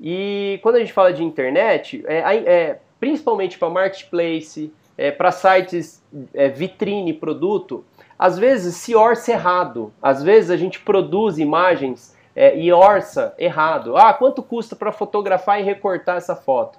E 0.00 0.58
quando 0.62 0.76
a 0.76 0.80
gente 0.80 0.92
fala 0.92 1.12
de 1.12 1.22
internet, 1.22 2.02
é, 2.06 2.36
é 2.36 2.80
principalmente 2.98 3.58
para 3.58 3.68
marketplace, 3.68 4.72
é, 4.96 5.10
para 5.10 5.30
sites 5.30 6.02
é, 6.32 6.48
vitrine 6.48 7.12
produto, 7.12 7.84
às 8.18 8.38
vezes 8.38 8.76
se 8.76 8.94
orça 8.94 9.32
errado. 9.32 9.92
Às 10.00 10.22
vezes 10.22 10.50
a 10.50 10.56
gente 10.56 10.80
produz 10.80 11.38
imagens 11.38 12.15
é, 12.36 12.54
e 12.56 12.70
orça 12.70 13.34
errado. 13.38 13.96
Ah, 13.96 14.12
quanto 14.12 14.42
custa 14.42 14.76
para 14.76 14.92
fotografar 14.92 15.58
e 15.58 15.64
recortar 15.64 16.18
essa 16.18 16.36
foto? 16.36 16.78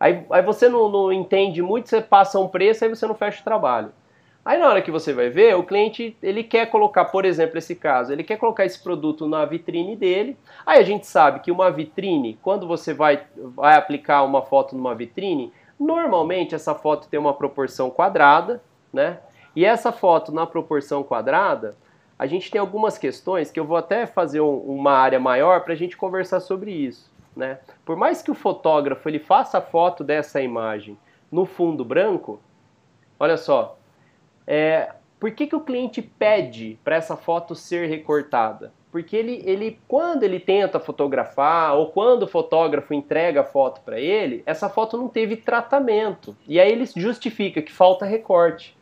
Aí, 0.00 0.26
aí 0.30 0.42
você 0.42 0.68
não, 0.68 0.88
não 0.88 1.12
entende 1.12 1.62
muito, 1.62 1.88
você 1.88 2.00
passa 2.00 2.40
um 2.40 2.48
preço, 2.48 2.84
aí 2.84 2.90
você 2.90 3.06
não 3.06 3.14
fecha 3.14 3.40
o 3.40 3.44
trabalho. 3.44 3.92
Aí 4.44 4.58
na 4.58 4.66
hora 4.66 4.82
que 4.82 4.90
você 4.90 5.12
vai 5.12 5.28
ver, 5.28 5.54
o 5.54 5.62
cliente 5.62 6.16
ele 6.22 6.42
quer 6.42 6.66
colocar, 6.66 7.04
por 7.04 7.24
exemplo, 7.24 7.58
esse 7.58 7.76
caso, 7.76 8.10
ele 8.10 8.24
quer 8.24 8.38
colocar 8.38 8.64
esse 8.64 8.82
produto 8.82 9.28
na 9.28 9.44
vitrine 9.44 9.94
dele. 9.94 10.36
Aí 10.66 10.80
a 10.80 10.82
gente 10.82 11.06
sabe 11.06 11.40
que 11.40 11.52
uma 11.52 11.70
vitrine, 11.70 12.38
quando 12.42 12.66
você 12.66 12.92
vai, 12.92 13.22
vai 13.36 13.76
aplicar 13.76 14.22
uma 14.22 14.42
foto 14.42 14.74
numa 14.74 14.94
vitrine, 14.94 15.52
normalmente 15.78 16.54
essa 16.54 16.74
foto 16.74 17.06
tem 17.08 17.20
uma 17.20 17.34
proporção 17.34 17.90
quadrada, 17.90 18.62
né? 18.92 19.18
E 19.54 19.64
essa 19.64 19.92
foto 19.92 20.32
na 20.32 20.46
proporção 20.46 21.02
quadrada, 21.02 21.76
a 22.20 22.26
gente 22.26 22.50
tem 22.50 22.60
algumas 22.60 22.98
questões 22.98 23.50
que 23.50 23.58
eu 23.58 23.64
vou 23.64 23.78
até 23.78 24.04
fazer 24.04 24.42
um, 24.42 24.58
uma 24.58 24.92
área 24.92 25.18
maior 25.18 25.62
para 25.62 25.72
a 25.72 25.76
gente 25.76 25.96
conversar 25.96 26.40
sobre 26.40 26.70
isso, 26.70 27.10
né? 27.34 27.60
Por 27.82 27.96
mais 27.96 28.20
que 28.20 28.30
o 28.30 28.34
fotógrafo 28.34 29.08
ele 29.08 29.18
faça 29.18 29.56
a 29.56 29.62
foto 29.62 30.04
dessa 30.04 30.42
imagem 30.42 30.98
no 31.32 31.46
fundo 31.46 31.82
branco, 31.82 32.38
olha 33.18 33.38
só, 33.38 33.78
é, 34.46 34.92
por 35.18 35.30
que, 35.30 35.46
que 35.46 35.56
o 35.56 35.62
cliente 35.62 36.02
pede 36.02 36.78
para 36.84 36.96
essa 36.96 37.16
foto 37.16 37.54
ser 37.54 37.88
recortada? 37.88 38.70
Porque 38.92 39.16
ele, 39.16 39.42
ele, 39.46 39.80
quando 39.88 40.22
ele 40.22 40.38
tenta 40.38 40.78
fotografar 40.78 41.74
ou 41.74 41.90
quando 41.90 42.24
o 42.24 42.28
fotógrafo 42.28 42.92
entrega 42.92 43.40
a 43.40 43.44
foto 43.44 43.80
para 43.80 43.98
ele, 43.98 44.42
essa 44.44 44.68
foto 44.68 44.98
não 44.98 45.08
teve 45.08 45.36
tratamento. 45.36 46.36
E 46.46 46.60
aí 46.60 46.70
ele 46.70 46.84
justifica 46.84 47.62
que 47.62 47.72
falta 47.72 48.04
recorte. 48.04 48.76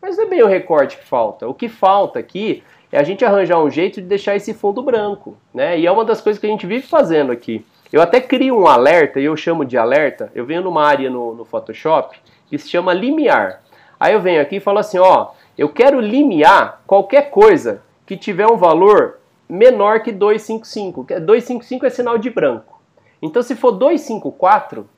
Mas 0.00 0.16
não 0.16 0.24
é 0.24 0.28
bem 0.28 0.42
o 0.42 0.46
recorte 0.46 0.96
que 0.96 1.04
falta. 1.04 1.46
O 1.46 1.52
que 1.52 1.68
falta 1.68 2.18
aqui 2.18 2.62
é 2.90 2.98
a 2.98 3.02
gente 3.02 3.24
arranjar 3.24 3.62
um 3.62 3.70
jeito 3.70 4.00
de 4.00 4.06
deixar 4.06 4.36
esse 4.36 4.54
fundo 4.54 4.82
branco. 4.82 5.36
Né? 5.52 5.78
E 5.78 5.86
é 5.86 5.92
uma 5.92 6.04
das 6.04 6.20
coisas 6.20 6.40
que 6.40 6.46
a 6.46 6.50
gente 6.50 6.66
vive 6.66 6.86
fazendo 6.86 7.32
aqui. 7.32 7.64
Eu 7.92 8.02
até 8.02 8.20
crio 8.20 8.58
um 8.58 8.66
alerta, 8.66 9.18
e 9.20 9.24
eu 9.24 9.36
chamo 9.36 9.64
de 9.64 9.78
alerta, 9.78 10.30
eu 10.34 10.44
venho 10.44 10.62
numa 10.62 10.84
área 10.84 11.08
no, 11.08 11.34
no 11.34 11.44
Photoshop 11.44 12.18
que 12.48 12.58
se 12.58 12.68
chama 12.68 12.92
limiar. 12.92 13.62
Aí 13.98 14.12
eu 14.12 14.20
venho 14.20 14.40
aqui 14.40 14.56
e 14.56 14.60
falo 14.60 14.78
assim, 14.78 14.98
ó, 14.98 15.28
eu 15.56 15.68
quero 15.68 16.00
limiar 16.00 16.82
qualquer 16.86 17.30
coisa 17.30 17.82
que 18.06 18.16
tiver 18.16 18.46
um 18.46 18.56
valor 18.56 19.18
menor 19.48 20.02
que 20.02 20.12
255. 20.12 21.04
255 21.04 21.86
é 21.86 21.90
sinal 21.90 22.18
de 22.18 22.30
branco. 22.30 22.80
Então 23.20 23.42
se 23.42 23.56
for 23.56 23.72
254, 23.72 24.88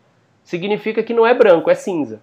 significa 0.45 1.03
que 1.03 1.14
não 1.14 1.26
é 1.26 1.32
branco, 1.32 1.70
é 1.70 1.74
cinza. 1.74 2.20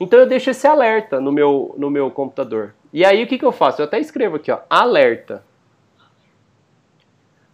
Então 0.00 0.18
eu 0.18 0.26
deixo 0.26 0.48
esse 0.48 0.66
alerta 0.66 1.20
no 1.20 1.30
meu, 1.30 1.74
no 1.76 1.90
meu 1.90 2.10
computador. 2.10 2.74
E 2.90 3.04
aí 3.04 3.22
o 3.22 3.26
que, 3.26 3.38
que 3.38 3.44
eu 3.44 3.52
faço? 3.52 3.82
Eu 3.82 3.84
até 3.84 4.00
escrevo 4.00 4.36
aqui, 4.36 4.50
ó, 4.50 4.60
alerta. 4.68 5.44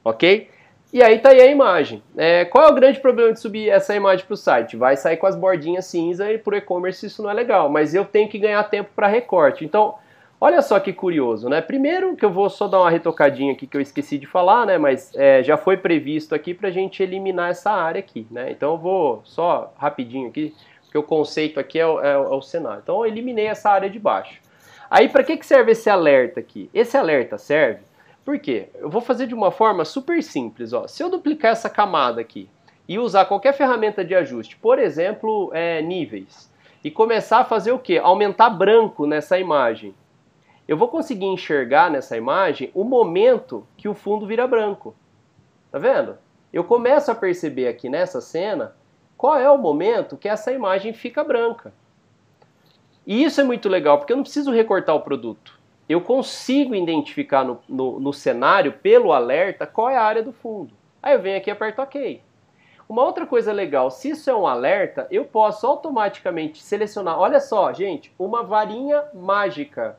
Ok? 0.05 0.49
E 0.93 1.03
aí 1.03 1.19
tá 1.19 1.31
aí 1.31 1.41
a 1.41 1.47
imagem. 1.47 2.03
É, 2.17 2.45
qual 2.45 2.69
é 2.69 2.71
o 2.71 2.75
grande 2.75 3.01
problema 3.01 3.33
de 3.33 3.41
subir 3.41 3.69
essa 3.69 3.95
imagem 3.95 4.25
para 4.25 4.35
o 4.35 4.37
site? 4.37 4.77
Vai 4.77 4.97
sair 4.97 5.17
com 5.17 5.27
as 5.27 5.35
bordinhas 5.35 5.87
cinza 5.87 6.33
e 6.33 6.39
por 6.39 6.55
e-commerce 6.55 7.05
isso 7.05 7.23
não 7.23 7.31
é 7.31 7.35
legal, 7.35 7.69
mas 7.69 7.95
eu 7.95 8.05
tenho 8.05 8.29
que 8.29 8.39
ganhar 8.39 8.63
tempo 8.65 8.91
para 8.95 9.09
recorte. 9.09 9.65
Então, 9.65 9.97
olha 10.41 10.63
só 10.63 10.79
que 10.79 10.93
curioso, 10.93 11.49
né? 11.49 11.61
Primeiro 11.61 12.15
que 12.15 12.25
eu 12.25 12.31
vou 12.31 12.49
só 12.49 12.69
dar 12.69 12.81
uma 12.81 12.91
retocadinha 12.91 13.53
aqui 13.53 13.67
que 13.67 13.77
eu 13.77 13.81
esqueci 13.81 14.17
de 14.17 14.27
falar, 14.27 14.65
né? 14.65 14.79
Mas 14.79 15.13
é, 15.17 15.43
já 15.43 15.57
foi 15.57 15.77
previsto 15.77 16.35
aqui 16.35 16.55
para 16.55 16.69
a 16.69 16.73
gente 16.73 17.03
eliminar 17.03 17.51
essa 17.51 17.73
área 17.73 17.99
aqui, 17.99 18.25
né? 18.31 18.53
Então 18.53 18.73
eu 18.73 18.79
vou 18.79 19.21
só 19.25 19.75
rapidinho 19.77 20.29
aqui, 20.29 20.55
porque 20.97 20.99
o 20.99 21.03
conceito 21.03 21.61
aqui 21.61 21.79
é 21.79 21.87
o, 21.87 22.01
é, 22.01 22.13
é 22.13 22.17
o 22.17 22.41
cenário. 22.41 22.81
Então 22.83 22.99
eu 22.99 23.07
eliminei 23.07 23.47
essa 23.47 23.71
área 23.71 23.91
de 23.91 23.99
baixo. 23.99 24.41
Aí 24.91 25.09
para 25.09 25.23
que, 25.23 25.37
que 25.37 25.45
serve 25.45 25.73
esse 25.73 25.91
alerta 25.91 26.41
aqui? 26.41 26.71
Esse 26.73 26.97
alerta 26.97 27.37
serve 27.37 27.81
por 28.25 28.39
quê? 28.39 28.69
Eu 28.75 28.91
vou 28.91 29.01
fazer 29.01 29.27
de 29.27 29.35
uma 29.35 29.51
forma 29.51 29.85
super 29.85 30.23
simples. 30.23 30.73
Ó. 30.73 30.89
Se 30.89 31.03
eu 31.03 31.11
duplicar 31.11 31.53
essa 31.53 31.71
camada 31.71 32.21
aqui 32.21 32.49
e 32.89 32.99
usar 32.99 33.27
qualquer 33.27 33.53
ferramenta 33.53 34.05
de 34.05 34.15
ajuste, 34.15 34.57
por 34.57 34.79
exemplo, 34.79 35.51
é, 35.53 35.81
níveis, 35.83 36.51
e 36.83 36.91
começar 36.91 37.39
a 37.39 37.45
fazer 37.45 37.73
o 37.73 37.79
quê? 37.79 38.01
Aumentar 38.03 38.51
branco 38.51 39.07
nessa 39.07 39.39
imagem. 39.39 39.95
Eu 40.67 40.77
vou 40.77 40.89
conseguir 40.89 41.27
enxergar 41.27 41.91
nessa 41.91 42.17
imagem 42.17 42.71
o 42.75 42.83
momento 42.83 43.67
que 43.77 43.89
o 43.89 43.95
fundo 43.95 44.27
vira 44.27 44.47
branco. 44.47 44.95
Tá 45.71 45.79
vendo? 45.79 46.17
Eu 46.53 46.65
começo 46.65 47.11
a 47.11 47.15
perceber 47.15 47.69
aqui 47.69 47.89
nessa 47.89 48.21
cena 48.21 48.75
qual 49.17 49.39
é 49.39 49.51
o 49.51 49.59
momento 49.59 50.17
que 50.17 50.29
essa 50.29 50.53
imagem 50.53 50.93
fica 50.93 51.25
branca. 51.25 51.73
E 53.07 53.23
isso 53.23 53.41
é 53.41 53.45
muito 53.45 53.69
legal, 53.69 53.99
porque 53.99 54.13
eu 54.13 54.17
não 54.17 54.25
preciso 54.25 54.51
recortar 54.51 54.95
o 54.95 55.01
produto 55.01 55.57
eu 55.89 56.01
consigo 56.01 56.75
identificar 56.75 57.45
no, 57.45 57.61
no, 57.69 58.01
no, 58.01 58.13
cenário, 58.13 58.73
pelo 58.73 59.13
alerta, 59.13 59.67
qual 59.67 59.89
é 59.89 59.97
a 59.97 60.03
área 60.03 60.23
do 60.23 60.33
fundo. 60.33 60.75
Aí 61.03 61.15
eu 61.15 61.23
venho 61.23 61.37
aqui 61.37 61.49
e 61.49 61.53
aperto 61.53 61.81
OK. 61.81 62.23
Uma 62.89 63.03
outra 63.03 63.27
coisa 63.27 63.53
legal, 63.53 63.91
se 63.91 64.11
isso 64.11 64.31
é 64.31 64.35
um 64.35 64.47
alerta, 64.47 65.07
eu 65.11 65.25
posso 65.25 65.67
automaticamente 65.67 66.63
selecionar, 66.63 67.19
olha 67.19 67.41
só, 67.41 67.73
gente, 67.73 68.13
uma 68.19 68.43
varinha 68.43 69.05
mágica. 69.13 69.99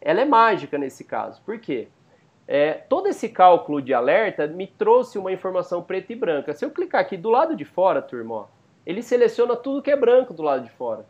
Ela 0.00 0.20
é 0.20 0.24
mágica 0.24 0.76
nesse 0.76 1.04
caso. 1.04 1.40
Por 1.44 1.58
quê? 1.58 1.88
É, 2.48 2.74
todo 2.74 3.08
esse 3.08 3.28
cálculo 3.28 3.82
de 3.82 3.92
alerta 3.92 4.46
me 4.46 4.66
trouxe 4.66 5.18
uma 5.18 5.32
informação 5.32 5.82
preta 5.82 6.12
e 6.12 6.16
branca. 6.16 6.52
Se 6.52 6.64
eu 6.64 6.70
clicar 6.70 7.00
aqui 7.00 7.16
do 7.16 7.28
lado 7.28 7.56
de 7.56 7.64
fora, 7.64 8.00
turma, 8.00 8.34
ó, 8.34 8.46
ele 8.86 9.02
seleciona 9.02 9.56
tudo 9.56 9.82
que 9.82 9.90
é 9.90 9.96
branco 9.96 10.32
do 10.32 10.42
lado 10.42 10.62
de 10.62 10.70
fora. 10.70 11.04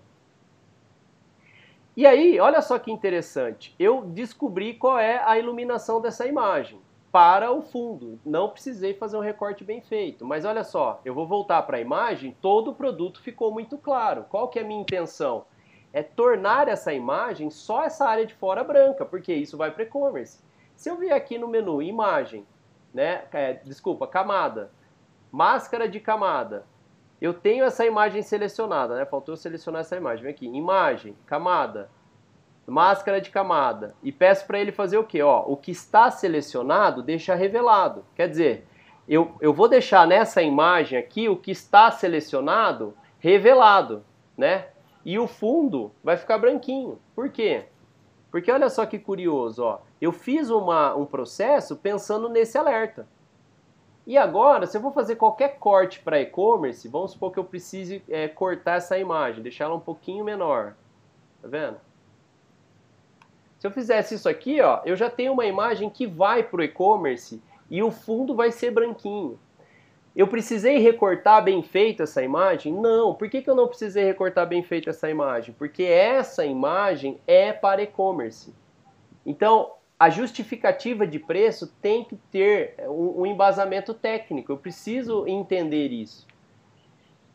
E 1.95 2.07
aí, 2.07 2.39
olha 2.41 2.61
só 2.61 2.79
que 2.79 2.93
interessante, 2.93 3.75
eu 3.79 4.03
descobri 4.03 4.75
qual 4.75 4.99
é 4.99 5.23
a 5.25 5.39
iluminação 5.39 6.01
dessa 6.01 6.27
imagem 6.27 6.79
para 7.11 7.51
o 7.51 7.63
fundo. 7.63 8.21
Não 8.25 8.51
precisei 8.51 8.93
fazer 8.93 9.17
um 9.17 9.21
recorte 9.21 9.65
bem 9.65 9.81
feito, 9.81 10.25
mas 10.25 10.45
olha 10.45 10.63
só, 10.63 11.01
eu 11.05 11.15
vou 11.15 11.27
voltar 11.27 11.63
para 11.63 11.79
a 11.79 11.81
imagem, 11.81 12.37
todo 12.43 12.71
o 12.71 12.75
produto 12.75 13.23
ficou 13.23 13.51
muito 13.51 13.79
claro. 13.79 14.27
Qual 14.29 14.49
que 14.49 14.59
é 14.59 14.63
a 14.63 14.65
minha 14.67 14.83
intenção? 14.83 15.47
É 15.93 16.03
tornar 16.03 16.69
essa 16.69 16.93
imagem 16.93 17.49
só 17.49 17.85
essa 17.85 18.07
área 18.07 18.27
de 18.27 18.35
fora 18.35 18.63
branca, 18.63 19.07
porque 19.07 19.33
isso 19.33 19.57
vai 19.57 19.71
para 19.71 19.85
e-commerce. 19.85 20.46
Se 20.77 20.91
eu 20.91 20.97
vier 20.97 21.17
aqui 21.17 21.39
no 21.39 21.49
menu 21.49 21.83
imagem, 21.83 22.47
né, 22.95 23.25
é, 23.33 23.55
desculpa, 23.55 24.07
camada, 24.07 24.71
máscara 25.33 25.89
de 25.89 25.99
camada, 25.99 26.65
eu 27.21 27.33
tenho 27.33 27.65
essa 27.65 27.85
imagem 27.85 28.23
selecionada, 28.23 28.95
né? 28.95 29.07
Faltou 29.07 29.37
selecionar 29.37 29.81
essa 29.81 29.97
imagem. 29.97 30.23
Vem 30.23 30.33
aqui, 30.33 30.47
imagem, 30.47 31.17
camada, 31.27 31.91
máscara 32.67 33.21
de 33.21 33.31
camada. 33.31 33.95
E 34.03 34.13
peço 34.13 34.47
para 34.47 34.59
ele 34.59 34.71
fazer 34.71 34.99
o 34.99 35.05
quê? 35.05 35.23
Ó, 35.23 35.45
o 35.47 35.57
que 35.57 35.71
está 35.71 36.11
selecionado, 36.11 37.03
deixa 37.03 37.35
revelado. 37.35 38.05
Quer 38.15 38.29
dizer, 38.29 38.67
eu, 39.09 39.35
eu 39.41 39.53
vou 39.55 39.69
deixar 39.69 40.07
nessa 40.07 40.43
imagem 40.43 40.99
aqui 40.99 41.29
o 41.29 41.37
que 41.37 41.51
está 41.51 41.91
selecionado 41.91 42.95
revelado, 43.19 44.05
né? 44.37 44.67
E 45.05 45.19
o 45.19 45.27
fundo 45.27 45.93
vai 46.05 46.17
ficar 46.17 46.37
branquinho. 46.37 46.99
Por 47.15 47.31
quê? 47.31 47.65
Porque 48.31 48.51
olha 48.53 48.69
só 48.69 48.85
que 48.85 48.99
curioso, 48.99 49.63
ó. 49.63 49.79
Eu 50.01 50.13
fiz 50.13 50.51
uma, 50.51 50.95
um 50.95 51.07
processo 51.07 51.77
pensando 51.77 52.29
nesse 52.29 52.59
alerta. 52.59 53.07
E 54.07 54.17
agora, 54.17 54.67
se 54.67 54.77
eu 54.77 54.81
vou 54.81 54.93
fazer 54.93 55.17
qualquer 55.17 55.59
corte 55.59 56.01
para 56.01 56.21
e-commerce, 56.21 56.87
vamos 56.87 57.11
supor 57.11 57.33
que 57.33 57.39
eu 57.39 57.45
precise 57.45 58.03
é, 58.09 58.29
cortar 58.29 58.77
essa 58.77 58.97
imagem, 58.97 59.43
deixar 59.43 59.65
ela 59.65 59.75
um 59.75 59.81
pouquinho 59.81 60.25
menor. 60.25 60.75
Tá 61.43 61.49
vendo? 61.49 61.77
Se 63.59 63.67
eu 63.67 63.71
fizesse 63.71 64.15
isso 64.15 64.29
aqui, 64.29 64.61
ó, 64.61 64.81
eu 64.85 64.95
já 64.95 65.11
tenho 65.11 65.33
uma 65.33 65.47
imagem 65.47 65.91
que 65.91 66.07
vai 66.07 66.43
para 66.43 66.61
o 66.61 66.63
e-commerce 66.63 67.43
e 67.69 67.83
o 67.83 67.91
fundo 67.91 68.35
vai 68.35 68.53
ser 68.53 68.71
branquinho. 68.71 69.39
Eu 70.15 70.29
precisei 70.29 70.79
recortar 70.79 71.43
bem 71.43 71.63
feito 71.63 72.03
essa 72.03 72.23
imagem? 72.23 72.73
Não. 72.73 73.13
Por 73.13 73.29
que, 73.29 73.43
que 73.43 73.51
eu 73.51 73.55
não 73.55 73.69
precisei 73.69 74.05
recortar 74.05 74.47
bem 74.47 74.63
feito 74.63 74.89
essa 74.89 75.11
imagem? 75.11 75.55
Porque 75.59 75.83
essa 75.83 76.47
imagem 76.47 77.21
é 77.27 77.53
para 77.53 77.83
e-commerce. 77.83 78.55
Então, 79.27 79.73
a 79.99 80.11
justificativa 80.11 81.07
de 81.07 81.19
preço 81.19 81.73
tem 81.81 82.05
que 82.05 82.17
ter 82.31 82.75
um, 82.89 83.25
embasamento 83.25 83.95
técnico. 83.95 84.53
Eu 84.53 84.57
preciso 84.59 85.27
entender 85.27 85.89
isso. 85.89 86.27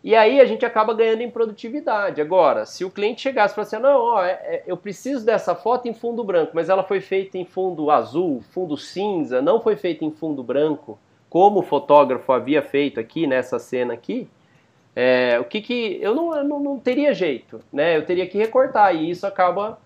E 0.03 0.15
aí 0.15 0.39
a 0.39 0.45
gente 0.45 0.65
acaba 0.65 0.93
ganhando 0.93 1.21
em 1.21 1.29
produtividade. 1.29 2.21
Agora, 2.21 2.65
se 2.65 2.83
o 2.83 2.89
cliente 2.89 3.21
chegasse 3.21 3.53
e 3.53 3.55
falasse 3.55 3.75
assim, 3.75 3.83
não, 3.83 3.99
ó, 3.99 4.23
é, 4.23 4.31
é, 4.31 4.63
eu 4.65 4.75
preciso 4.75 5.25
dessa 5.25 5.53
foto 5.53 5.87
em 5.87 5.93
fundo 5.93 6.23
branco, 6.23 6.51
mas 6.55 6.69
ela 6.69 6.83
foi 6.83 7.01
feita 7.01 7.37
em 7.37 7.45
fundo 7.45 7.91
azul, 7.91 8.41
fundo 8.51 8.75
cinza, 8.77 9.41
não 9.41 9.61
foi 9.61 9.75
feita 9.75 10.03
em 10.03 10.11
fundo 10.11 10.43
branco, 10.43 10.97
como 11.29 11.59
o 11.59 11.63
fotógrafo 11.63 12.31
havia 12.31 12.61
feito 12.61 12.99
aqui 12.99 13.27
nessa 13.27 13.59
cena 13.59 13.93
aqui, 13.93 14.27
é, 14.95 15.39
o 15.39 15.45
que 15.45 15.61
que 15.61 15.99
eu 16.01 16.13
não, 16.13 16.35
eu 16.35 16.43
não, 16.43 16.59
não, 16.59 16.79
teria 16.79 17.13
jeito, 17.13 17.61
né? 17.71 17.95
Eu 17.95 18.05
teria 18.05 18.27
que 18.27 18.37
recortar 18.37 18.93
e 18.93 19.09
isso 19.09 19.25
acaba 19.25 19.79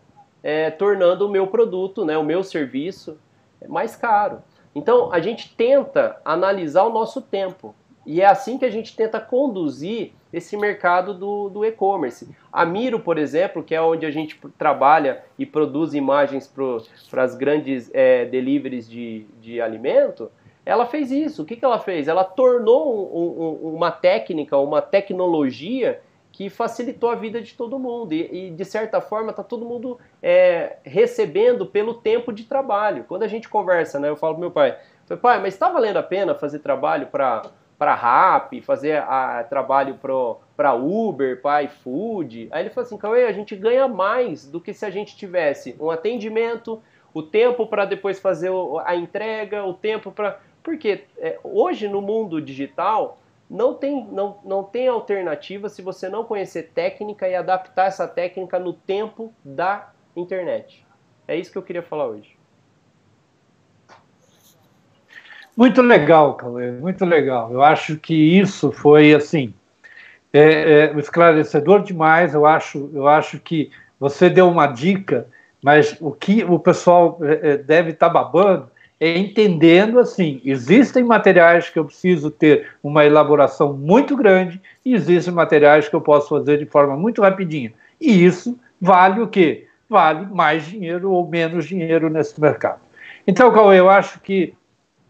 é, 0.45 0.69
tornando 0.69 1.25
o 1.25 1.29
meu 1.29 1.47
produto, 1.47 2.05
né, 2.05 2.15
o 2.15 2.23
meu 2.23 2.43
serviço 2.43 3.17
mais 3.67 3.95
caro. 3.95 4.43
Então 4.75 5.11
a 5.11 5.19
gente 5.19 5.55
tenta 5.55 6.21
analisar 6.23 6.83
o 6.83 6.93
nosso 6.93 7.19
tempo. 7.19 7.73
E 8.05 8.21
é 8.21 8.27
assim 8.27 8.59
que 8.59 8.65
a 8.65 8.69
gente 8.69 8.95
tenta 8.95 9.19
conduzir 9.19 10.11
esse 10.31 10.55
mercado 10.55 11.15
do, 11.15 11.49
do 11.49 11.65
e-commerce. 11.65 12.29
A 12.53 12.63
Miro, 12.63 12.99
por 12.99 13.17
exemplo, 13.17 13.63
que 13.63 13.73
é 13.73 13.81
onde 13.81 14.05
a 14.05 14.11
gente 14.11 14.39
trabalha 14.55 15.23
e 15.39 15.47
produz 15.47 15.95
imagens 15.95 16.47
para 17.09 17.23
as 17.23 17.35
grandes 17.35 17.89
é, 17.91 18.25
deliveries 18.25 18.87
de, 18.87 19.25
de 19.41 19.59
alimento, 19.59 20.29
ela 20.63 20.85
fez 20.85 21.09
isso. 21.09 21.41
O 21.41 21.45
que, 21.45 21.55
que 21.55 21.65
ela 21.65 21.79
fez? 21.79 22.07
Ela 22.07 22.23
tornou 22.23 23.11
um, 23.17 23.69
um, 23.69 23.75
uma 23.75 23.89
técnica, 23.89 24.55
uma 24.57 24.81
tecnologia 24.81 26.01
que 26.35 26.49
facilitou 26.49 27.09
a 27.09 27.15
vida 27.15 27.41
de 27.41 27.53
todo 27.53 27.79
mundo. 27.79 28.13
E, 28.13 28.47
e 28.47 28.51
de 28.51 28.65
certa 28.65 28.99
forma, 28.99 29.29
está 29.29 29.41
todo 29.41 29.65
mundo 29.65 29.97
é, 30.21 30.75
recebendo 30.83 31.65
pelo 31.65 31.93
tempo 31.93 32.33
de 32.33 32.43
trabalho. 32.43 33.05
Quando 33.07 33.23
a 33.23 33.27
gente 33.27 33.47
conversa, 33.47 34.01
né, 34.01 34.09
eu 34.09 34.17
falo 34.17 34.33
pro 34.33 34.41
meu 34.41 34.51
pai, 34.51 34.77
pai, 35.21 35.39
mas 35.39 35.53
está 35.53 35.69
valendo 35.69 35.95
a 35.95 36.03
pena 36.03 36.35
fazer 36.35 36.59
trabalho 36.59 37.07
para 37.07 37.43
para 37.77 37.93
RAP, 37.93 38.61
fazer 38.61 38.97
a, 38.99 39.45
trabalho 39.49 39.99
para 40.55 40.73
Uber, 40.73 41.41
para 41.41 41.63
iFood. 41.63 42.47
Aí 42.49 42.63
ele 42.63 42.69
falou 42.69 42.85
assim, 42.85 42.97
Cauê, 42.97 43.25
a 43.25 43.33
gente 43.33 43.53
ganha 43.53 43.85
mais 43.85 44.49
do 44.49 44.61
que 44.61 44.73
se 44.73 44.85
a 44.85 44.89
gente 44.89 45.17
tivesse 45.17 45.75
um 45.77 45.91
atendimento, 45.91 46.81
o 47.13 47.21
tempo 47.21 47.67
para 47.67 47.83
depois 47.83 48.17
fazer 48.17 48.49
a 48.85 48.95
entrega, 48.95 49.65
o 49.65 49.73
tempo 49.73 50.09
para... 50.09 50.39
Porque 50.63 51.03
é, 51.17 51.37
hoje 51.43 51.89
no 51.89 52.01
mundo 52.01 52.41
digital 52.41 53.17
não 53.49 53.73
tem, 53.73 54.05
não, 54.05 54.39
não 54.43 54.63
tem 54.63 54.87
alternativa 54.87 55.69
se 55.69 55.81
você 55.81 56.09
não 56.09 56.23
conhecer 56.23 56.71
técnica 56.73 57.27
e 57.27 57.35
adaptar 57.35 57.87
essa 57.87 58.07
técnica 58.07 58.57
no 58.57 58.73
tempo 58.73 59.33
da 59.43 59.91
internet. 60.15 60.85
É 61.27 61.35
isso 61.35 61.51
que 61.51 61.57
eu 61.57 61.63
queria 61.63 61.83
falar 61.83 62.07
hoje. 62.07 62.35
Muito 65.55 65.81
legal, 65.81 66.35
Cauê, 66.35 66.71
muito 66.71 67.05
legal. 67.05 67.51
Eu 67.51 67.61
acho 67.61 67.97
que 67.97 68.13
isso 68.13 68.71
foi 68.71 69.13
assim 69.13 69.53
é, 70.33 70.91
é, 70.93 70.99
esclarecedor 70.99 71.81
demais. 71.81 72.33
Eu 72.33 72.45
acho, 72.45 72.89
eu 72.93 73.07
acho 73.07 73.39
que 73.39 73.71
você 73.97 74.29
deu 74.29 74.49
uma 74.49 74.67
dica, 74.67 75.27
mas 75.63 75.95
o 76.01 76.11
que 76.11 76.43
o 76.43 76.59
pessoal 76.59 77.19
é, 77.21 77.51
é 77.51 77.57
deve 77.57 77.91
estar 77.91 78.07
tá 78.07 78.13
babando 78.13 78.69
entendendo 78.99 79.99
assim: 79.99 80.41
existem 80.45 81.03
materiais 81.03 81.69
que 81.69 81.77
eu 81.77 81.85
preciso 81.85 82.31
ter 82.31 82.67
uma 82.81 83.05
elaboração 83.05 83.73
muito 83.73 84.15
grande 84.15 84.61
e 84.85 84.93
existem 84.93 85.33
materiais 85.33 85.87
que 85.89 85.95
eu 85.95 86.01
posso 86.01 86.29
fazer 86.29 86.57
de 86.57 86.65
forma 86.65 86.95
muito 86.95 87.21
rapidinha. 87.21 87.73
E 87.99 88.25
isso 88.25 88.57
vale 88.79 89.21
o 89.21 89.27
quê? 89.27 89.67
Vale 89.89 90.25
mais 90.27 90.65
dinheiro 90.65 91.11
ou 91.11 91.27
menos 91.27 91.65
dinheiro 91.65 92.09
nesse 92.09 92.39
mercado. 92.39 92.79
Então, 93.27 93.51
Cauê, 93.51 93.79
eu 93.79 93.89
acho 93.89 94.19
que 94.19 94.53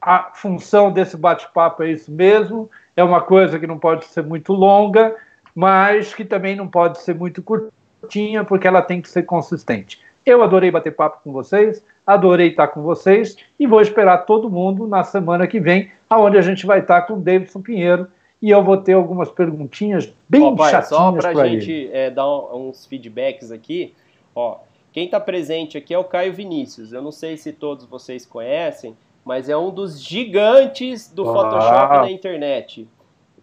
a 0.02 0.32
função 0.34 0.92
desse 0.92 1.18
bate-papo 1.18 1.84
é 1.84 1.92
isso 1.92 2.12
mesmo. 2.12 2.70
É 2.96 3.04
uma 3.04 3.22
coisa 3.22 3.60
que 3.60 3.68
não 3.68 3.80
pode 3.80 4.06
ser 4.06 4.24
muito 4.24 4.54
longa, 4.54 5.16
mas 5.54 6.14
que 6.14 6.24
também 6.24 6.56
não 6.56 6.68
pode 6.68 7.02
ser 7.02 7.16
muito 7.16 7.42
curtinha, 7.42 8.44
porque 8.44 8.68
ela 8.68 8.82
tem 8.82 9.02
que 9.02 9.10
ser 9.10 9.24
consistente. 9.24 10.00
Eu 10.26 10.42
adorei 10.42 10.72
bater 10.72 10.96
papo 10.96 11.22
com 11.24 11.32
vocês, 11.32 11.86
adorei 12.06 12.50
estar 12.50 12.68
com 12.70 12.82
vocês 12.82 13.38
e 13.60 13.68
vou 13.68 13.80
esperar 13.80 14.20
todo 14.20 14.50
mundo 14.50 14.88
na 14.88 15.04
semana 15.04 15.46
que 15.46 15.60
vem, 15.60 15.92
aonde 16.10 16.38
a 16.38 16.42
gente 16.42 16.66
vai 16.66 16.80
estar 16.80 17.04
com 17.04 17.14
o 17.14 17.22
Davidson 17.22 17.62
Pinheiro 17.62 18.08
e 18.42 18.50
eu 18.50 18.64
vou 18.64 18.78
ter 18.78 18.94
algumas 18.94 19.30
perguntinhas 19.30 20.12
bem 20.28 20.42
ó, 20.42 20.56
pai, 20.56 20.72
chatinhas 20.72 20.90
Só 20.90 21.12
para 21.12 21.30
a 21.30 21.48
gente 21.48 21.90
é, 21.94 22.10
dar 22.10 22.28
uns 22.28 22.86
feedbacks 22.86 23.52
aqui, 23.52 23.94
ó, 24.34 24.58
quem 24.96 25.06
está 25.06 25.20
presente 25.20 25.78
aqui 25.78 25.94
é 25.94 26.00
o 26.00 26.06
Caio 26.06 26.32
Vinícius. 26.32 26.94
Eu 26.94 27.02
não 27.02 27.12
sei 27.12 27.36
se 27.36 27.52
todos 27.52 27.84
vocês 27.86 28.26
conhecem, 28.26 28.96
mas 29.26 29.50
é 29.50 29.58
um 29.58 29.70
dos 29.70 30.02
gigantes 30.02 31.12
do 31.12 31.30
ah. 31.30 31.34
Photoshop 31.34 31.96
na 31.98 32.12
internet. 32.12 32.88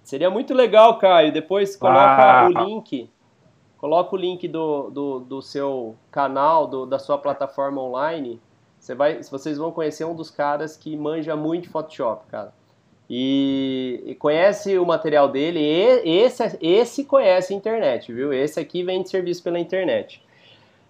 Seria 0.03 0.31
muito 0.31 0.55
legal, 0.55 0.97
Caio. 0.99 1.31
Depois 1.31 1.77
coloca 1.77 2.01
ah. 2.01 2.47
o 2.47 2.65
link. 2.65 3.07
Coloca 3.83 4.15
o 4.15 4.17
link 4.17 4.47
do, 4.47 4.91
do, 4.91 5.19
do 5.19 5.43
seu 5.43 5.97
canal, 6.09 6.69
do, 6.69 6.87
da 6.87 7.01
sua 7.01 7.19
plataforma 7.19 7.83
online. 7.83 8.41
Você 8.79 8.95
vai, 8.95 9.21
vocês 9.25 9.59
vão 9.59 9.73
conhecer 9.73 10.05
um 10.05 10.15
dos 10.15 10.31
caras 10.31 10.77
que 10.77 10.97
manja 10.97 11.35
muito 11.35 11.69
Photoshop, 11.69 12.25
cara. 12.31 12.55
E, 13.11 14.01
e 14.07 14.15
conhece 14.15 14.79
o 14.79 14.87
material 14.87 15.29
dele. 15.29 15.59
E 15.59 16.17
esse, 16.21 16.57
esse 16.63 17.05
conhece 17.05 17.53
a 17.53 17.57
internet, 17.57 18.13
viu? 18.13 18.33
Esse 18.33 18.61
aqui 18.61 18.85
vem 18.85 19.03
de 19.03 19.11
serviço 19.11 19.43
pela 19.43 19.59
internet. 19.59 20.23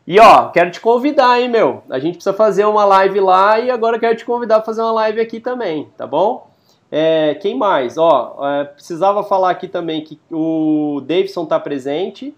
E 0.07 0.21
ó, 0.21 0.51
quero 0.51 0.71
te 0.71 0.79
convidar, 0.79 1.41
hein, 1.41 1.49
meu? 1.49 1.83
A 1.89 1.99
gente 1.99 2.17
precisa 2.17 2.35
fazer 2.35 2.67
uma 2.67 2.85
live 2.85 3.21
lá 3.21 3.59
e 3.59 3.71
agora 3.71 3.99
quero 3.99 4.19
te 4.19 4.27
convidar 4.27 4.57
para 4.57 4.67
fazer 4.67 4.83
uma 4.83 4.93
live 4.93 5.19
aqui 5.19 5.41
também, 5.41 5.89
tá 5.97 6.07
bom? 6.07 6.47
É, 6.91 7.37
quem 7.37 7.57
mais? 7.57 7.97
Ó, 7.97 8.37
é, 8.47 8.65
precisava 8.65 9.25
falar 9.25 9.49
aqui 9.49 9.67
também 9.67 10.05
que 10.05 10.21
o 10.31 11.01
Davidson 11.07 11.47
tá 11.47 11.59
presente, 11.59 12.35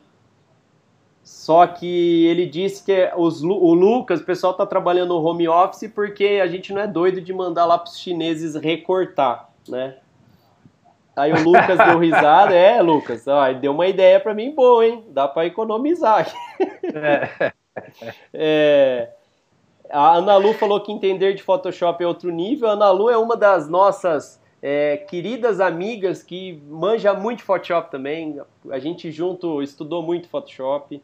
só 1.24 1.66
que 1.66 2.26
ele 2.26 2.44
disse 2.44 2.84
que 2.84 3.10
os, 3.16 3.42
o 3.42 3.72
Lucas, 3.72 4.20
o 4.20 4.24
pessoal 4.24 4.52
tá 4.52 4.66
trabalhando 4.66 5.14
no 5.14 5.24
home 5.24 5.48
office 5.48 5.90
porque 5.94 6.38
a 6.42 6.46
gente 6.46 6.70
não 6.70 6.82
é 6.82 6.86
doido 6.86 7.18
de 7.22 7.32
mandar 7.32 7.64
lá 7.64 7.78
pros 7.78 7.98
chineses 7.98 8.54
recortar, 8.54 9.48
né? 9.66 9.96
Aí 11.16 11.32
o 11.32 11.42
Lucas 11.42 11.78
deu 11.78 11.96
risada, 11.98 12.54
é, 12.54 12.82
Lucas, 12.82 13.26
ó, 13.26 13.50
deu 13.54 13.72
uma 13.72 13.86
ideia 13.86 14.20
para 14.20 14.34
mim 14.34 14.54
boa, 14.54 14.86
hein? 14.86 15.02
Dá 15.08 15.26
para 15.26 15.46
economizar. 15.46 16.30
É. 16.60 17.52
é. 18.34 19.10
A 19.90 20.16
Ana 20.16 20.36
Lu 20.36 20.52
falou 20.52 20.80
que 20.80 20.92
entender 20.92 21.32
de 21.32 21.42
Photoshop 21.42 22.04
é 22.04 22.06
outro 22.06 22.30
nível. 22.30 22.68
A 22.68 22.72
Ana 22.72 22.90
Lu 22.90 23.08
é 23.08 23.16
uma 23.16 23.36
das 23.36 23.66
nossas 23.66 24.42
é, 24.60 24.98
queridas 24.98 25.58
amigas 25.58 26.22
que 26.22 26.60
manja 26.68 27.14
muito 27.14 27.44
Photoshop 27.44 27.90
também. 27.90 28.40
A 28.70 28.78
gente 28.78 29.10
junto 29.10 29.62
estudou 29.62 30.02
muito 30.02 30.28
Photoshop. 30.28 31.00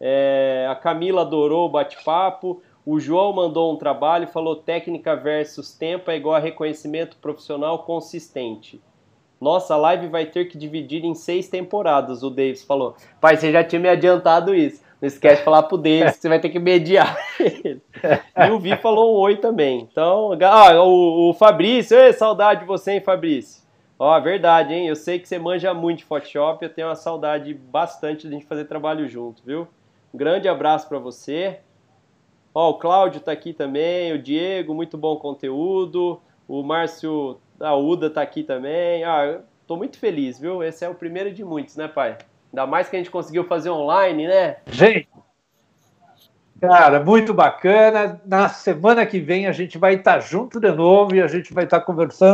É, 0.00 0.66
a 0.70 0.74
Camila 0.74 1.22
adorou 1.22 1.66
o 1.66 1.70
bate-papo. 1.70 2.62
O 2.84 3.00
João 3.00 3.32
mandou 3.32 3.72
um 3.72 3.76
trabalho, 3.76 4.28
falou 4.28 4.56
técnica 4.56 5.16
versus 5.16 5.72
tempo 5.72 6.10
é 6.10 6.16
igual 6.16 6.36
a 6.36 6.38
reconhecimento 6.38 7.16
profissional 7.16 7.80
consistente. 7.80 8.80
Nossa, 9.40 9.74
a 9.74 9.76
live 9.76 10.08
vai 10.08 10.24
ter 10.24 10.46
que 10.46 10.56
dividir 10.56 11.04
em 11.04 11.14
seis 11.14 11.48
temporadas, 11.48 12.22
o 12.22 12.30
Davis 12.30 12.64
falou. 12.64 12.96
Pai, 13.20 13.36
você 13.36 13.52
já 13.52 13.62
tinha 13.62 13.80
me 13.80 13.88
adiantado 13.88 14.54
isso. 14.54 14.80
Não 15.00 15.06
esquece 15.06 15.38
de 15.38 15.44
falar 15.44 15.64
pro 15.64 15.76
Davis 15.76 16.16
que 16.16 16.22
você 16.22 16.28
vai 16.28 16.40
ter 16.40 16.48
que 16.48 16.58
mediar 16.58 17.18
ele. 17.38 17.82
E 18.36 18.50
o 18.50 18.58
Vi 18.58 18.76
falou 18.76 19.14
um 19.14 19.18
oi 19.18 19.36
também. 19.36 19.86
Então, 19.90 20.30
ah, 20.42 20.82
o, 20.82 21.30
o 21.30 21.34
Fabrício, 21.34 21.98
ei, 21.98 22.14
saudade 22.14 22.60
de 22.60 22.66
você, 22.66 22.92
hein, 22.92 23.00
Fabrício? 23.00 23.62
Ó, 23.98 24.18
verdade, 24.20 24.72
hein? 24.74 24.88
Eu 24.88 24.96
sei 24.96 25.18
que 25.18 25.28
você 25.28 25.38
manja 25.38 25.74
muito 25.74 25.98
de 25.98 26.04
Photoshop, 26.04 26.64
eu 26.64 26.72
tenho 26.72 26.88
uma 26.88 26.94
saudade 26.94 27.52
bastante 27.52 28.22
de 28.22 28.28
a 28.28 28.30
gente 28.38 28.46
fazer 28.46 28.64
trabalho 28.66 29.08
junto, 29.08 29.42
viu? 29.44 29.66
Um 30.16 30.18
grande 30.18 30.48
abraço 30.48 30.88
para 30.88 30.98
você. 30.98 31.58
Ó, 32.54 32.70
o 32.70 32.78
Cláudio 32.78 33.20
tá 33.20 33.32
aqui 33.32 33.52
também, 33.52 34.14
o 34.14 34.18
Diego, 34.18 34.72
muito 34.72 34.96
bom 34.96 35.14
conteúdo. 35.16 36.18
O 36.48 36.62
Márcio 36.62 37.38
a 37.60 37.76
Uda 37.76 38.08
tá 38.08 38.22
aqui 38.22 38.42
também. 38.42 39.04
Ah, 39.04 39.40
muito 39.68 39.98
feliz, 39.98 40.40
viu? 40.40 40.62
Esse 40.62 40.86
é 40.86 40.88
o 40.88 40.94
primeiro 40.94 41.30
de 41.34 41.44
muitos, 41.44 41.76
né, 41.76 41.86
pai? 41.86 42.16
Ainda 42.50 42.66
mais 42.66 42.88
que 42.88 42.96
a 42.96 42.98
gente 42.98 43.10
conseguiu 43.10 43.44
fazer 43.44 43.68
online, 43.68 44.26
né? 44.26 44.56
Gente, 44.68 45.06
cara, 46.62 46.98
muito 47.04 47.34
bacana. 47.34 48.18
Na 48.24 48.48
semana 48.48 49.04
que 49.04 49.20
vem 49.20 49.46
a 49.46 49.52
gente 49.52 49.76
vai 49.76 49.96
estar 49.96 50.20
junto 50.20 50.58
de 50.58 50.72
novo 50.72 51.14
e 51.14 51.20
a 51.20 51.28
gente 51.28 51.52
vai 51.52 51.64
estar 51.64 51.82
conversando 51.82 52.24